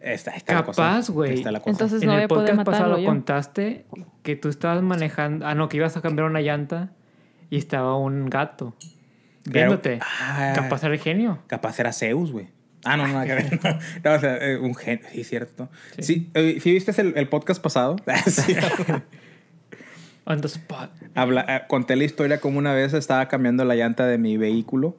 [0.02, 0.64] Esta, esta.
[0.64, 1.44] Capaz, güey.
[1.66, 3.06] Entonces en no el podcast matarlo pasado yo.
[3.06, 3.86] contaste
[4.24, 5.46] que tú estabas manejando...
[5.46, 6.92] Ah, no, que ibas a cambiar una llanta
[7.50, 8.76] y estaba un gato
[9.46, 10.00] viéndote.
[10.02, 10.54] Ah.
[10.56, 11.40] Capaz era el genio.
[11.48, 12.50] Capaz era Zeus, güey.
[12.84, 13.60] Ah, no, no, nada que ver.
[14.04, 15.06] No, o sea, eh, un genio.
[15.12, 15.70] Sí, cierto.
[16.00, 17.96] Sí, eh, ¿sí viste el, el podcast pasado?
[18.28, 18.56] Sí.
[20.26, 20.92] On the spot.
[21.16, 24.98] Habla, eh, conté la historia como una vez estaba cambiando la llanta de mi vehículo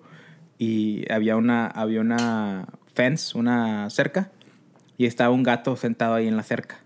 [0.58, 4.30] y había una, había una fence, una cerca,
[4.98, 6.80] y estaba un gato sentado ahí en la cerca.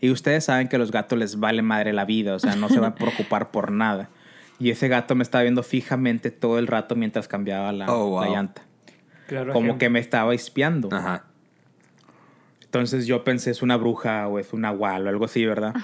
[0.00, 2.68] Y ustedes saben que a los gatos les vale madre la vida, o sea, no
[2.68, 4.10] se van a preocupar por nada.
[4.58, 8.20] Y ese gato me estaba viendo fijamente todo el rato mientras cambiaba la, Oh, wow.
[8.22, 8.62] la llanta.
[9.26, 10.88] Claro, Como que me estaba espiando.
[10.92, 11.24] Ajá.
[12.62, 15.74] Entonces yo pensé, es una bruja o es un nahual o algo así, ¿verdad?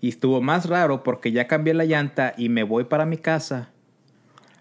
[0.00, 3.70] Y estuvo más raro porque ya cambié la llanta y me voy para mi casa.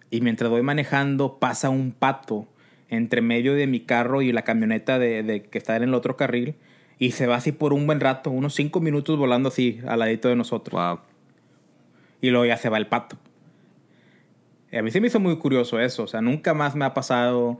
[0.09, 2.47] Y mientras voy manejando pasa un pato
[2.89, 6.15] entre medio de mi carro y la camioneta de, de que está en el otro
[6.15, 6.55] carril.
[6.99, 10.29] Y se va así por un buen rato, unos cinco minutos volando así al ladito
[10.29, 10.73] de nosotros.
[10.81, 10.99] Wow.
[12.21, 13.17] Y luego ya se va el pato.
[14.71, 16.03] Y a mí se me hizo muy curioso eso.
[16.03, 17.59] O sea, nunca más me ha pasado.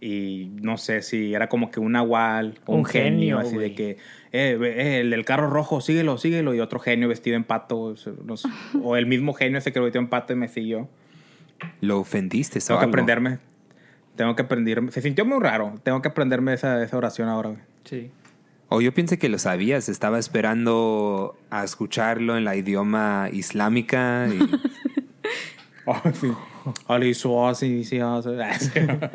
[0.00, 3.56] Y no sé si era como que un nahual o un, Un genio, genio, así
[3.56, 3.90] de que,
[4.32, 6.54] eh, eh, el del carro rojo, síguelo, síguelo.
[6.54, 7.80] Y otro genio vestido en pato.
[7.80, 8.48] o sea, no sé.
[8.82, 10.88] o el mismo genio ese que lo vestió en pato y me siguió.
[11.80, 12.90] Lo ofendiste, Tengo que algo?
[12.90, 13.38] aprenderme.
[14.14, 14.92] Tengo que aprenderme.
[14.92, 15.74] Se sintió muy raro.
[15.82, 17.54] Tengo que aprenderme esa, esa oración ahora.
[17.84, 18.10] Sí.
[18.70, 19.88] O yo pensé que lo sabías.
[19.88, 24.28] Estaba esperando a escucharlo en la idioma islámica.
[24.28, 24.38] Y...
[25.90, 26.26] Oh, sí.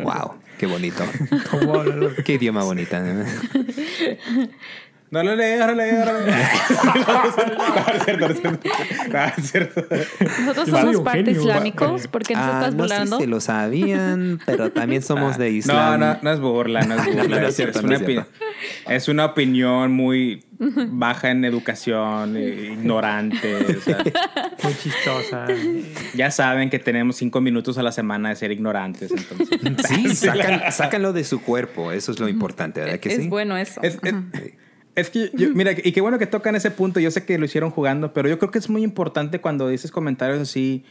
[0.03, 1.03] Wow, qué bonito.
[1.51, 2.99] ¿Cómo habla lo- Qué idioma bonita.
[5.13, 5.23] ¿no?
[5.23, 6.05] No lo leas, no lo leas.
[6.05, 6.43] no lo leas.
[6.83, 8.69] No, es cierto, no es cierto.
[9.11, 9.85] No, es cierto.
[10.45, 12.07] Nosotros somos parte islámicos.
[12.07, 13.17] ¿Por qué nos Ah, estás no burlando?
[13.17, 15.99] sé si lo sabían, pero también somos de No, Islam.
[15.99, 17.23] no, no es burla, no es burla.
[17.23, 18.27] No, no es es, cierto, es no una es
[18.87, 23.55] es una opinión muy baja en educación, eh, ignorante.
[23.55, 23.97] o sea,
[24.63, 25.45] Muy chistosa.
[26.13, 29.59] ya saben que tenemos cinco minutos a la semana de ser ignorantes, entonces.
[29.87, 31.91] Sí, sacan, sácanlo de su cuerpo.
[31.91, 33.27] Eso es lo importante, ¿verdad que es sí?
[33.27, 33.81] bueno eso.
[33.83, 33.97] Es,
[34.95, 36.99] es- que, yo- mira, y qué bueno que tocan ese punto.
[36.99, 39.91] Yo sé que lo hicieron jugando, pero yo creo que es muy importante cuando dices
[39.91, 40.83] comentarios así,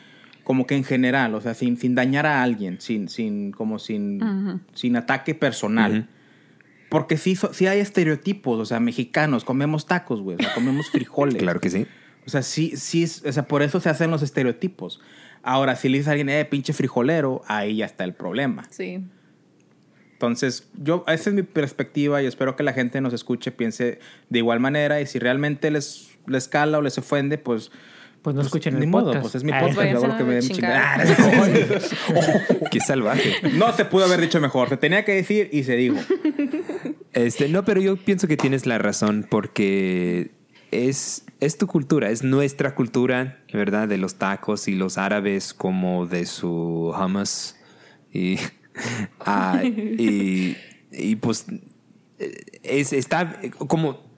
[0.44, 4.60] como que en general, o sea, sin, sin dañar a alguien, sin, sin, como sin,
[4.74, 6.08] sin ataque personal.
[6.88, 10.90] Porque sí, so- sí hay estereotipos, o sea, mexicanos, comemos tacos, güey, o sea, comemos
[10.90, 11.36] frijoles.
[11.42, 11.86] Claro que sí.
[12.26, 15.00] O sea, sí, sí, es- o sea, por eso se hacen los estereotipos.
[15.42, 18.64] Ahora, si le dices a alguien, eh, pinche frijolero, ahí ya está el problema.
[18.70, 19.00] Sí.
[20.22, 24.38] Entonces, yo, esa es mi perspectiva y espero que la gente nos escuche, piense de
[24.38, 27.72] igual manera y si realmente les, les cala o les ofende, pues...
[28.22, 29.22] Pues no escuchen ni el modo, podcast.
[29.22, 31.04] pues es mi Ah, podcast, váyanse yo hago lo que me dé mi chingada.
[32.70, 33.34] Qué salvaje.
[33.54, 35.96] No se pudo haber dicho mejor, se tenía que decir y se dijo.
[37.14, 40.30] Este, no, pero yo pienso que tienes la razón porque
[40.70, 43.88] es, es tu cultura, es nuestra cultura, ¿verdad?
[43.88, 47.56] De los tacos y los árabes como de su hummus.
[48.12, 48.38] Y,
[49.20, 50.56] ah, y,
[50.90, 51.46] y, pues
[52.18, 54.12] eh, es, está como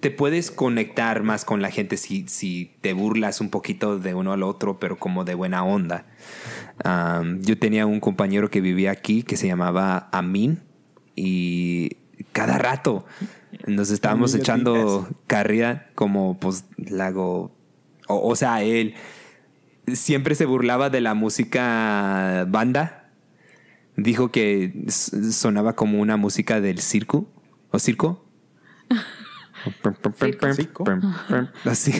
[0.00, 4.32] te puedes conectar más con la gente si, si te burlas un poquito de uno
[4.32, 6.06] al otro, pero como de buena onda.
[7.40, 10.62] Yo tenía un compañero que vivía aquí que se llamaba Amin
[11.14, 11.98] y
[12.32, 13.04] cada rato
[13.66, 17.52] nos estábamos echando carrilla como pues lago
[18.06, 18.94] o, o sea él
[19.92, 22.99] siempre se burlaba de la música banda
[24.02, 27.28] dijo que sonaba como una música del circo
[27.70, 28.24] o circo
[30.54, 30.84] ¿Circo?
[31.64, 31.92] así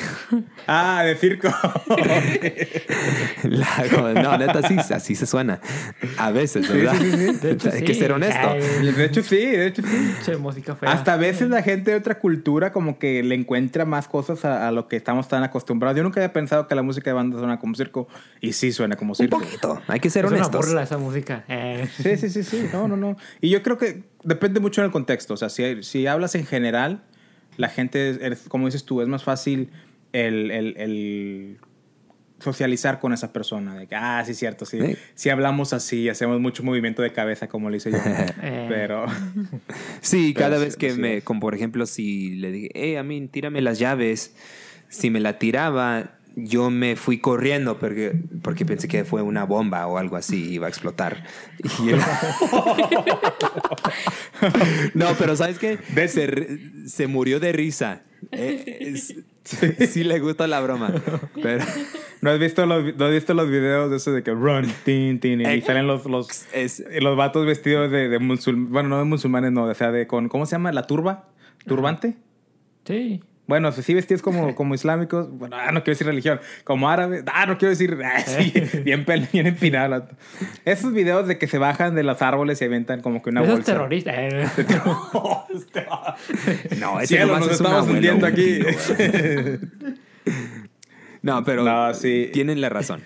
[0.66, 1.48] Ah, de circo.
[3.44, 4.08] Lago.
[4.14, 5.60] No, neta, sí, así se suena.
[6.18, 6.94] A veces, ¿verdad?
[7.40, 8.00] De hecho, Hay que sí.
[8.00, 8.54] ser honesto.
[8.54, 10.14] De hecho, sí, de hecho, sí.
[10.24, 10.90] Che, música fea.
[10.92, 14.68] Hasta a veces la gente de otra cultura como que le encuentra más cosas a,
[14.68, 15.96] a lo que estamos tan acostumbrados.
[15.96, 18.08] Yo nunca había pensado que la música de banda suena como circo
[18.40, 19.38] y sí suena como Un circo.
[19.38, 19.80] poquito.
[19.88, 20.66] Hay que ser es una honestos.
[20.66, 21.44] burla esa música.
[21.48, 21.88] Eh.
[21.96, 22.68] Sí, sí, sí, sí.
[22.72, 23.16] No, no, no.
[23.40, 25.34] Y yo creo que depende mucho del contexto.
[25.34, 27.02] O sea, si, si hablas en general,
[27.56, 28.18] la gente,
[28.48, 29.70] como dices tú, es más fácil
[30.12, 31.56] el, el- el
[32.38, 33.74] socializar con esa persona.
[33.76, 34.78] De que, ah, sí, cierto, sí.
[34.80, 34.96] Sí.
[35.14, 37.98] Si hablamos así, hacemos mucho movimiento de cabeza, como le hice yo.
[38.42, 38.66] Eh.
[38.68, 39.04] Pero...
[40.00, 42.96] Sí, Pero cada sí, vez que sí me, como por ejemplo, si le dije, hey,
[42.96, 44.34] a mí, tírame las llaves,
[44.88, 48.12] si me la tiraba, yo me fui corriendo porque,
[48.42, 51.22] porque pensé que fue una bomba o algo así, iba a explotar.
[51.84, 52.00] Y él-
[54.94, 55.78] no, pero ¿sabes qué?
[56.08, 58.02] Se, se murió de risa.
[58.32, 59.14] Eh, es-
[59.90, 60.92] sí le gusta la broma,
[61.42, 61.64] pero
[62.20, 65.18] ¿No has visto los, ¿no has visto los videos de eso de que run, tin,
[65.20, 68.98] tin, y Eh, salen los, los, es- los vatos vestidos de, de musulmanes, bueno, no
[68.98, 70.70] de musulmanes, no, o sea, de con, ¿cómo se llama?
[70.72, 71.28] ¿La turba?
[71.66, 72.16] ¿Turbante?
[72.84, 73.22] Sí.
[73.50, 77.22] Bueno, si sí vestidos como, como islámicos, bueno, ah, no quiero decir religión, como árabes,
[77.30, 78.50] ah, no quiero decir, ah, sí,
[78.82, 80.08] bien, pel- bien empinado.
[80.64, 83.50] Esos videos de que se bajan de los árboles y aventan como que una Eso
[83.50, 83.72] es bolsa.
[83.72, 84.12] terrorista.
[84.16, 84.46] eh.
[86.80, 88.60] no, ese Cielo, nomás nos es estamos hundiendo aquí.
[91.22, 92.30] No, pero No, sí.
[92.32, 93.02] tienen la razón.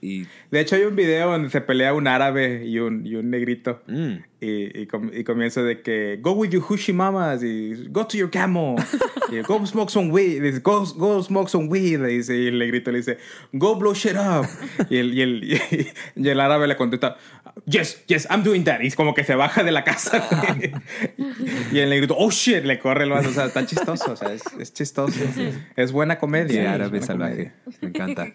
[0.00, 3.30] Y De hecho, hay un video donde se pelea un árabe y un, y un
[3.30, 3.82] negrito.
[3.86, 8.06] mm, Y, y, com- y comienza de que go with your hushy mamas y go
[8.06, 8.76] to your camo
[9.32, 12.58] y go smoke some weed dice, go, go smoke some weed le dice y el
[12.58, 13.16] negrito le dice
[13.54, 14.46] go blow shit up
[14.90, 15.60] y el, y el,
[16.16, 17.16] y el árabe le contesta
[17.64, 20.22] yes yes I'm doing that y es como que se baja de la casa
[21.72, 24.34] y el negrito oh shit le corre el vato o sea está chistoso o sea
[24.34, 25.18] es, es chistoso.
[25.76, 26.52] Es buena comedia.
[26.52, 27.52] Sí, es árabe buena salvaje.
[27.64, 27.78] comedia.
[27.80, 28.34] Me encanta.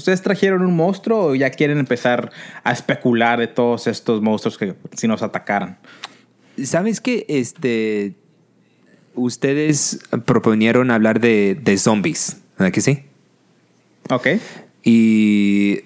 [0.00, 2.32] ¿Ustedes trajeron un monstruo o ya quieren empezar
[2.64, 5.78] a especular de todos estos monstruos que si nos atacaran?
[6.64, 7.26] ¿Sabes qué?
[7.28, 8.14] Este.
[9.14, 13.04] Ustedes proponieron hablar de, de zombies, ¿verdad que sí?
[14.08, 14.28] Ok.
[14.82, 15.80] Y.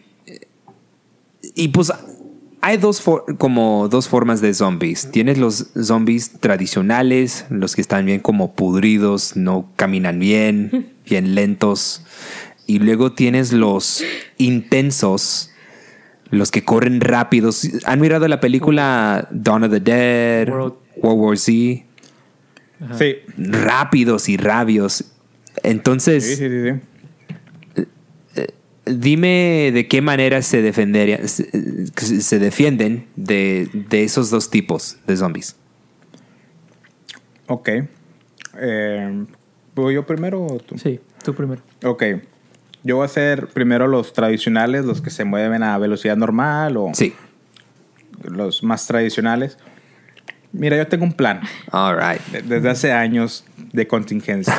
[1.56, 1.92] Y pues.
[2.66, 5.10] Hay dos for- como dos formas de zombies.
[5.10, 12.02] Tienes los zombies tradicionales, los que están bien como pudridos, no caminan bien, bien lentos.
[12.66, 14.02] Y luego tienes los
[14.38, 15.50] intensos,
[16.30, 17.68] los que corren rápidos.
[17.84, 21.52] ¿Han mirado la película Dawn of the Dead, World- World War Z?
[22.98, 23.16] Sí.
[23.36, 25.04] Rápidos y rabios.
[25.62, 26.80] Entonces, Sí, sí, sí, sí.
[28.86, 35.16] Dime de qué manera se defendería, se, se defienden de, de esos dos tipos de
[35.16, 35.56] zombies.
[37.46, 37.68] Ok.
[38.60, 39.24] Eh,
[39.74, 40.78] ¿Voy yo primero o tú?
[40.78, 41.62] Sí, tú primero.
[41.84, 42.02] Ok.
[42.82, 46.90] Yo voy a hacer primero los tradicionales, los que se mueven a velocidad normal o
[46.94, 47.14] Sí.
[48.22, 49.56] los más tradicionales.
[50.52, 51.40] Mira, yo tengo un plan
[51.72, 52.20] All right.
[52.30, 54.54] de- desde hace años de contingencia.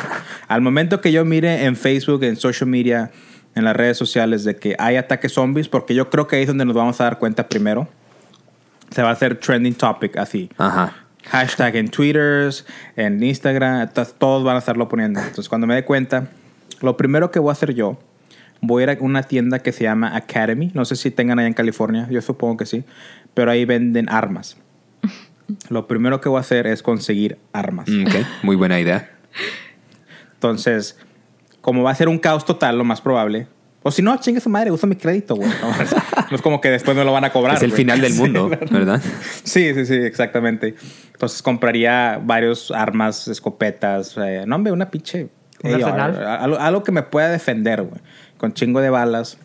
[0.48, 3.10] Al momento que yo mire en Facebook, en social media,
[3.56, 6.48] en las redes sociales de que hay ataques zombies, porque yo creo que ahí es
[6.48, 7.88] donde nos vamos a dar cuenta primero.
[8.90, 10.48] Se va a hacer trending topic así.
[10.58, 10.94] Ajá.
[11.24, 12.52] Hashtag en Twitter,
[12.94, 15.18] en Instagram, to- todos van a estarlo poniendo.
[15.18, 16.28] Entonces, cuando me dé cuenta,
[16.82, 17.98] lo primero que voy a hacer yo,
[18.60, 20.70] voy a ir a una tienda que se llama Academy.
[20.74, 22.84] No sé si tengan allá en California, yo supongo que sí.
[23.34, 24.56] Pero ahí venden armas.
[25.68, 27.88] Lo primero que voy a hacer es conseguir armas.
[27.88, 29.10] Mm, Ok, muy buena idea.
[30.34, 30.96] Entonces,
[31.66, 33.48] como va a ser un caos total, lo más probable.
[33.82, 35.48] O si no, chingue su madre, usa mi crédito, güey.
[35.48, 35.68] No,
[36.30, 37.56] no es como que después me lo van a cobrar.
[37.56, 37.78] es el güey.
[37.82, 39.02] final del Sí, mundo, ¿verdad?
[39.42, 40.76] Sí, sí, sí, exactamente.
[41.12, 44.16] Entonces compraría varios armas, escopetas.
[44.16, 45.28] eh, no, hombre, una pinche.
[45.64, 48.00] ¿Un algo, algo que me pueda defender, güey.
[48.38, 49.38] Con chingo de balas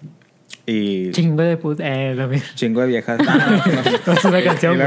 [0.68, 1.84] y Chingo de puta.
[1.88, 2.48] Eh, lo mismo.
[2.56, 3.18] chingo de viejas.
[3.19, 3.57] No, no,
[4.06, 4.14] no.
[4.14, 4.80] Es una canción,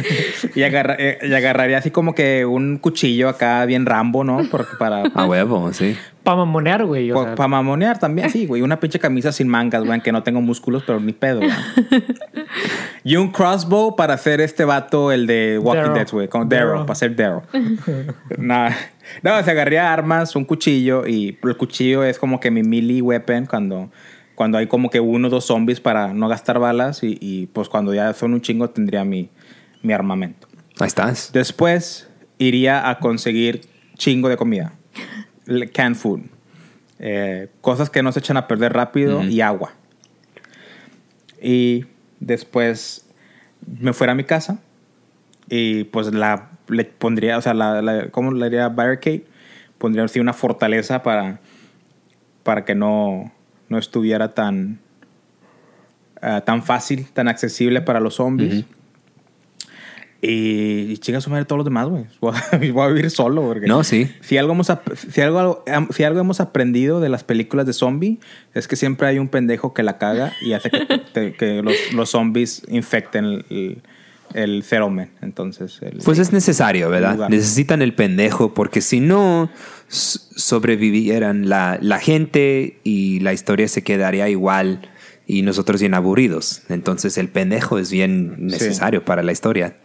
[0.54, 4.38] y agarra- eh, y agarraría así como que un cuchillo acá bien rambo, ¿no?
[4.50, 5.96] Porque para, A huevo, sí.
[6.24, 7.12] Para mamonear, güey.
[7.12, 8.62] o sea, para mamonear también, sí, güey.
[8.62, 11.50] Una pinche camisa sin mangas, güey, que no tengo músculos, pero ni pedo, güey.
[13.06, 15.94] Y un crossbow para hacer este vato, el de Walking Darryl.
[15.94, 16.28] Dead, güey.
[16.28, 16.86] Con Daryl, Daryl.
[16.86, 17.42] para ser Daryl.
[18.38, 18.70] Nah.
[19.22, 23.44] No, se agarraría armas, un cuchillo, y el cuchillo es como que mi melee weapon
[23.44, 23.90] cuando,
[24.34, 27.68] cuando hay como que uno o dos zombies para no gastar balas, y, y, pues
[27.68, 29.28] cuando ya son un chingo tendría mi,
[29.82, 30.48] mi armamento.
[30.80, 31.30] Ahí estás.
[31.34, 33.60] Después iría a conseguir
[33.98, 34.72] chingo de comida.
[35.72, 36.20] Canned food.
[36.98, 39.72] Eh, cosas que no se echan a perder rápido y agua.
[41.42, 41.84] Y
[42.20, 43.06] después
[43.80, 44.58] me fuera a mi casa
[45.48, 48.68] y pues la le pondría, o sea, la, la- ¿cómo le diría?
[48.70, 49.24] Barricade.
[49.76, 51.40] Pondría así una fortaleza para,
[52.42, 53.30] para que no,
[53.68, 54.78] no estuviera tan,
[56.22, 58.64] ah, tan fácil, tan accesible para los zombies.
[60.26, 62.04] Y, y chinga su madre todos los demás, güey.
[62.20, 63.42] Voy, a- voy a vivir solo.
[63.42, 64.10] Porque No, sí.
[64.22, 64.72] Si algo, hemos,
[65.10, 65.64] si, algo,
[65.94, 68.18] si algo hemos aprendido de las películas de zombie,
[68.54, 71.74] es que siempre hay un pendejo que la caga y hace que, te- que los,
[71.92, 73.82] los zombies infecten el,
[74.32, 74.64] el.
[75.22, 77.14] Entonces, el- Pues es necesario, ¿verdad?
[77.14, 77.30] Lugar.
[77.30, 79.50] Necesitan el pendejo porque si no
[79.88, 84.88] sobrevivieran la, la gente y la historia se quedaría igual
[85.26, 86.62] y nosotros bien aburridos.
[86.68, 89.76] Entonces el pendejo es bien necesario para la historia.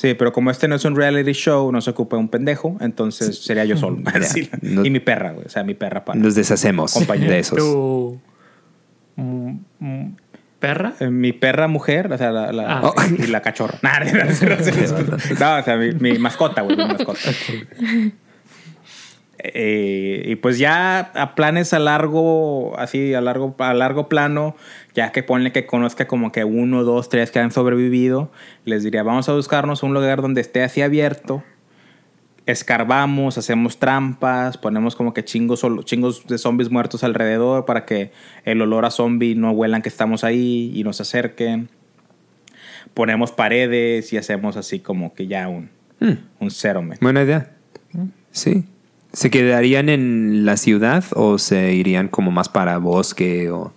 [0.00, 3.36] Sí, pero como este no es un reality show, no se ocupa un pendejo, entonces
[3.44, 3.98] sería yo solo.
[4.22, 4.48] Sí.
[4.62, 5.44] No- Y mi perra, güey.
[5.44, 6.18] O sea, mi perra para.
[6.18, 7.58] Nos deshacemos de esos.
[7.58, 8.18] Tu.
[9.16, 9.50] mm,
[9.80, 10.16] mm,
[10.58, 10.94] ¿Perra?
[11.00, 12.92] Eh, Mi perra mujer, o sea, la, la- Ah.
[13.18, 13.78] y la cachorra.
[13.82, 17.18] Nah, no, no, no, no, no, o sea, mi, mi mascota, güey, mi mascota.
[19.42, 24.54] Eh, y pues ya a planes a largo, así, a largo, a largo plano,
[24.94, 28.30] ya que ponle que conozca como que uno, dos, tres que han sobrevivido,
[28.64, 31.42] les diría, vamos a buscarnos un lugar donde esté así abierto,
[32.46, 38.12] escarbamos, hacemos trampas, ponemos como que chingos, chingos de zombies muertos alrededor para que
[38.44, 41.68] el olor a zombie no huelan que estamos ahí y nos acerquen.
[42.94, 47.00] Ponemos paredes y hacemos así como que ya un, Hmm, un settlement.
[47.00, 47.50] buena idea.
[48.32, 48.64] Sí.
[49.12, 53.72] ¿Se quedarían en la ciudad o se irían como más para bosque o...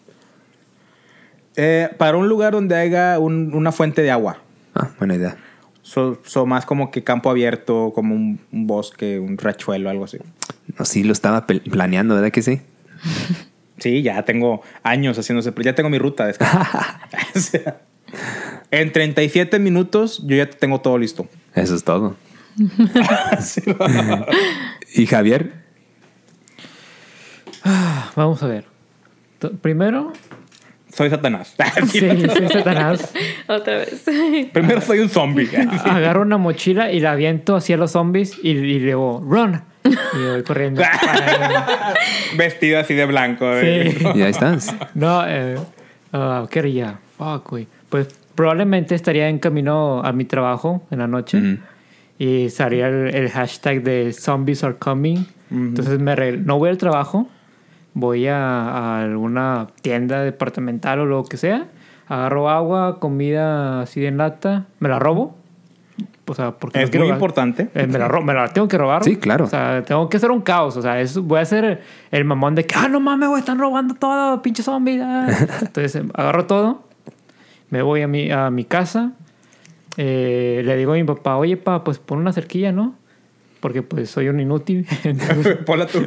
[1.56, 4.40] Eh, para un lugar donde haya un- una fuente de agua.
[4.76, 5.38] Ah, buena idea.
[5.82, 10.18] So, so más como que campo abierto, como un, un bosque, un rachuelo, algo así.
[10.80, 12.62] No, sí, lo estaba planeando, ¿verdad que sí?
[13.80, 16.26] Sí, ya tengo años haciéndose, pero ya tengo mi ruta.
[16.28, 16.36] de.
[17.36, 17.82] O sea,
[18.72, 21.28] en 37 minutos yo ya tengo todo listo.
[21.54, 22.16] Eso es todo.
[24.96, 25.54] ¿Y Javier?
[28.16, 28.66] Vamos a ver.
[29.62, 30.14] Primero,
[30.94, 31.56] Soy Satanás.
[31.91, 33.14] sí, soy Satanás.
[33.48, 34.03] Otra vez.
[34.53, 35.49] Primero soy un zombie.
[35.86, 39.61] Agarro una mochila y la aviento hacia los zombies y, y digo, run.
[39.86, 40.82] Y voy corriendo.
[42.38, 43.45] Vestido así de blanco.
[43.60, 43.98] Sí.
[44.15, 44.74] Y ahí estás.
[44.94, 45.57] No, eh,
[46.14, 46.99] ah, ¿qué haría?
[47.18, 47.68] Fuck, güey.
[47.90, 51.57] Pues probablemente estaría en camino a mi trabajo en la noche Ujú.
[52.18, 55.26] y estaría el, el hashtag de zombies are coming.
[55.52, 57.28] Entonces me re- no voy al trabajo,
[57.94, 58.38] voy a,
[58.70, 61.68] a alguna tienda departamental o lo que sea,
[62.07, 65.36] agarro agua, comida así de en lata, me la robo.
[66.26, 67.70] O sea, porque Es muy importante.
[67.76, 69.03] eh, me, la me la tengo que robar.
[69.03, 69.44] Sí, claro.
[69.44, 70.78] O sea, tengo que hacer un caos.
[70.78, 73.60] O sea, es- voy a hacer el mamón de que, ah, no mames, güey, están
[73.60, 75.02] robando todo, pinche zombie.
[75.02, 75.28] ah".
[75.61, 76.84] Entonces eh, agarro todo,
[77.70, 79.11] me voy a mi, a mi casa,
[79.98, 82.95] eh, le digo a mi papá, oye, pa, pues pon una cerquilla, ¿no?
[83.64, 84.85] Porque pues soy un inútil.
[85.06, 86.06] Entonces, Ponla tú.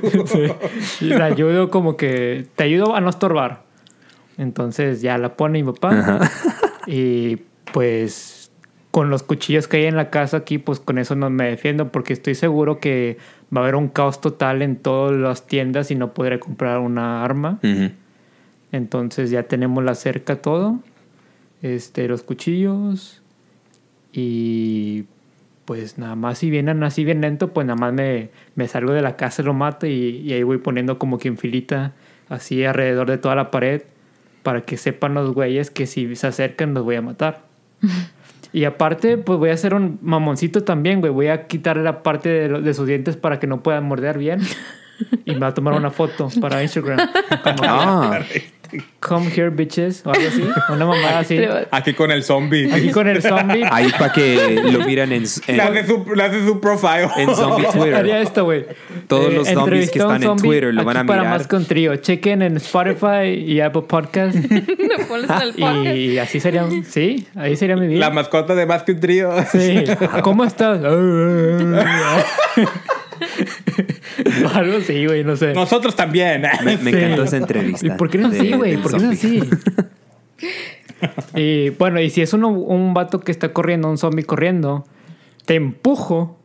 [1.00, 3.62] y le ayudo como que, te ayudo a no estorbar.
[4.36, 6.20] Entonces ya la pone mi papá.
[6.86, 7.38] Y
[7.72, 8.52] pues
[8.92, 11.90] con los cuchillos que hay en la casa aquí, pues con eso no me defiendo
[11.90, 13.16] porque estoy seguro que
[13.54, 17.24] va a haber un caos total en todas las tiendas y no podré comprar una
[17.24, 17.58] arma.
[18.70, 20.78] Entonces ya tenemos la cerca todo,
[21.60, 23.20] este, los cuchillos
[24.12, 25.06] y
[25.66, 29.02] pues nada más si vienen así bien lento, pues nada más me, me salgo de
[29.02, 31.93] la casa, lo mato y, y ahí voy poniendo como que en filita
[32.30, 33.82] así alrededor de toda la pared
[34.43, 37.44] para que sepan los güeyes que si se acercan los voy a matar.
[38.52, 41.12] Y aparte, pues voy a hacer un mamoncito también, güey.
[41.12, 44.40] Voy a quitarle la parte de, de sus dientes para que no puedan morder bien.
[45.24, 46.98] Y me va a tomar una foto para Instagram.
[47.43, 48.20] Como, Ah,
[48.98, 50.02] Come here, bitches.
[50.05, 50.43] O algo así.
[50.70, 51.39] Una mamada así.
[51.70, 52.68] Aquí con el zombie.
[52.73, 53.62] Aquí con el zombie.
[53.70, 57.09] ahí para que lo miran en, en- Le hace su, le hace su profile.
[57.16, 58.06] en zombie Haría Twitter.
[58.23, 58.66] esto, güey.
[59.06, 61.39] Todos los zombies que están en Twitter lo van a para mirar.
[61.39, 61.94] más que un trío.
[61.97, 64.35] Chequen en Spotify y Apple Podcast.
[64.51, 64.62] Me
[65.09, 65.97] pones en el podcast.
[65.97, 66.66] y así sería.
[66.89, 68.01] Sí, ahí sería mi vida.
[68.01, 69.31] La mascota de más que un trío.
[69.52, 69.85] Sí.
[70.23, 70.81] ¿Cómo estás?
[74.55, 75.52] Algo sí, güey, no sé.
[75.55, 76.43] Nosotros también.
[76.64, 76.97] Me, me Sí.
[76.97, 77.86] encantó esa entrevista.
[77.86, 78.76] ¿Y por qué no así, güey?
[78.76, 79.43] ¿Por qué no así?
[81.34, 84.84] y bueno, y si es uno, un vato que está corriendo, un zombie corriendo,
[85.44, 86.38] te empujo.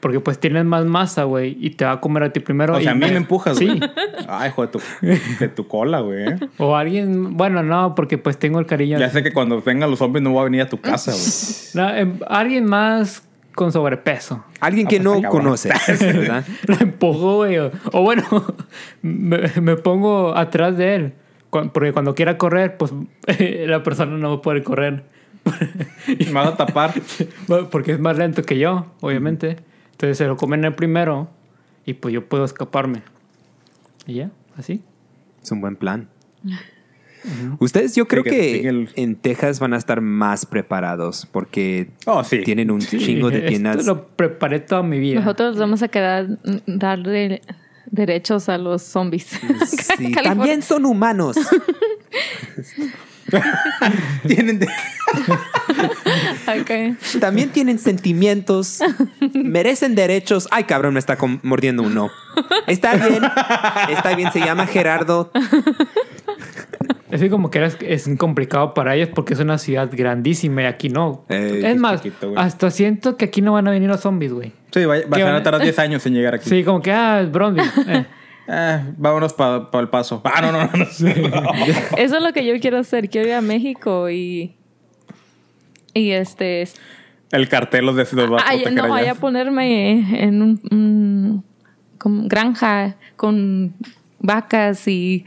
[0.00, 2.74] Porque pues tienes más masa, güey, y te va a comer a ti primero.
[2.74, 3.66] O sea, y a mí me empujas, Sí.
[3.66, 3.80] güey.
[4.28, 4.80] Ay, hijo de tu,
[5.40, 6.28] de tu cola, güey.
[6.28, 6.36] ¿eh?
[6.58, 8.96] O alguien, bueno, no, porque pues tengo el cariño.
[8.96, 11.24] Ya sé que cuando vengan los zombies no voy a venir a tu casa, güey.
[11.74, 13.24] No, em, alguien más
[13.58, 14.44] con sobrepeso.
[14.60, 15.56] Alguien que Ah, pues, no
[16.00, 16.46] ¿verdad?
[16.68, 17.58] Lo empujo, güey.
[17.58, 18.22] O, o bueno,
[19.02, 21.14] me, me pongo atrás de él.
[21.50, 22.92] Porque cuando quiera correr, pues
[23.66, 25.02] la persona no va a poder correr.
[26.06, 26.94] Me vas a tapar.
[27.72, 29.56] Porque es más lento que yo, obviamente.
[29.90, 31.28] Entonces se lo comen el primero
[31.84, 33.02] y pues yo puedo escaparme.
[34.06, 34.84] Y ya, así.
[35.42, 36.08] Es un buen plan.
[37.60, 42.24] Ustedes, yo creo que que el- en Texas van a estar más preparados porque Oh,
[42.24, 42.38] sí.
[42.44, 43.86] tienen un chingo de Esto tiendas.
[43.86, 45.20] lo preparé toda mi vida.
[45.20, 46.26] Nosotros vamos a quedar
[46.66, 47.42] darle
[47.90, 49.26] derechos a los zombies.
[49.96, 51.36] Sí, también son humanos.
[54.26, 54.68] Tienen de-.
[57.20, 58.78] También tienen sentimientos.
[59.34, 60.48] Merecen derechos.
[60.50, 62.10] Ay, cabrón, me está mordiendo uno.
[62.66, 63.22] Está bien.
[63.90, 64.32] Está bien.
[64.32, 65.30] Se llama Gerardo.
[67.10, 70.64] Es que como que era- es complicado para ellos porque es una ciudad grandísima y
[70.66, 71.24] aquí no.
[71.28, 72.42] Eh, es más, chiquito, güey.
[72.42, 74.52] hasta siento que aquí no van a venir los zombies, güey.
[74.72, 75.42] Sí, va, va ¿Qué a van?
[75.42, 76.48] tardar 10 años en llegar aquí.
[76.48, 77.70] Sí, como que, ah, es Bronzeville.
[77.86, 78.06] Eh.
[78.50, 80.22] Eh, vámonos para el paso.
[80.24, 80.68] Ah, no, no, no.
[80.72, 80.84] no.
[81.98, 83.10] Eso es lo que yo quiero hacer.
[83.10, 84.54] Quiero ir a México y.
[85.92, 86.66] Y este.
[87.30, 88.90] El cartel los, de, los va a Ay, proteger no, allá.
[88.94, 91.44] vaya a ponerme en un.
[92.26, 93.74] granja con
[94.20, 95.26] vacas y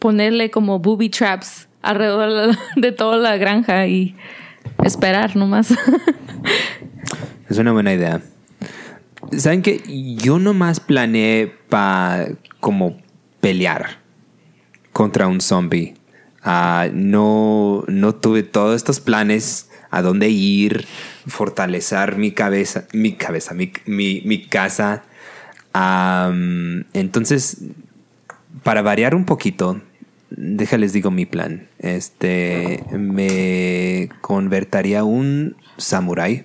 [0.00, 4.16] ponerle como booby traps alrededor de toda la granja y
[4.82, 5.72] esperar nomás.
[7.48, 8.20] Es una buena idea.
[9.36, 9.80] ¿Saben qué?
[10.16, 12.28] Yo nomás planeé para
[12.58, 12.96] como
[13.40, 13.98] pelear
[14.92, 15.94] contra un zombie.
[16.42, 20.86] Ah, no, no tuve todos estos planes a dónde ir,
[21.26, 25.02] fortalecer mi cabeza, mi cabeza, mi, mi, mi casa.
[26.92, 27.58] Entonces,
[28.62, 29.80] para variar un poquito,
[30.30, 31.68] déjales digo mi plan.
[31.78, 36.44] Este, me convertiría un samurái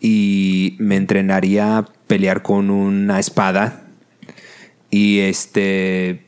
[0.00, 3.86] y me entrenaría a pelear con una espada.
[4.90, 6.24] Y este.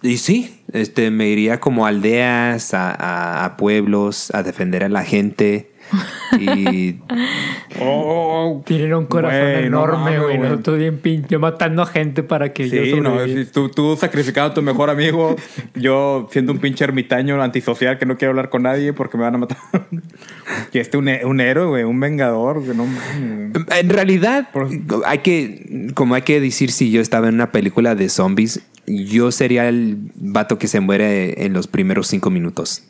[0.00, 5.72] Y sí, este, me iría como a aldeas, a pueblos, a defender a la gente.
[6.38, 6.96] Y
[7.80, 10.36] Oh, Tienen un corazón no enorme, güey.
[10.36, 10.50] güey.
[10.50, 13.44] Nosotros bien pinche matando a gente para que yo Sí, no, sobreviva.
[13.44, 15.36] si tú, tú sacrificando a tu mejor amigo,
[15.74, 19.34] yo siendo un pinche ermitaño antisocial que no quiero hablar con nadie porque me van
[19.36, 19.58] a matar.
[20.72, 22.86] y este un, héroe, güey, un vengador, güey, no
[23.78, 24.68] en realidad, Por-
[25.06, 29.30] hay que, como hay que decir, si yo estaba en una película de zombies, yo
[29.30, 32.84] sería el vato que se muere en los primeros cinco minutos.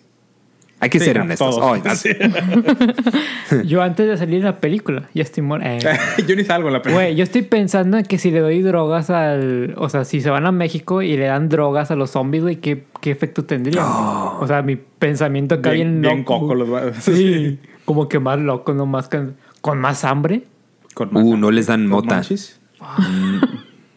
[0.80, 1.56] Hay que Sí, ser honestos.
[1.56, 1.80] todos.
[1.84, 2.10] Oh, Sí.
[3.66, 5.66] Yo antes de salir en la película, ya estoy muerto.
[6.28, 7.04] yo ni salgo en la película.
[7.06, 9.74] Güey, yo estoy pensando en que si le doy drogas al.
[9.76, 12.56] O sea, si se van a México y le dan drogas a los zombies, güey,
[12.56, 13.82] ¿qué, qué efecto tendría?
[14.40, 16.38] O sea, mi pensamiento acá bien, Bien, bien loco.
[16.40, 20.44] coco los va- Sí, como que más loco, no más can- con más hambre.
[20.94, 22.14] Con Uh, no les dan mota.
[22.16, 22.60] monchis.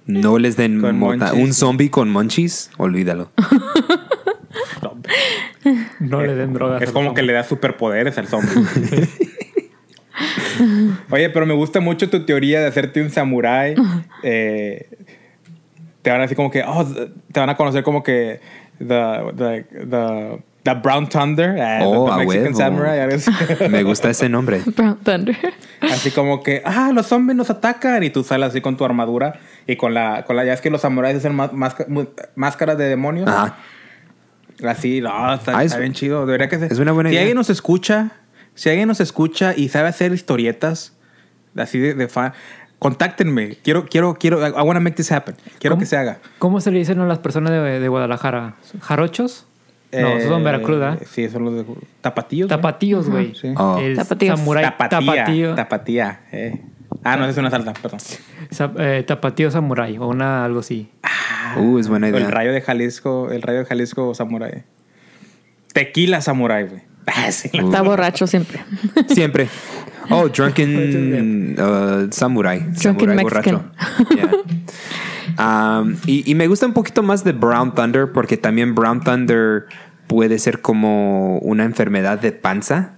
[0.08, 1.28] No les den Con mota.
[1.28, 1.44] monchis.
[1.44, 3.30] Un zombie con monchis, olvídalo.
[6.00, 6.82] No le den drogas.
[6.82, 8.50] Es como que le da superpoderes al zombie.
[11.10, 13.76] Oye, pero me gusta mucho tu teoría de hacerte un samurái.
[14.24, 14.90] Eh,
[16.02, 16.86] te van a decir como que, oh,
[17.32, 18.40] te van a conocer como que
[18.80, 22.56] the, the, the The Brown Thunder, eh, Oh, The a Mexican.
[22.56, 23.00] Samurai.
[23.70, 24.62] Me gusta ese nombre.
[24.76, 25.36] Brown Thunder.
[25.82, 28.04] Así como que, ah, los zombies nos atacan.
[28.04, 30.24] Y tú sales así con tu armadura y con la.
[30.26, 31.52] Con la ya es que los samuráis hacen más,
[32.36, 33.28] máscaras de demonios.
[33.28, 33.58] Ajá.
[34.68, 36.26] Así, no, está, Ah, está es- bien chido.
[36.26, 36.72] Debería que ser.
[36.72, 37.22] es una buena si idea.
[37.24, 38.12] alguien nos escucha,
[38.56, 40.96] si alguien nos escucha y sabe hacer historietas
[41.58, 42.34] así de, de fan,
[42.80, 43.58] contáctenme.
[43.64, 44.46] Quiero, quiero, quiero.
[44.48, 45.36] I wanna make this happen.
[45.60, 45.80] Quiero ¿Cómo?
[45.82, 46.20] que se haga.
[46.40, 48.56] ¿Cómo se le dicen a las personas de, de Guadalajara?
[48.82, 49.46] ¿Jarochos?
[49.92, 51.00] No, esos son Eh, Veracruz, ¿verdad?
[51.10, 51.66] Sí, son los de
[52.00, 52.48] tapatíos.
[52.48, 53.36] Tapatíos, güey.
[53.36, 53.54] Sí.
[53.58, 53.78] Oh.
[53.78, 54.40] El Tapatíos.
[54.40, 55.00] samurái Tapatía.
[55.16, 55.56] tapatío.
[55.56, 56.22] Tapatía.
[56.32, 56.62] eh.
[57.04, 58.00] Ah, no, es una salsa, perdón.
[58.52, 60.90] Sa- eh, tapatío samurái o una algo así.
[61.58, 62.30] Uh, es buena El idea.
[62.32, 64.64] rayo de Jalisco, el rayo de Jalisco samurai.
[65.74, 66.82] Tequila samurai, güey.
[67.08, 67.50] Ah, sí.
[67.54, 68.62] Está borracho siempre.
[69.10, 69.50] Siempre.
[70.10, 72.60] Oh, Drunken uh, Samurai.
[72.60, 72.76] Drunken
[73.10, 73.72] Samurai Mexican.
[73.74, 74.16] borracho.
[74.16, 75.80] Yeah.
[75.80, 79.66] Um, y, y me gusta un poquito más de Brown Thunder porque también Brown Thunder
[80.08, 82.96] puede ser como una enfermedad de panza.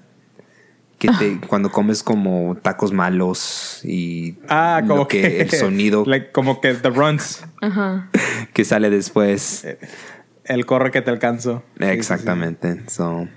[1.08, 6.32] Que te, cuando comes como tacos malos y Ah, lo como que, el sonido like,
[6.32, 7.44] como que the runs.
[7.62, 8.10] Ajá.
[8.54, 9.68] que sale después.
[10.46, 11.64] El corre que te alcanzo.
[11.78, 11.94] Sí, sí, sí.
[11.94, 12.84] Exactamente.
[12.90, 13.28] So,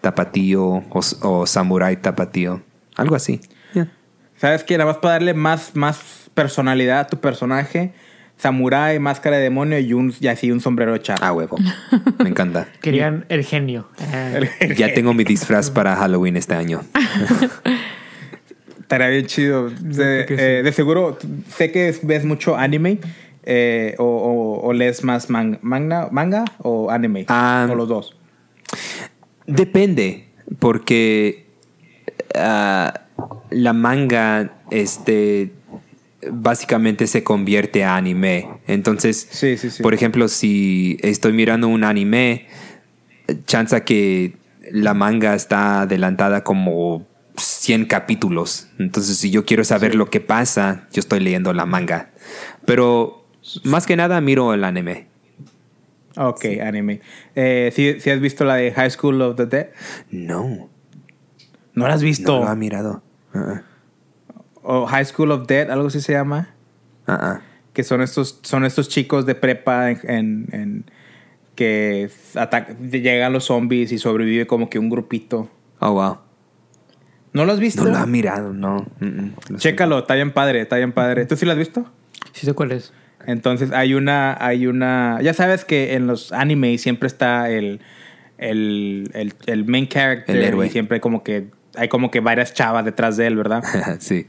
[0.00, 2.62] tapatío o, o samurai tapatío.
[2.96, 3.40] Algo así.
[3.72, 3.90] Yeah.
[4.36, 4.76] ¿Sabes qué?
[4.76, 7.92] Nada más para darle más, más personalidad a tu personaje.
[8.38, 11.24] Samurai, máscara de demonio y, un, y así un sombrero de charro.
[11.24, 11.56] Ah, huevo.
[12.22, 12.68] Me encanta.
[12.80, 13.88] Querían el genio.
[14.12, 14.38] Ah,
[14.76, 16.82] Ya tengo mi disfraz para Halloween este año.
[18.80, 19.68] Estaría bien chido.
[19.70, 20.42] De, que sí.
[20.42, 22.98] eh, de seguro, sé que ves mucho anime.
[23.42, 27.24] eh, o, o, o lees más man- manga, manga o anime.
[27.28, 27.66] Ah.
[27.70, 28.16] o los dos.
[29.46, 30.28] Depende,
[30.58, 31.46] porque
[32.34, 33.02] ah,
[33.50, 35.52] la manga, este,
[36.30, 38.48] básicamente se convierte a anime.
[38.66, 39.82] Entonces, Sí, sí, sí.
[39.82, 42.46] por ejemplo, si estoy mirando un anime,
[43.46, 44.36] chanza que
[44.72, 48.68] la manga está adelantada como 100 capítulos.
[48.78, 52.10] Entonces, si yo quiero saber lo que pasa, yo estoy leyendo la manga.
[52.64, 53.24] Pero
[53.64, 55.06] más que nada miro el anime.
[56.16, 57.00] Ok, anime.
[57.36, 59.68] Eh, ¿sí, has visto la de High School of the Dead?
[60.10, 60.68] No,
[61.74, 62.32] ¿No la has visto?
[62.40, 63.02] no lo ha mirado.
[63.32, 63.62] Ah,
[64.70, 66.50] O High School of Dead, algo así se llama.
[67.06, 67.40] ah, ah.
[67.72, 70.84] Que son estos, son estos chicos de prepa en, en- en-
[71.54, 75.48] que atac- llegan los zombies y sobrevive como que un grupito.
[75.80, 76.18] Oh, wow.
[77.32, 77.84] ¿No lo has visto?
[77.84, 78.86] No lo ha mirado, no.
[79.00, 81.24] Mm, mm, lo Chécalo, está bien padre, está bien padre.
[81.26, 81.86] ¿Tú sí lo has visto?
[82.32, 82.92] Sí sé cuál es.
[83.26, 87.80] Entonces hay una, hay una, ya sabes que en los animes siempre está el,
[88.38, 90.66] el, el, el main character El héroe.
[90.66, 93.62] y siempre como que hay como que varias chavas detrás de él, ¿verdad?
[93.98, 94.26] sí.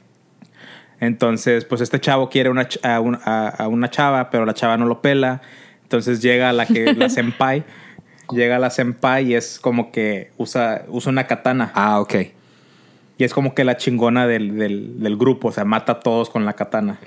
[0.99, 4.53] Entonces, pues este chavo quiere una, ch- a, un- a- a una chava, pero la
[4.53, 5.41] chava no lo pela.
[5.83, 7.63] Entonces llega la que la senpai,
[8.31, 11.71] llega la senpai y es como que usa, usa una katana.
[11.73, 12.15] Ah, ok.
[13.17, 16.29] Y es como que la chingona del, del, del grupo, o sea, mata a todos
[16.29, 16.99] con la katana.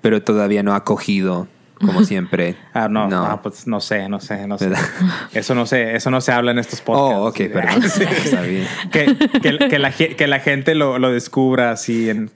[0.00, 1.48] Pero todavía no ha cogido,
[1.80, 2.56] como siempre.
[2.72, 4.68] Ah, no, no, pues no sé, no sé, no sé.
[4.68, 4.84] ¿Verdad?
[5.32, 7.16] Eso no sé, eso no se habla en estos podcasts.
[7.20, 7.82] Oh, ok, perdón.
[7.84, 8.66] Está bien.
[8.92, 12.30] que, que, que la, que la gente lo, lo descubra así en...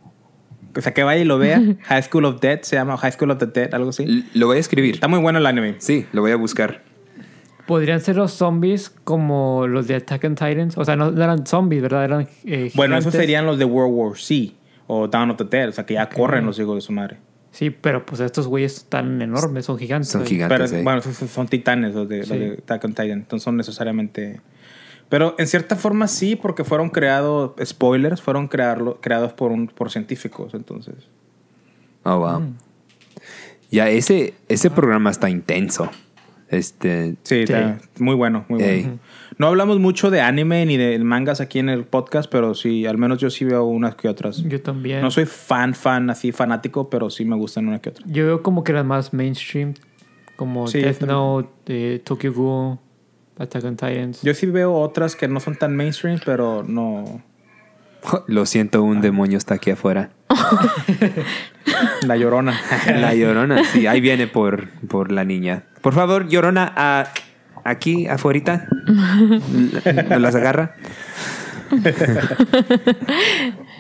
[0.77, 1.61] O sea, que vaya y lo vea.
[1.85, 4.05] High School of Dead se llama High School of the Dead, algo así.
[4.05, 4.95] L- Lo voy a escribir.
[4.95, 5.77] Está muy bueno el anime.
[5.79, 6.83] Sí, lo voy a buscar.
[7.67, 10.79] Podrían ser los zombies como los de Attack on Titans.
[10.79, 12.05] O sea, no, eran zombies, ¿verdad?
[12.05, 14.53] Eran eh, Bueno, esos serían los de World War C
[14.87, 17.19] o Dawn of the Dead, o sea, que ya corren los hijos de su madre.
[17.51, 20.09] Sí, pero pues estos güeyes están enormes, son gigantes.
[20.11, 20.71] Son gigantes.
[20.71, 20.83] Pero eh.
[20.85, 22.39] bueno, son, son titanes los de, los Sí.
[22.39, 24.41] de Attack on Titan, entonces son necesariamente...
[25.09, 29.91] Pero en cierta forma sí, porque fueron creados, spoilers, fueron crearlo, creados por, un, por
[29.91, 30.95] científicos, entonces...
[32.05, 32.43] Oh, wow.
[33.71, 35.91] Ya, ese, ese programa está intenso.
[36.49, 37.17] Este.
[37.25, 38.83] Sí, está muy bueno, muy Ey.
[38.83, 38.99] bueno.
[39.37, 42.97] No hablamos mucho de anime ni de mangas aquí en el podcast, pero sí, al
[42.97, 44.43] menos yo sí veo unas que otras.
[44.45, 45.03] Yo también.
[45.03, 48.05] No soy fan, fan, así fanático, pero sí me gustan una que otra.
[48.09, 49.75] Yo veo como que las más mainstream,
[50.37, 51.03] como Sí, Death.
[51.03, 52.79] Note, eh, Tokyo Ghoul,
[53.39, 54.23] Attack on Titans.
[54.23, 57.23] Yo sí veo otras que no son tan mainstream, pero no...
[58.27, 60.11] Lo siento, un demonio está aquí afuera.
[62.07, 62.59] La Llorona.
[62.87, 65.65] La llorona, sí, ahí viene por, por la niña.
[65.81, 67.09] Por favor, llorona, ah,
[67.65, 68.67] aquí afuera.
[68.87, 70.75] ¿No las agarra?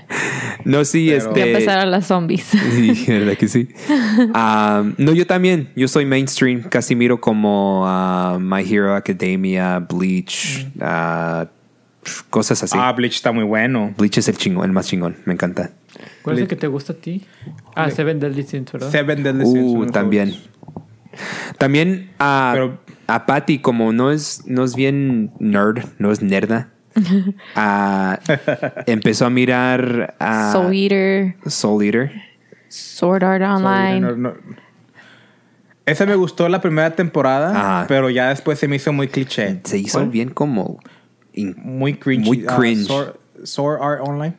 [0.64, 1.52] no, sí, Pero- Voy a este.
[1.52, 2.44] empezar a las zombies.
[2.70, 3.68] Sí, verdad que sí.
[4.34, 5.68] Ah, no, yo también.
[5.76, 6.62] Yo soy mainstream.
[6.62, 11.46] Casi miro como ah, My Hero Academia, Bleach, ah,
[12.30, 12.76] cosas así.
[12.80, 13.94] Ah, Bleach está muy bueno.
[13.96, 15.16] Bleach es el chingón, el más chingón.
[15.24, 15.70] Me encanta.
[16.22, 17.24] ¿Cuál es el que te gusta a ti?
[17.74, 18.90] Ah, Le- Seven Deadly Sins, ¿verdad?
[18.90, 20.34] Seven Deadly Sins Uh, también.
[21.58, 26.70] También, ah, Pero a Patty, como no es, no es bien nerd, no es nerda,
[27.54, 28.18] ah,
[28.86, 32.12] empezó a mirar a Soul Eater, Soul Eater.
[32.68, 34.00] Sword Art Online.
[34.00, 34.34] No, no.
[35.86, 37.86] Esa me gustó la primera temporada, Ajá.
[37.88, 39.60] pero ya después se me hizo muy cliché.
[39.64, 40.10] Se hizo ¿Cuál?
[40.10, 40.78] bien como...
[41.32, 42.26] in- Muy cringe.
[42.26, 42.84] Muy Ah, cringe.
[42.86, 43.14] Sword,
[43.44, 44.34] Sword Art Online.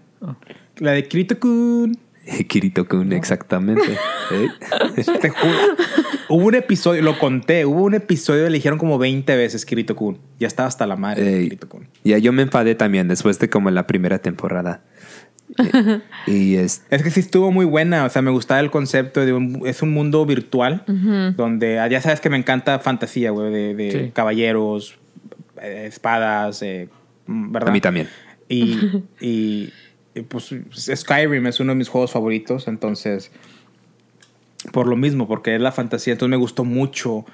[0.77, 1.97] La de Kirito Kun.
[2.47, 3.97] Kirito Kun, exactamente.
[4.31, 4.47] ¿Eh?
[5.21, 5.53] Te juro.
[6.29, 10.17] hubo un episodio, lo conté, hubo un episodio, le dijeron como 20 veces Kirito Kun.
[10.39, 11.43] Ya estaba hasta la madre de.
[11.43, 11.87] Kirito Kun.
[12.03, 14.81] Ya yo me enfadé también después de como la primera temporada.
[16.27, 19.25] Eh, y es, Es que sí estuvo muy buena, o sea, me gustaba el concepto
[19.25, 20.83] de un, es un mundo virtual
[21.35, 24.11] donde, ah, ya sabes que me encanta fantasía, güey, de, de Sí.
[24.13, 24.99] caballeros,
[25.61, 26.87] eh, espadas, eh,
[27.25, 27.69] ¿verdad?
[27.69, 28.07] a mí también.
[28.47, 28.77] Y,
[29.19, 29.73] y,
[30.27, 33.31] pues Skyrim es uno de mis juegos favoritos, entonces,
[34.71, 37.25] por lo mismo, porque es la fantasía, entonces me gustó mucho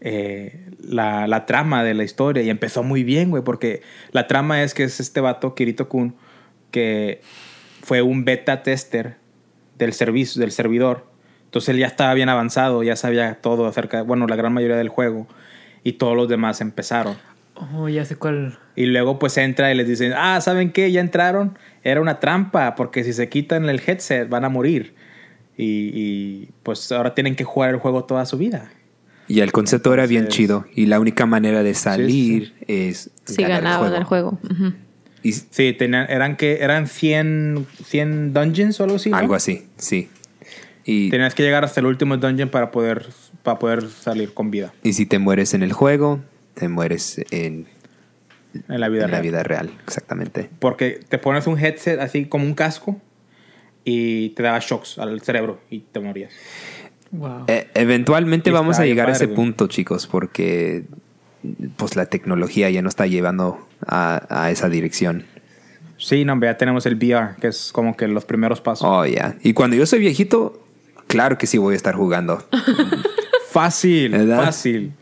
[0.00, 3.82] eh, la, la trama de la historia y empezó muy bien, güey, porque
[4.12, 6.14] la trama es que es este vato, Kirito Kun,
[6.70, 7.20] que
[7.82, 9.16] fue un beta tester
[9.78, 11.06] del servicio, del servidor.
[11.44, 14.90] Entonces él ya estaba bien avanzado, ya sabía todo acerca, bueno, la gran mayoría del
[14.90, 15.26] juego.
[15.82, 17.16] Y todos los demás empezaron.
[17.54, 18.58] Oh, ya sé cuál.
[18.76, 20.92] Y luego pues entra y les dicen, ah, ¿saben qué?
[20.92, 21.58] Ya entraron.
[21.84, 24.94] Era una trampa, porque si se quitan el headset van a morir.
[25.56, 28.70] Y, y, pues ahora tienen que jugar el juego toda su vida.
[29.26, 30.64] Y el concepto era bien Entonces- chido.
[30.74, 34.38] Y la única manera de salir es Sí, ganar ganaban el juego.
[35.22, 39.10] Y Sí, tenían, eran que eran 100, 100 dungeons o algo así.
[39.10, 39.16] ¿no?
[39.16, 40.08] algo así, sí.
[40.84, 43.06] Y, Tenías que llegar hasta el último dungeon para poder,
[43.42, 46.20] para poder salir con vida y si te mueres en el juego,
[46.54, 47.66] te mueres en,
[48.68, 49.22] en la vida en la real.
[49.22, 49.70] vida real.
[49.84, 50.50] Exactamente.
[50.58, 53.00] Porque te pones un headset así como un casco
[53.84, 56.32] y te daba shocks al cerebro y te morías.
[57.10, 57.44] Wow.
[57.46, 59.36] Eh, eventualmente Y vamos a llegar a ese güey.
[59.36, 60.84] punto, chicos, porque
[61.76, 65.24] pues la tecnología ya nos está llevando a, a esa dirección.
[65.96, 68.86] Sí, no, ya tenemos el VR, que es como que los primeros pasos.
[68.88, 69.36] Oh, ya.
[69.42, 70.64] Y cuando yo soy viejito,
[71.06, 72.44] claro que sí voy a estar jugando.
[73.50, 74.44] Fácil, ¿Verdad?
[74.44, 74.92] fácil.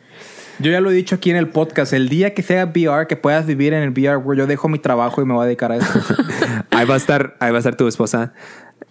[0.58, 1.92] Yo ya lo he dicho aquí en el podcast.
[1.92, 5.20] El día que sea VR, que puedas vivir en el VR, yo dejo mi trabajo
[5.20, 6.00] y me voy a dedicar a eso.
[6.70, 8.32] ahí va a estar, ahí va a estar tu esposa.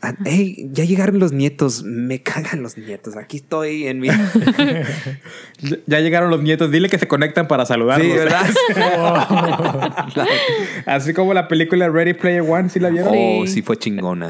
[0.02, 1.84] Ah, Hey, ya llegaron los nietos.
[1.84, 3.16] Me cagan los nietos.
[3.18, 4.08] Aquí estoy en mi.
[5.88, 6.70] ya llegaron los nietos.
[6.70, 8.08] Dile que se conectan para saludarlos.
[8.08, 8.46] Sí, ¿verdad?
[10.86, 13.14] Así como la película Ready Player One, ¿sí la vieron?
[13.16, 14.30] Oh, sí fue chingona.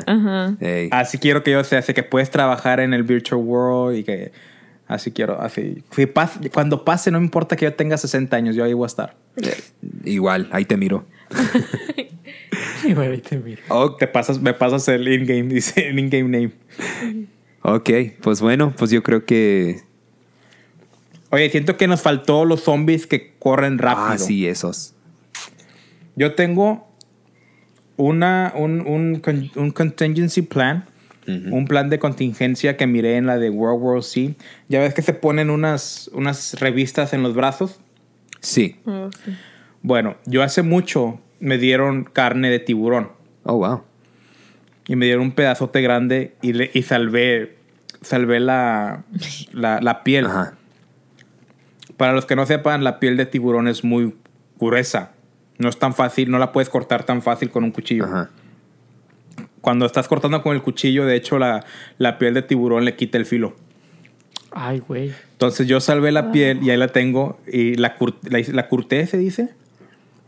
[0.91, 4.31] Así quiero que yo sea, así que puedes trabajar en el virtual world y que
[4.87, 5.83] así quiero, así.
[6.53, 9.15] Cuando pase, no me importa que yo tenga 60 años, yo ahí voy a estar.
[10.03, 11.05] Igual, ahí te miro.
[12.93, 13.61] Bueno, ahí te miro.
[13.69, 16.51] Ok, Te pasas, me pasas el in-game, dice el in-game name.
[17.63, 17.89] ok,
[18.21, 19.81] pues bueno, pues yo creo que.
[21.31, 24.07] Oye, siento que nos faltó los zombies que corren rápido.
[24.07, 24.93] Ah, sí, esos.
[26.15, 26.87] Yo tengo
[27.97, 29.21] una, un, un,
[29.55, 30.85] un contingency plan,
[31.27, 34.33] un plan de contingencia que miré en la de World War Z.
[34.69, 37.79] Ya ves que se ponen unas, unas revistas en los brazos.
[38.41, 38.77] Sí.
[39.81, 43.11] Bueno, yo hace mucho me dieron carne de tiburón
[43.43, 43.83] Oh, wow.
[44.87, 47.57] y me dieron un pedazote grande y, le, y salvé,
[48.01, 49.03] salvé la,
[49.51, 50.25] la, la piel.
[50.25, 50.55] Ajá.
[51.97, 54.15] Para los que no sepan, la piel de tiburón es muy
[54.59, 55.11] gruesa.
[55.57, 58.05] No es tan fácil, no la puedes cortar tan fácil con un cuchillo.
[58.05, 58.29] Ajá.
[59.65, 61.65] Cuando estás cortando con el cuchillo, de hecho, la,
[61.97, 63.55] la piel de tiburón le quita el filo.
[64.51, 65.11] Ay, güey.
[65.31, 69.07] Entonces yo salvé la piel y ahí la tengo y la, cur- la, la curté,
[69.07, 69.49] se dice.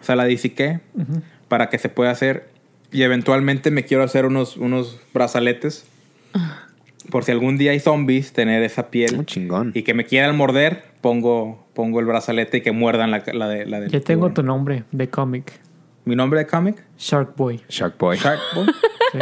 [0.01, 0.79] O sea, la disiqué
[1.49, 2.49] para que se pueda hacer.
[2.91, 5.85] Y eventualmente me quiero hacer unos, unos brazaletes.
[7.11, 9.19] Por si algún día hay zombies, tener esa piel.
[9.19, 9.71] Un chingón.
[9.75, 13.67] Y que me quieran morder, pongo, pongo el brazalete y que muerdan la, la de
[13.67, 14.33] la del Ya tengo tiburón.
[14.33, 15.59] tu nombre de cómic.
[16.07, 16.81] ¿Mi nombre de cómic?
[16.97, 17.61] Shark Boy.
[17.67, 18.17] Shark Boy.
[18.17, 18.67] Shark Boy.
[19.13, 19.19] Sí.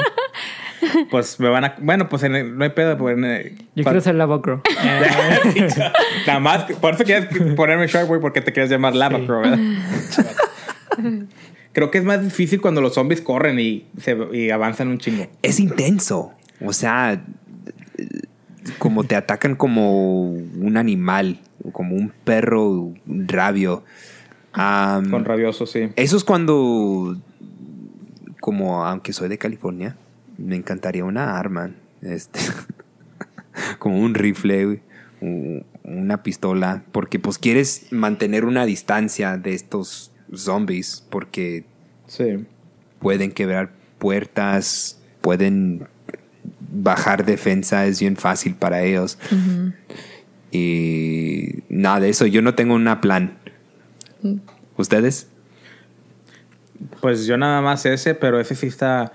[1.11, 1.75] Pues me van a...
[1.79, 2.97] Bueno, pues en el- no hay pedo.
[2.97, 4.61] Pues en el- Yo quiero ser Lava Girl.
[6.27, 9.59] Nada más, por eso quieres ponerme Shark Boy porque te quieres llamar Lava Crow, ¿verdad?
[11.73, 15.27] Creo que es más difícil cuando los zombies corren y, se, y avanzan un chingo.
[15.41, 16.33] Es intenso.
[16.63, 17.21] O sea,
[18.79, 21.39] como te atacan como un animal,
[21.73, 23.83] como un perro rabio.
[24.55, 25.89] Am, Con rabioso, sí.
[25.95, 27.17] Eso es cuando,
[28.39, 29.95] como aunque soy de California,
[30.37, 31.71] me encantaría una arma.
[32.01, 32.39] Este,
[33.79, 34.81] como un rifle,
[35.83, 41.65] una pistola, porque pues quieres mantener una distancia de estos zombies, porque
[42.07, 42.45] Sí.
[42.99, 45.87] pueden quebrar puertas, pueden
[46.71, 49.17] bajar defensa, es bien fácil para ellos.
[50.51, 52.25] Y nada de eso.
[52.25, 53.37] Yo no tengo una plan.
[54.77, 55.29] ¿Ustedes?
[57.01, 59.11] Pues yo nada más ese, pero ese sí está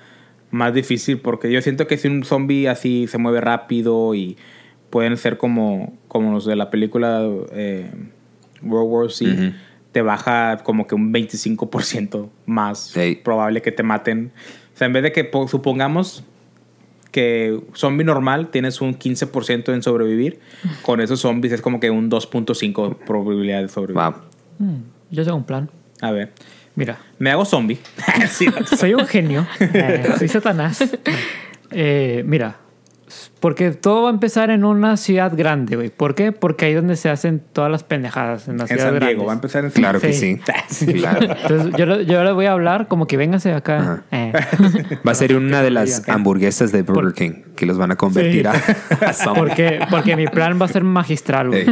[0.50, 4.36] más difícil porque yo siento que si un zombie así se mueve rápido y
[4.90, 7.22] pueden ser como, como los de la película
[7.52, 7.90] eh,
[8.62, 9.52] World War Z,
[9.92, 13.20] te baja como que un 25% más Sí.
[13.22, 14.32] probable que te maten.
[14.74, 16.24] O sea, en vez de que po- supongamos
[17.12, 20.38] que zombie normal tienes un 15% en sobrevivir,
[20.82, 24.02] con esos zombies es como que un 2.5 probabilidad de sobrevivir.
[24.02, 24.14] Wow.
[24.58, 24.74] Mm,
[25.10, 25.70] yo tengo un plan.
[26.00, 26.32] A ver,
[26.76, 27.78] Mira, me hago zombie.
[28.30, 28.46] Sí,
[28.76, 29.46] soy un genio.
[29.58, 30.82] Eh, soy Satanás.
[31.72, 32.56] Eh, mira,
[33.40, 35.90] porque todo va a empezar en una ciudad grande, güey.
[35.90, 36.30] ¿Por qué?
[36.32, 39.24] Porque ahí es donde se hacen todas las pendejadas, en las en ciudades San Diego,
[39.24, 39.28] grandes.
[39.28, 40.38] va a empezar en Claro que Sí.
[40.68, 40.86] sí.
[40.94, 41.20] Claro.
[41.22, 44.04] Entonces, yo, yo le voy a hablar como que vénganse acá.
[44.12, 44.32] Eh,
[45.06, 48.48] Va a ser una de las hamburguesas de Burger King que los van a convertir
[48.48, 48.94] Sí.
[49.04, 49.38] a, a zombies.
[49.48, 51.66] porque, porque mi plan va a ser magistral, güey.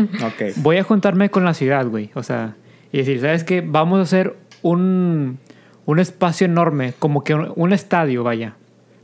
[0.56, 2.10] Voy a juntarme con la ciudad, güey.
[2.14, 2.56] O sea,
[2.92, 3.60] y decir, ¿sabes qué?
[3.60, 5.38] Vamos a hacer un,
[5.86, 8.54] un espacio enorme, como que un, un estadio, vaya,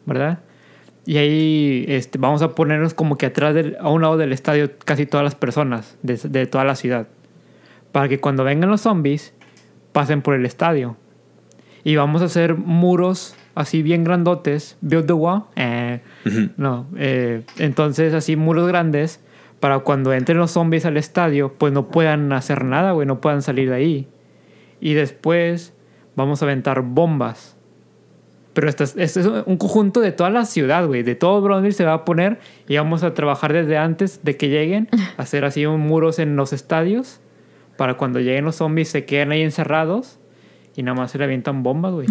[0.06, 0.40] ¿verdad?
[1.06, 4.70] Y ahí este, vamos a ponernos como que atrás, del, a un lado del estadio,
[4.84, 7.08] casi todas las personas de, de toda la ciudad.
[7.92, 9.34] Para que cuando vengan los zombies,
[9.92, 10.96] pasen por el estadio.
[11.84, 14.78] Y vamos a hacer muros así bien grandotes.
[14.80, 15.44] Build the wall.
[15.56, 16.00] Eh,
[16.56, 16.86] No.
[16.96, 19.20] eh, entonces, así muros grandes.
[19.64, 23.06] Para cuando entren los zombies al estadio, pues no puedan hacer nada, güey.
[23.06, 24.08] No puedan salir de ahí.
[24.78, 25.72] Y después
[26.16, 27.56] vamos a aventar bombas.
[28.52, 31.02] Pero este es, este es un conjunto de toda la ciudad, güey.
[31.02, 32.40] De todo Brownsville se va a poner.
[32.68, 34.90] Y vamos a trabajar desde antes de que lleguen.
[35.16, 37.22] hacer así un muros en los estadios.
[37.78, 40.18] Para cuando lleguen los zombies se queden ahí encerrados.
[40.76, 42.08] Y nada más se le avientan bombas, güey.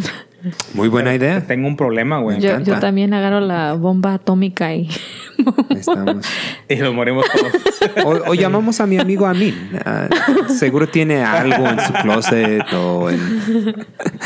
[0.73, 1.45] Muy buena idea.
[1.45, 2.39] Tengo un problema, güey.
[2.39, 4.89] Yo, yo también agarro la bomba atómica y
[5.69, 6.25] Estamos.
[6.69, 8.05] Y nos morimos todos.
[8.05, 9.71] O, o llamamos a mi amigo Amin.
[9.85, 10.07] Ah,
[10.47, 13.19] seguro tiene algo en su closet o en,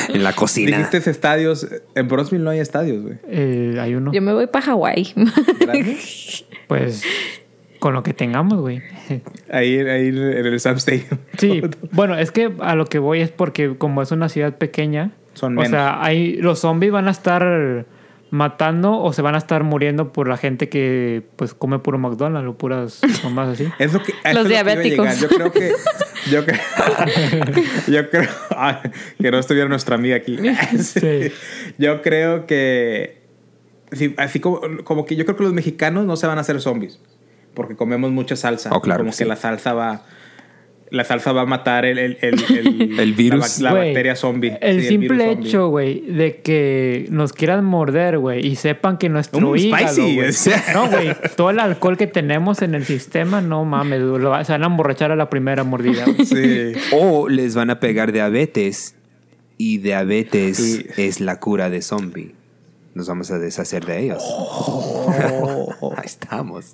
[0.09, 0.77] en la cocina.
[0.77, 1.67] Dijiste estadios.
[1.95, 3.17] En Brosville no hay estadios, güey.
[3.27, 4.11] Eh, hay uno.
[4.13, 5.13] yo me voy para Hawái.
[6.67, 7.03] Pues
[7.79, 8.81] con lo que tengamos, güey.
[9.51, 11.19] Ahí, ahí en el Sam Stadium.
[11.38, 11.61] Sí,
[11.91, 15.53] bueno, es que a lo que voy es porque como es una ciudad pequeña, Son
[15.53, 15.71] o menos.
[15.71, 17.85] sea, hay, los zombies van a estar
[18.30, 22.49] matando o se van a estar muriendo por la gente que pues come puro McDonald's
[22.49, 23.02] o puras
[23.32, 23.68] más así.
[23.80, 25.20] Es lo que, a Los lo que diabéticos.
[25.20, 25.72] Yo creo que.
[26.30, 26.60] Yo creo.
[27.88, 28.30] yo creo.
[28.52, 28.82] ah,
[29.20, 30.38] que no estuviera nuestra amiga aquí.
[30.80, 31.32] Sí.
[31.78, 33.22] Yo creo que.
[33.91, 36.60] sí, así como, como que yo creo que los mexicanos no se van a hacer
[36.62, 36.99] zombies.
[37.54, 38.70] Porque comemos mucha salsa.
[38.72, 39.30] Oh, claro Como que que sí.
[39.30, 40.04] la salsa va.
[40.89, 43.59] La salsa va a matar el, el, el, el, El virus.
[43.59, 44.57] La, bacteria zombie.
[44.61, 49.51] El Sí, simple hecho, güey, de que nos quieran morder, güey, y sepan que nuestro
[49.51, 50.64] Mm, hígado, spicy, sea.
[50.73, 54.53] No, güey, todo el alcohol que tenemos en el sistema, no mames, lo va- se
[54.53, 56.05] van a emborrachar a la primera mordida.
[56.23, 56.72] Sí.
[56.93, 58.95] O les van a pegar diabetes
[59.57, 62.36] y diabetes es la cura de zombie.
[62.98, 64.24] Nos vamos a deshacer de ellos.
[65.98, 66.74] Ahí estamos.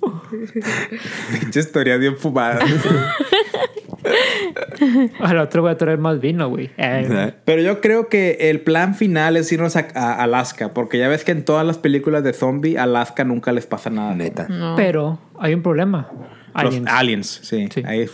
[1.38, 2.60] Pinche historia bien fumada.
[5.20, 6.70] Al otro voy a traer más vino, güey.
[6.78, 11.08] Eh, Pero yo creo que el plan final es irnos a, a Alaska, porque ya
[11.08, 14.14] ves que en todas las películas de zombie, Alaska nunca les pasa nada.
[14.14, 14.46] Neta.
[14.48, 14.76] No.
[14.76, 16.08] Pero hay un problema.
[16.54, 16.88] Los Aliens.
[16.90, 17.68] aliens, sí.
[17.70, 17.82] Sí.
[17.84, 18.06] Ahí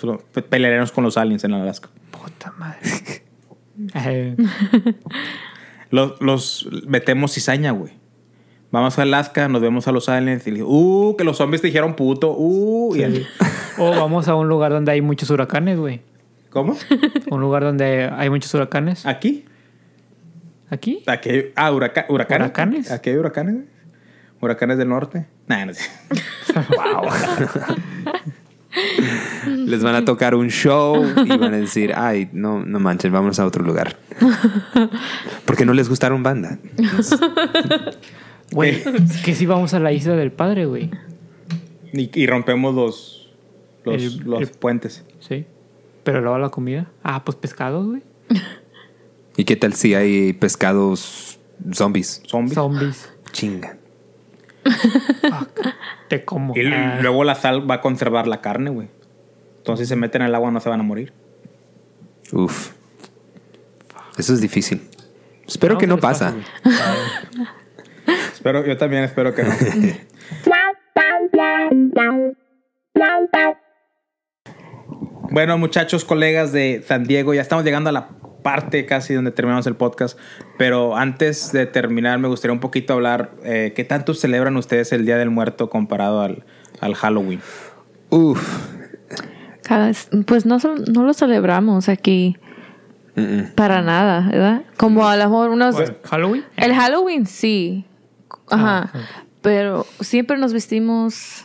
[0.49, 1.91] pelearemos con los aliens en Alaska.
[2.11, 2.81] Puta madre.
[3.95, 4.35] Eh,
[5.91, 7.93] Los, los metemos cizaña, güey.
[8.73, 11.67] Vamos a Alaska, nos vemos a los aliens y le uh, que los zombies te
[11.67, 13.27] dijeron puto, uh, y así.
[13.79, 16.03] o vamos a un lugar donde hay muchos huracanes, güey.
[16.51, 16.77] ¿Cómo?
[17.31, 19.07] Un lugar donde hay muchos huracanes.
[19.07, 19.45] ¿Aquí?
[20.69, 21.03] ¿Aquí?
[21.07, 22.47] Aquí hay, ah, huraca- huracanes.
[22.47, 22.91] ¿Huracanes?
[22.91, 23.67] Aquí hay huracanes, güey.
[24.41, 25.27] Huracanes del norte.
[25.47, 25.85] Nah, no sé.
[29.67, 33.39] Les van a tocar un show y van a decir, ay, no, no manches, vámonos
[33.41, 33.97] a otro lugar.
[35.45, 36.59] Porque no les gustaron banda.
[38.53, 38.83] Güey,
[39.25, 40.91] que si vamos a la isla del padre, güey.
[41.93, 43.33] Y, y rompemos los,
[43.85, 45.05] los, El- los el- puentes.
[45.21, 45.47] Sí.
[46.05, 46.91] Pero luego la comida.
[47.03, 48.03] Ah, pues pescados, güey.
[49.37, 51.39] ¿Y qué tal si hay pescados
[51.73, 52.23] zombies?
[52.27, 52.55] Zombies.
[52.55, 53.13] Zombies.
[53.33, 53.77] Chinga.
[56.09, 56.57] Te como.
[56.57, 58.89] Y Ah, luego la sal va a conservar la carne, güey.
[59.59, 61.13] Entonces si se meten en el agua no se van a morir.
[62.33, 62.73] Uf.
[64.19, 64.83] Eso es difícil.
[65.47, 66.35] Espero que no ver pasa.
[68.41, 69.51] Espero, yo también espero que no.
[75.31, 78.09] bueno, muchachos, colegas de San Diego, ya estamos llegando a la
[78.43, 80.19] parte casi donde terminamos el podcast.
[80.57, 83.33] Pero antes de terminar, me gustaría un poquito hablar.
[83.45, 86.47] eh, ¿Qué tanto celebran ustedes el Día del Muerto comparado al,
[86.81, 87.43] al Halloween?
[88.09, 88.71] Uf.
[90.27, 90.57] Pues no,
[90.91, 92.39] no lo celebramos aquí
[93.55, 94.63] para nada, ¿verdad?
[94.79, 95.77] Como a lo mejor unos...
[96.05, 96.43] ¿Halloween?
[96.57, 97.85] El Halloween sí.
[98.51, 98.91] Ajá.
[98.93, 99.25] Ah.
[99.43, 101.45] Pero siempre nos vestimos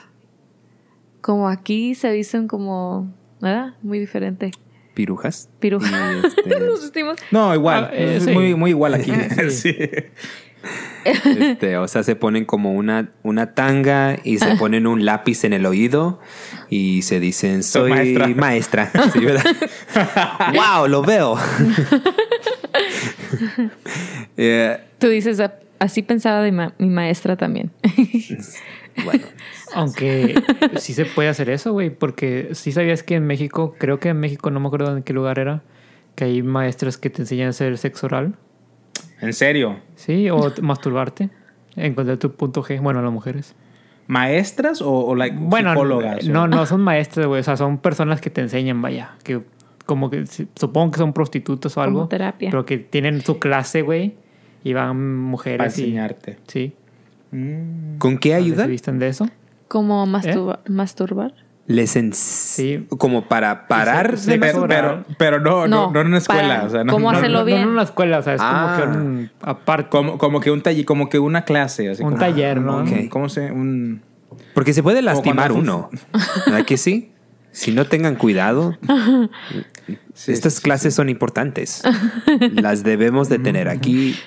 [1.22, 3.74] como aquí se visten como, ¿verdad?
[3.82, 4.52] Muy diferente.
[4.94, 5.49] Pirujas.
[5.60, 5.91] Pirujas.
[6.45, 7.18] Este, nos vestimos.
[7.32, 7.90] No, igual.
[7.91, 8.32] Ah, eh, es sí.
[8.32, 9.12] muy, muy igual aquí.
[9.49, 9.76] Sí.
[11.06, 11.38] Sí.
[11.40, 15.53] Este, o sea, se ponen como una, una tanga y se ponen un lápiz en
[15.53, 16.20] el oído
[16.72, 18.28] y se dicen, soy maestra".
[18.30, 18.91] maestra.
[19.14, 19.44] Sí, ¿verdad?
[20.56, 20.88] ¡Wow!
[20.88, 21.38] Lo veo.
[24.38, 25.53] Eh, Tú dices, "Ah,
[25.86, 27.72] así pensaba de ma- mi maestra también.
[29.06, 29.24] bueno,
[29.74, 30.36] Aunque
[30.78, 34.20] sí se puede hacer eso, güey, porque sí sabías que en México, creo que en
[34.20, 35.64] México, no me acuerdo en qué lugar era,
[36.16, 38.36] que hay maestras que te enseñan a hacer sexo oral,
[39.22, 39.80] En serio.
[39.95, 40.30] ¿sí?
[40.30, 41.30] O masturbarte,
[41.76, 43.56] encontrar tu punto G, bueno, las mujeres.
[44.07, 46.26] ¿Maestras o, o like, Bueno, psicólogas?
[46.28, 49.41] no, o- no son maestras, güey, o sea, son personas que te enseñan, vaya, que
[49.86, 50.26] como que
[50.56, 52.49] supongo que son prostitutas o Como algo, terapia.
[52.49, 54.16] pero que tienen su clase, güey,
[54.66, 56.38] y van mujeres Para y- enseñarte.
[56.48, 56.74] sí,
[57.32, 57.98] Mm.
[58.00, 58.64] ¿con qué ayuda?
[58.66, 59.30] se vistan de eso.
[59.70, 61.34] como masturba- masturbar.
[61.68, 62.86] Les ens- Sí.
[63.00, 66.42] como para parar Sí, de Pero, pero, pero no, no, No, no en una escuela.
[66.58, 67.58] para- o sea, no, ¿cómo no- hacerlo no, bien?
[67.62, 68.76] No en una escuela, o sea, es Ah.
[68.78, 69.90] como que un aparte.
[69.90, 71.90] Como, como que un taller, como que una clase.
[71.90, 72.82] Así Un como- taller, ¿no?
[72.84, 73.10] Ok.
[73.10, 73.52] ¿Cómo se?
[73.52, 74.02] Un...
[74.54, 75.90] Porque se puede lastimar uno.
[76.46, 77.12] ¿Verdad que sí?
[77.52, 78.78] Si no tengan cuidado,
[80.14, 81.82] Sí, estas sí, sí, clases son importantes.
[82.54, 84.16] Las debemos de tener aquí.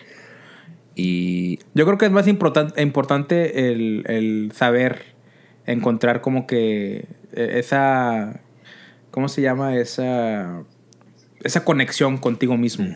[1.00, 5.02] Y Yo creo que es más importan- importante el, el saber
[5.64, 8.40] encontrar como que eh, esa...
[9.12, 9.76] ¿Cómo se llama?
[9.76, 10.64] Esa...
[11.44, 12.88] Esa conexión contigo mismo.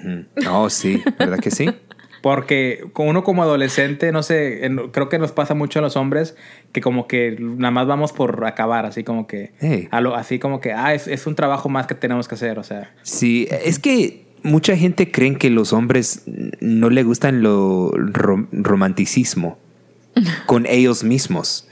[0.50, 1.70] Oh, sí, ¿verdad que sí?
[2.22, 6.36] Porque uno como adolescente, no sé, creo que nos pasa mucho a los hombres
[6.70, 9.52] que como que nada más vamos por acabar, así como que...
[9.60, 9.88] Hey.
[9.90, 12.58] a lo- así como que, ah, es, es un trabajo más que tenemos que hacer,
[12.60, 12.92] o sea...
[13.02, 16.22] Sí, es que mucha gente cree que los hombres
[16.60, 19.58] no le gustan lo rom- romanticismo
[20.46, 21.66] con ellos mismos.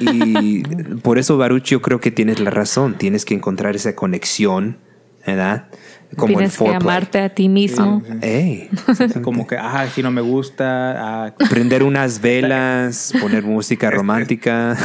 [0.00, 0.62] Y
[1.02, 2.94] por eso, Baruch, yo creo que tienes la razón.
[2.98, 4.76] Tienes que encontrar esa conexión,
[5.26, 5.68] ¿verdad?
[6.16, 8.02] Como Tienes que amarte a ti mismo.
[9.22, 14.76] Como que, ah, si no me gusta, ah, prender unas velas, poner música romántica,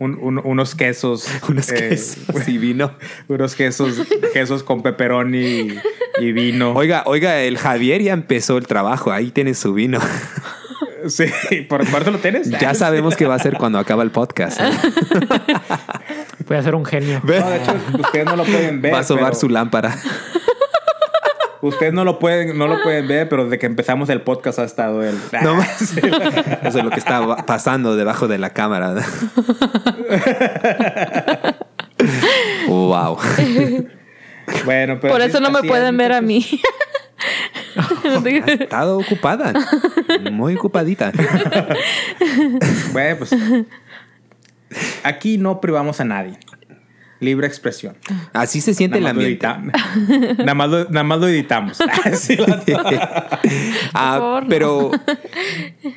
[0.00, 1.28] un- un- unos quesos.
[1.48, 2.92] unos eh, quesos y vino.
[3.28, 4.02] unos quesos,
[4.32, 5.68] quesos con pepperoni
[6.20, 6.72] y, vino.
[6.72, 9.12] Oiga, oiga, el Javier ya empezó el trabajo.
[9.12, 10.00] Ahí tiene su vino.
[11.08, 11.26] Sí,
[11.68, 12.48] ¿por, eso lo tienes?
[12.48, 14.60] Ya sabemos qué va a hacer cuando acaba el podcast.
[14.60, 14.70] ¿eh?
[16.46, 17.20] Puede ser un genio.
[17.22, 18.94] No, de hecho, ustedes no lo pueden ver.
[18.94, 19.96] Va a sobar pero- su lámpara.
[21.60, 24.64] Ustedes no lo pueden, no lo pueden ver, pero desde que empezamos el podcast ha
[24.64, 25.18] estado él.
[25.42, 25.96] No más.
[25.96, 28.94] Eso es lo que está pasando debajo de la cámara.
[32.68, 33.18] wow.
[34.64, 36.46] Bueno, pero Por eso no me pueden ver a mí.
[38.06, 39.52] Ha estado ocupada.
[40.30, 41.10] Muy ocupadita.
[42.92, 43.34] Bueno, pues.
[45.02, 46.38] Aquí no privamos a nadie.
[47.20, 47.96] Libre expresión.
[48.32, 49.46] Así se siente el Nada lo ambiente.
[50.44, 51.78] nada, más lo, nada más lo editamos.
[53.94, 54.48] Ah, favor, no.
[54.48, 54.90] pero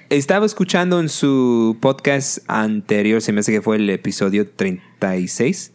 [0.09, 5.73] estaba escuchando en su podcast anterior, se me hace que fue el episodio 36.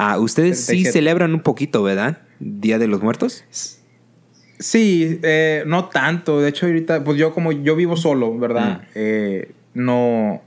[0.00, 0.92] Ah, ustedes sí 37.
[0.92, 2.18] celebran un poquito, ¿verdad?
[2.38, 3.44] Día de los Muertos.
[4.60, 6.40] Sí, eh, no tanto.
[6.40, 8.82] De hecho, ahorita, pues yo como yo vivo solo, ¿verdad?
[8.94, 10.40] Eh, no,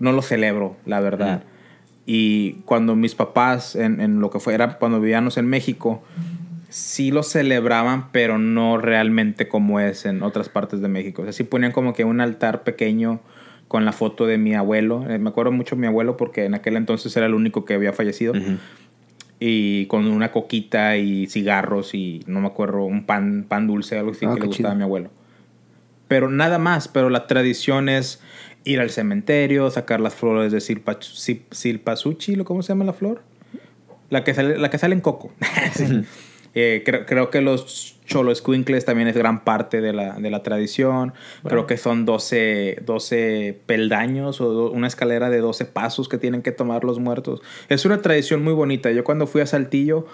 [0.00, 1.44] no lo celebro, la verdad.
[2.06, 6.02] Y cuando mis papás, en, en lo que fuera, cuando vivíamos en México,
[6.68, 11.22] sí lo celebraban, pero no realmente como es en otras partes de México.
[11.22, 13.20] O sea, sí ponían como que un altar pequeño
[13.68, 15.08] con la foto de mi abuelo.
[15.08, 17.74] Eh, me acuerdo mucho de mi abuelo porque en aquel entonces era el único que
[17.74, 18.32] había fallecido
[19.40, 24.10] y con una coquita y cigarros y no me acuerdo, un pan, pan dulce, algo
[24.12, 24.70] así Ah, que le gustaba chido.
[24.70, 25.10] a mi abuelo.
[26.08, 28.20] Pero nada más, pero la tradición es
[28.64, 33.22] ir al cementerio, sacar las flores de silpa, sil- silpasuchi, ¿cómo se llama la flor?
[34.10, 35.32] La que sale, la que sale en coco.
[35.74, 35.84] Sí.
[36.54, 41.12] Eh, creo, creo que los choloscuincles también es gran parte de la, de la tradición.
[41.46, 46.42] Creo que son 12, 12 peldaños o do- una escalera de 12 pasos que tienen
[46.42, 47.42] que tomar los muertos.
[47.68, 48.90] Es una tradición muy bonita.
[48.90, 50.06] Yo cuando fui a Saltillo,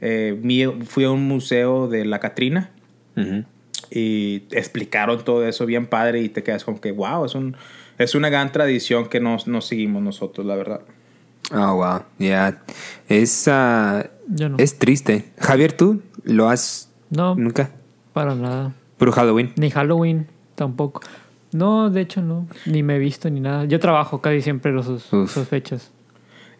[0.00, 0.38] eh,
[0.86, 2.70] fui a un museo de la Catrina
[3.16, 3.44] Ujú.
[3.90, 7.56] y explicaron todo eso bien padre y te quedas como que, wow, es, un,
[7.96, 10.82] es una gran tradición que nos, nos seguimos nosotros, la verdad.
[11.50, 12.02] Oh, wow.
[12.18, 12.62] Ya.
[13.08, 14.56] Es, ah, Yo no.
[14.58, 15.32] es triste.
[15.38, 17.70] Javier, ¿tú lo has No, nunca?
[18.12, 18.74] para nada.
[18.98, 19.52] Puro Halloween.
[19.56, 21.00] Ni Halloween tampoco.
[21.52, 22.46] No, de hecho no.
[22.66, 23.64] Ni me he visto ni nada.
[23.64, 25.90] Yo trabajo casi siempre los, esas fechas.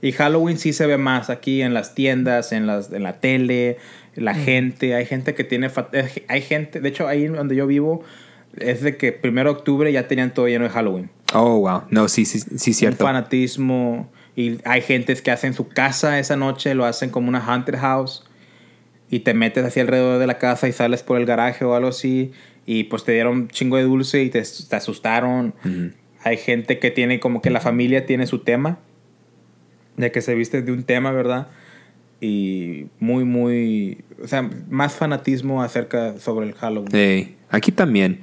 [0.01, 3.79] Y Halloween sí se ve más aquí en las tiendas, en, las, en la tele,
[4.15, 4.95] la gente.
[4.95, 5.69] Hay gente que tiene.
[5.93, 6.81] eh, Hay gente.
[6.81, 8.05] De hecho, ahí donde yo vivo,
[8.57, 11.11] es de que primero de octubre ya tenían todo lleno de Halloween.
[11.35, 11.83] Oh, wow.
[11.91, 13.05] No, sí, sí, sí, Un cierto.
[13.05, 14.09] fanatismo.
[14.39, 18.23] Y hay gentes que hacen su casa esa noche, lo hacen como una haunted house.
[19.11, 21.89] Y te metes así alrededor de la casa y sales por el garaje o algo
[21.89, 22.31] así.
[22.65, 25.55] Y pues te dieron un chingo de dulce y te, te asustaron.
[26.23, 28.79] Hay gente que tiene como que la familia tiene su tema.
[29.97, 31.49] De que se viste de un tema, ¿verdad?
[32.21, 34.05] Y muy, muy...
[34.23, 36.95] O sea, más fanatismo acerca sobre el Halloween.
[36.95, 38.21] Ey, aquí también.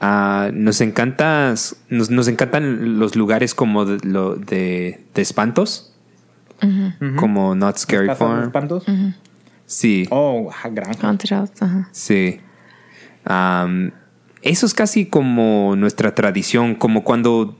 [0.00, 1.54] Ah, nos, encanta,
[1.90, 5.92] nos, nos encantan los lugares como de, lo, de, de espantos.
[7.16, 8.44] Como Not Scary ¿Casas de Farm.
[8.44, 8.84] espantos?
[9.66, 11.08] Sí, Oh, ajá, granja.
[11.92, 12.40] Sí.
[14.42, 17.56] Eso es casi como nuestra tradición, como cuando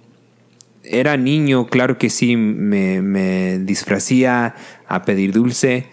[0.82, 4.54] era niño, claro que sí, me, me disfracía
[4.88, 5.86] a pedir dulce,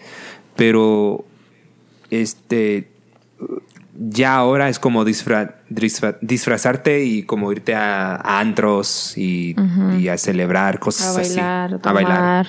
[0.56, 1.24] pero
[2.10, 2.90] este
[4.00, 9.56] ya ahora es como disfra- disfra- disfrazarte y como irte a, a antros y,
[9.98, 11.88] y a celebrar A cosas bailar, así.
[11.88, 12.46] A bailar.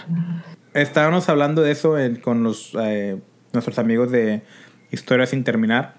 [0.74, 3.20] Estábamos hablando de eso en- con los, eh,
[3.54, 4.42] nuestros amigos de
[4.92, 5.96] Historia sin terminar.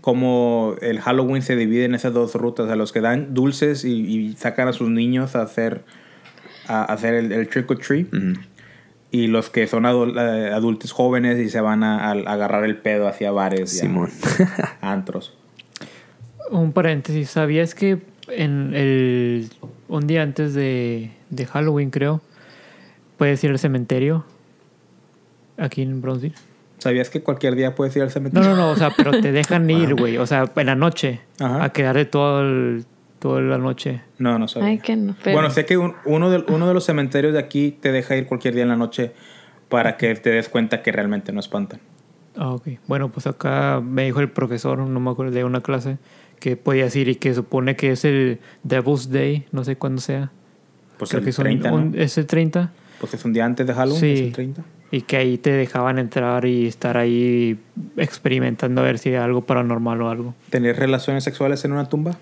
[0.00, 2.70] Cómo el Halloween se divide en esas dos rutas.
[2.70, 5.84] A los que dan dulces y, y sacan a sus niños a hacer,
[6.68, 8.06] a hacer el, el trick or treat.
[9.12, 12.76] Y los que son adul- eh, adultos jóvenes y se van a, a agarrar el
[12.76, 14.10] pedo hacia bares y a- Simón.
[14.80, 15.36] antros.
[16.50, 19.50] Un paréntesis, ¿sabías que en el
[19.88, 22.20] un día antes de, de Halloween, creo,
[23.18, 24.24] puedes ir al cementerio
[25.58, 26.36] aquí en Bronzeville?
[26.78, 28.50] ¿Sabías que cualquier día puedes ir al No, cementerio?
[28.50, 31.64] no, no, o sea, pero te dejan ir, güey, o sea, en la noche, Ajá.
[31.64, 32.84] a quedarte todo el-
[33.20, 34.00] toda la noche.
[34.18, 34.68] No, no sabía.
[34.70, 35.14] Ay, que no.
[35.22, 38.16] pero- Bueno, sé que un- uno, de, uno de los cementerios de aquí te deja
[38.16, 39.12] ir cualquier día en la noche
[39.68, 41.78] para que te des cuenta que realmente no espantan.
[42.36, 42.68] Ah, ok.
[42.88, 45.98] Bueno, pues acá me dijo el profesor, no me acuerdo de una clase,
[46.40, 50.32] que podías ir y que supone que es el Devil's Day, no sé cuándo sea.
[50.98, 51.76] Pues Creo el que es, un- 30, ¿no?
[51.76, 52.72] un- es el 30.
[52.98, 54.12] Pues es un día antes de Halloween, Sí.
[54.12, 54.62] es el 30.
[54.92, 57.58] Y que ahí te dejaban entrar y estar ahí
[57.96, 60.34] experimentando a ver si hay algo paranormal o algo.
[60.50, 62.12] ¿Tener relaciones sexuales en una tumba?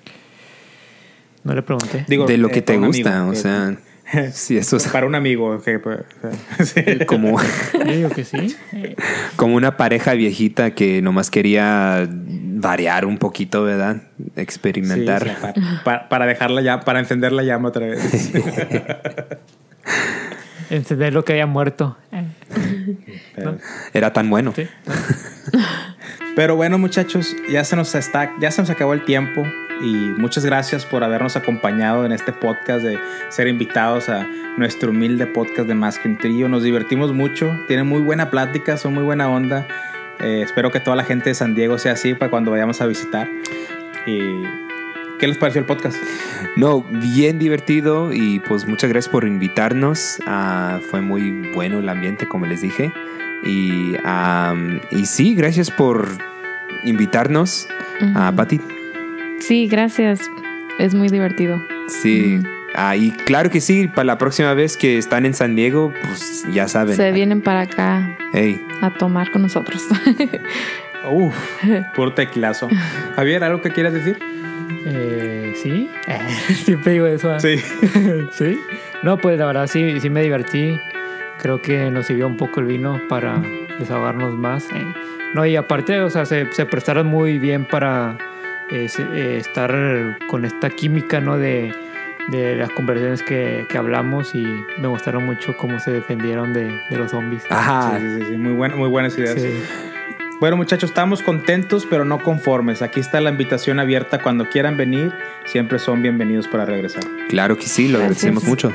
[1.45, 2.05] No le pregunté.
[2.09, 3.77] Digo, de lo eh, que te gusta, amigo, o que- sea,
[4.33, 6.01] sí, eso es Para un amigo pues,
[7.07, 7.39] como,
[7.75, 8.57] Yo digo que sí.
[9.37, 14.03] Como una pareja viejita que nomás quería variar un poquito, ¿verdad?
[14.37, 15.23] Experimentar.
[15.25, 18.33] Sí, sí, para, para- para dejarla ya, para encender la llama otra vez.
[20.71, 21.97] Encender lo que haya muerto.
[23.37, 23.59] Pero,
[23.95, 24.53] Era tan bueno.
[24.55, 24.67] Sí.
[26.37, 29.43] pero bueno, muchachos, ya se nos está, ya se nos acabó el tiempo
[29.81, 32.99] y muchas gracias por habernos acompañado en este podcast de
[33.29, 34.27] ser invitados a
[34.57, 36.49] nuestro humilde podcast de Masking Trio.
[36.49, 39.67] Nos divertimos mucho, tienen muy buena plática, son muy buena onda.
[40.21, 42.87] Eh, espero que toda la gente de San Diego sea así para cuando vayamos a
[42.87, 43.29] visitar.
[44.07, 44.43] Y
[45.19, 45.97] ¿qué les pareció el podcast?
[46.57, 50.19] No, bien divertido y pues muchas gracias por invitarnos.
[50.27, 52.93] Ah, fue muy bueno el ambiente, como les dije.
[53.45, 56.09] Y, am, y sí, gracias por
[56.85, 57.69] invitarnos.
[58.15, 58.78] a Pati.
[59.41, 60.21] Sí, gracias.
[60.79, 61.61] Es muy divertido.
[61.89, 62.41] Sí.
[62.75, 66.45] Ah, y claro que sí, para la próxima vez que están en San Diego, pues
[66.53, 66.97] ya saben.
[66.97, 69.83] Se vienen para acá Hey, a tomar con nosotros.
[71.11, 71.35] Uf,
[71.95, 72.69] puro tequilazo.
[73.17, 74.19] Javier, ¿algo que quieras decir?
[74.85, 75.89] Eh, ¿Sí?
[76.65, 77.35] Siempre digo eso.
[77.35, 77.41] ¿eh?
[77.41, 77.57] Sí.
[78.33, 78.61] ¿Sí?
[79.03, 80.79] No, pues la verdad sí, sí me divertí.
[81.41, 83.41] Creo que nos sirvió un poco el vino para
[83.79, 84.69] desahogarnos más.
[85.35, 88.19] No, y aparte, o sea, se, se prestaron muy bien para
[88.71, 91.39] eh, eh, estar con esta química, ¿no?
[91.39, 91.73] De,
[92.29, 94.45] de las conversaciones que, que hablamos y
[94.79, 97.43] me gustaron mucho cómo se defendieron de, de los zombies.
[97.51, 97.99] Ajá.
[97.99, 99.35] Sí, sí, sí, muy, buena- muy buenas ideas.
[99.41, 99.49] Sí.
[100.41, 102.81] Bueno, muchachos, estamos contentos, pero no conformes.
[102.83, 104.19] Aquí está la invitación abierta.
[104.23, 105.13] Cuando quieran venir,
[105.47, 107.03] siempre son bienvenidos para regresar.
[107.29, 108.23] Claro que sí, lo Gracias.
[108.25, 108.73] agradecemos mucho.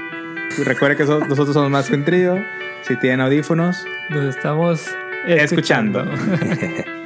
[0.57, 2.43] Y recuerden que so- nosotros somos Más que un Trío.
[2.83, 4.95] Si tienen audífonos, Nos estamos
[5.27, 6.01] escuchando.
[6.01, 6.95] escuchando.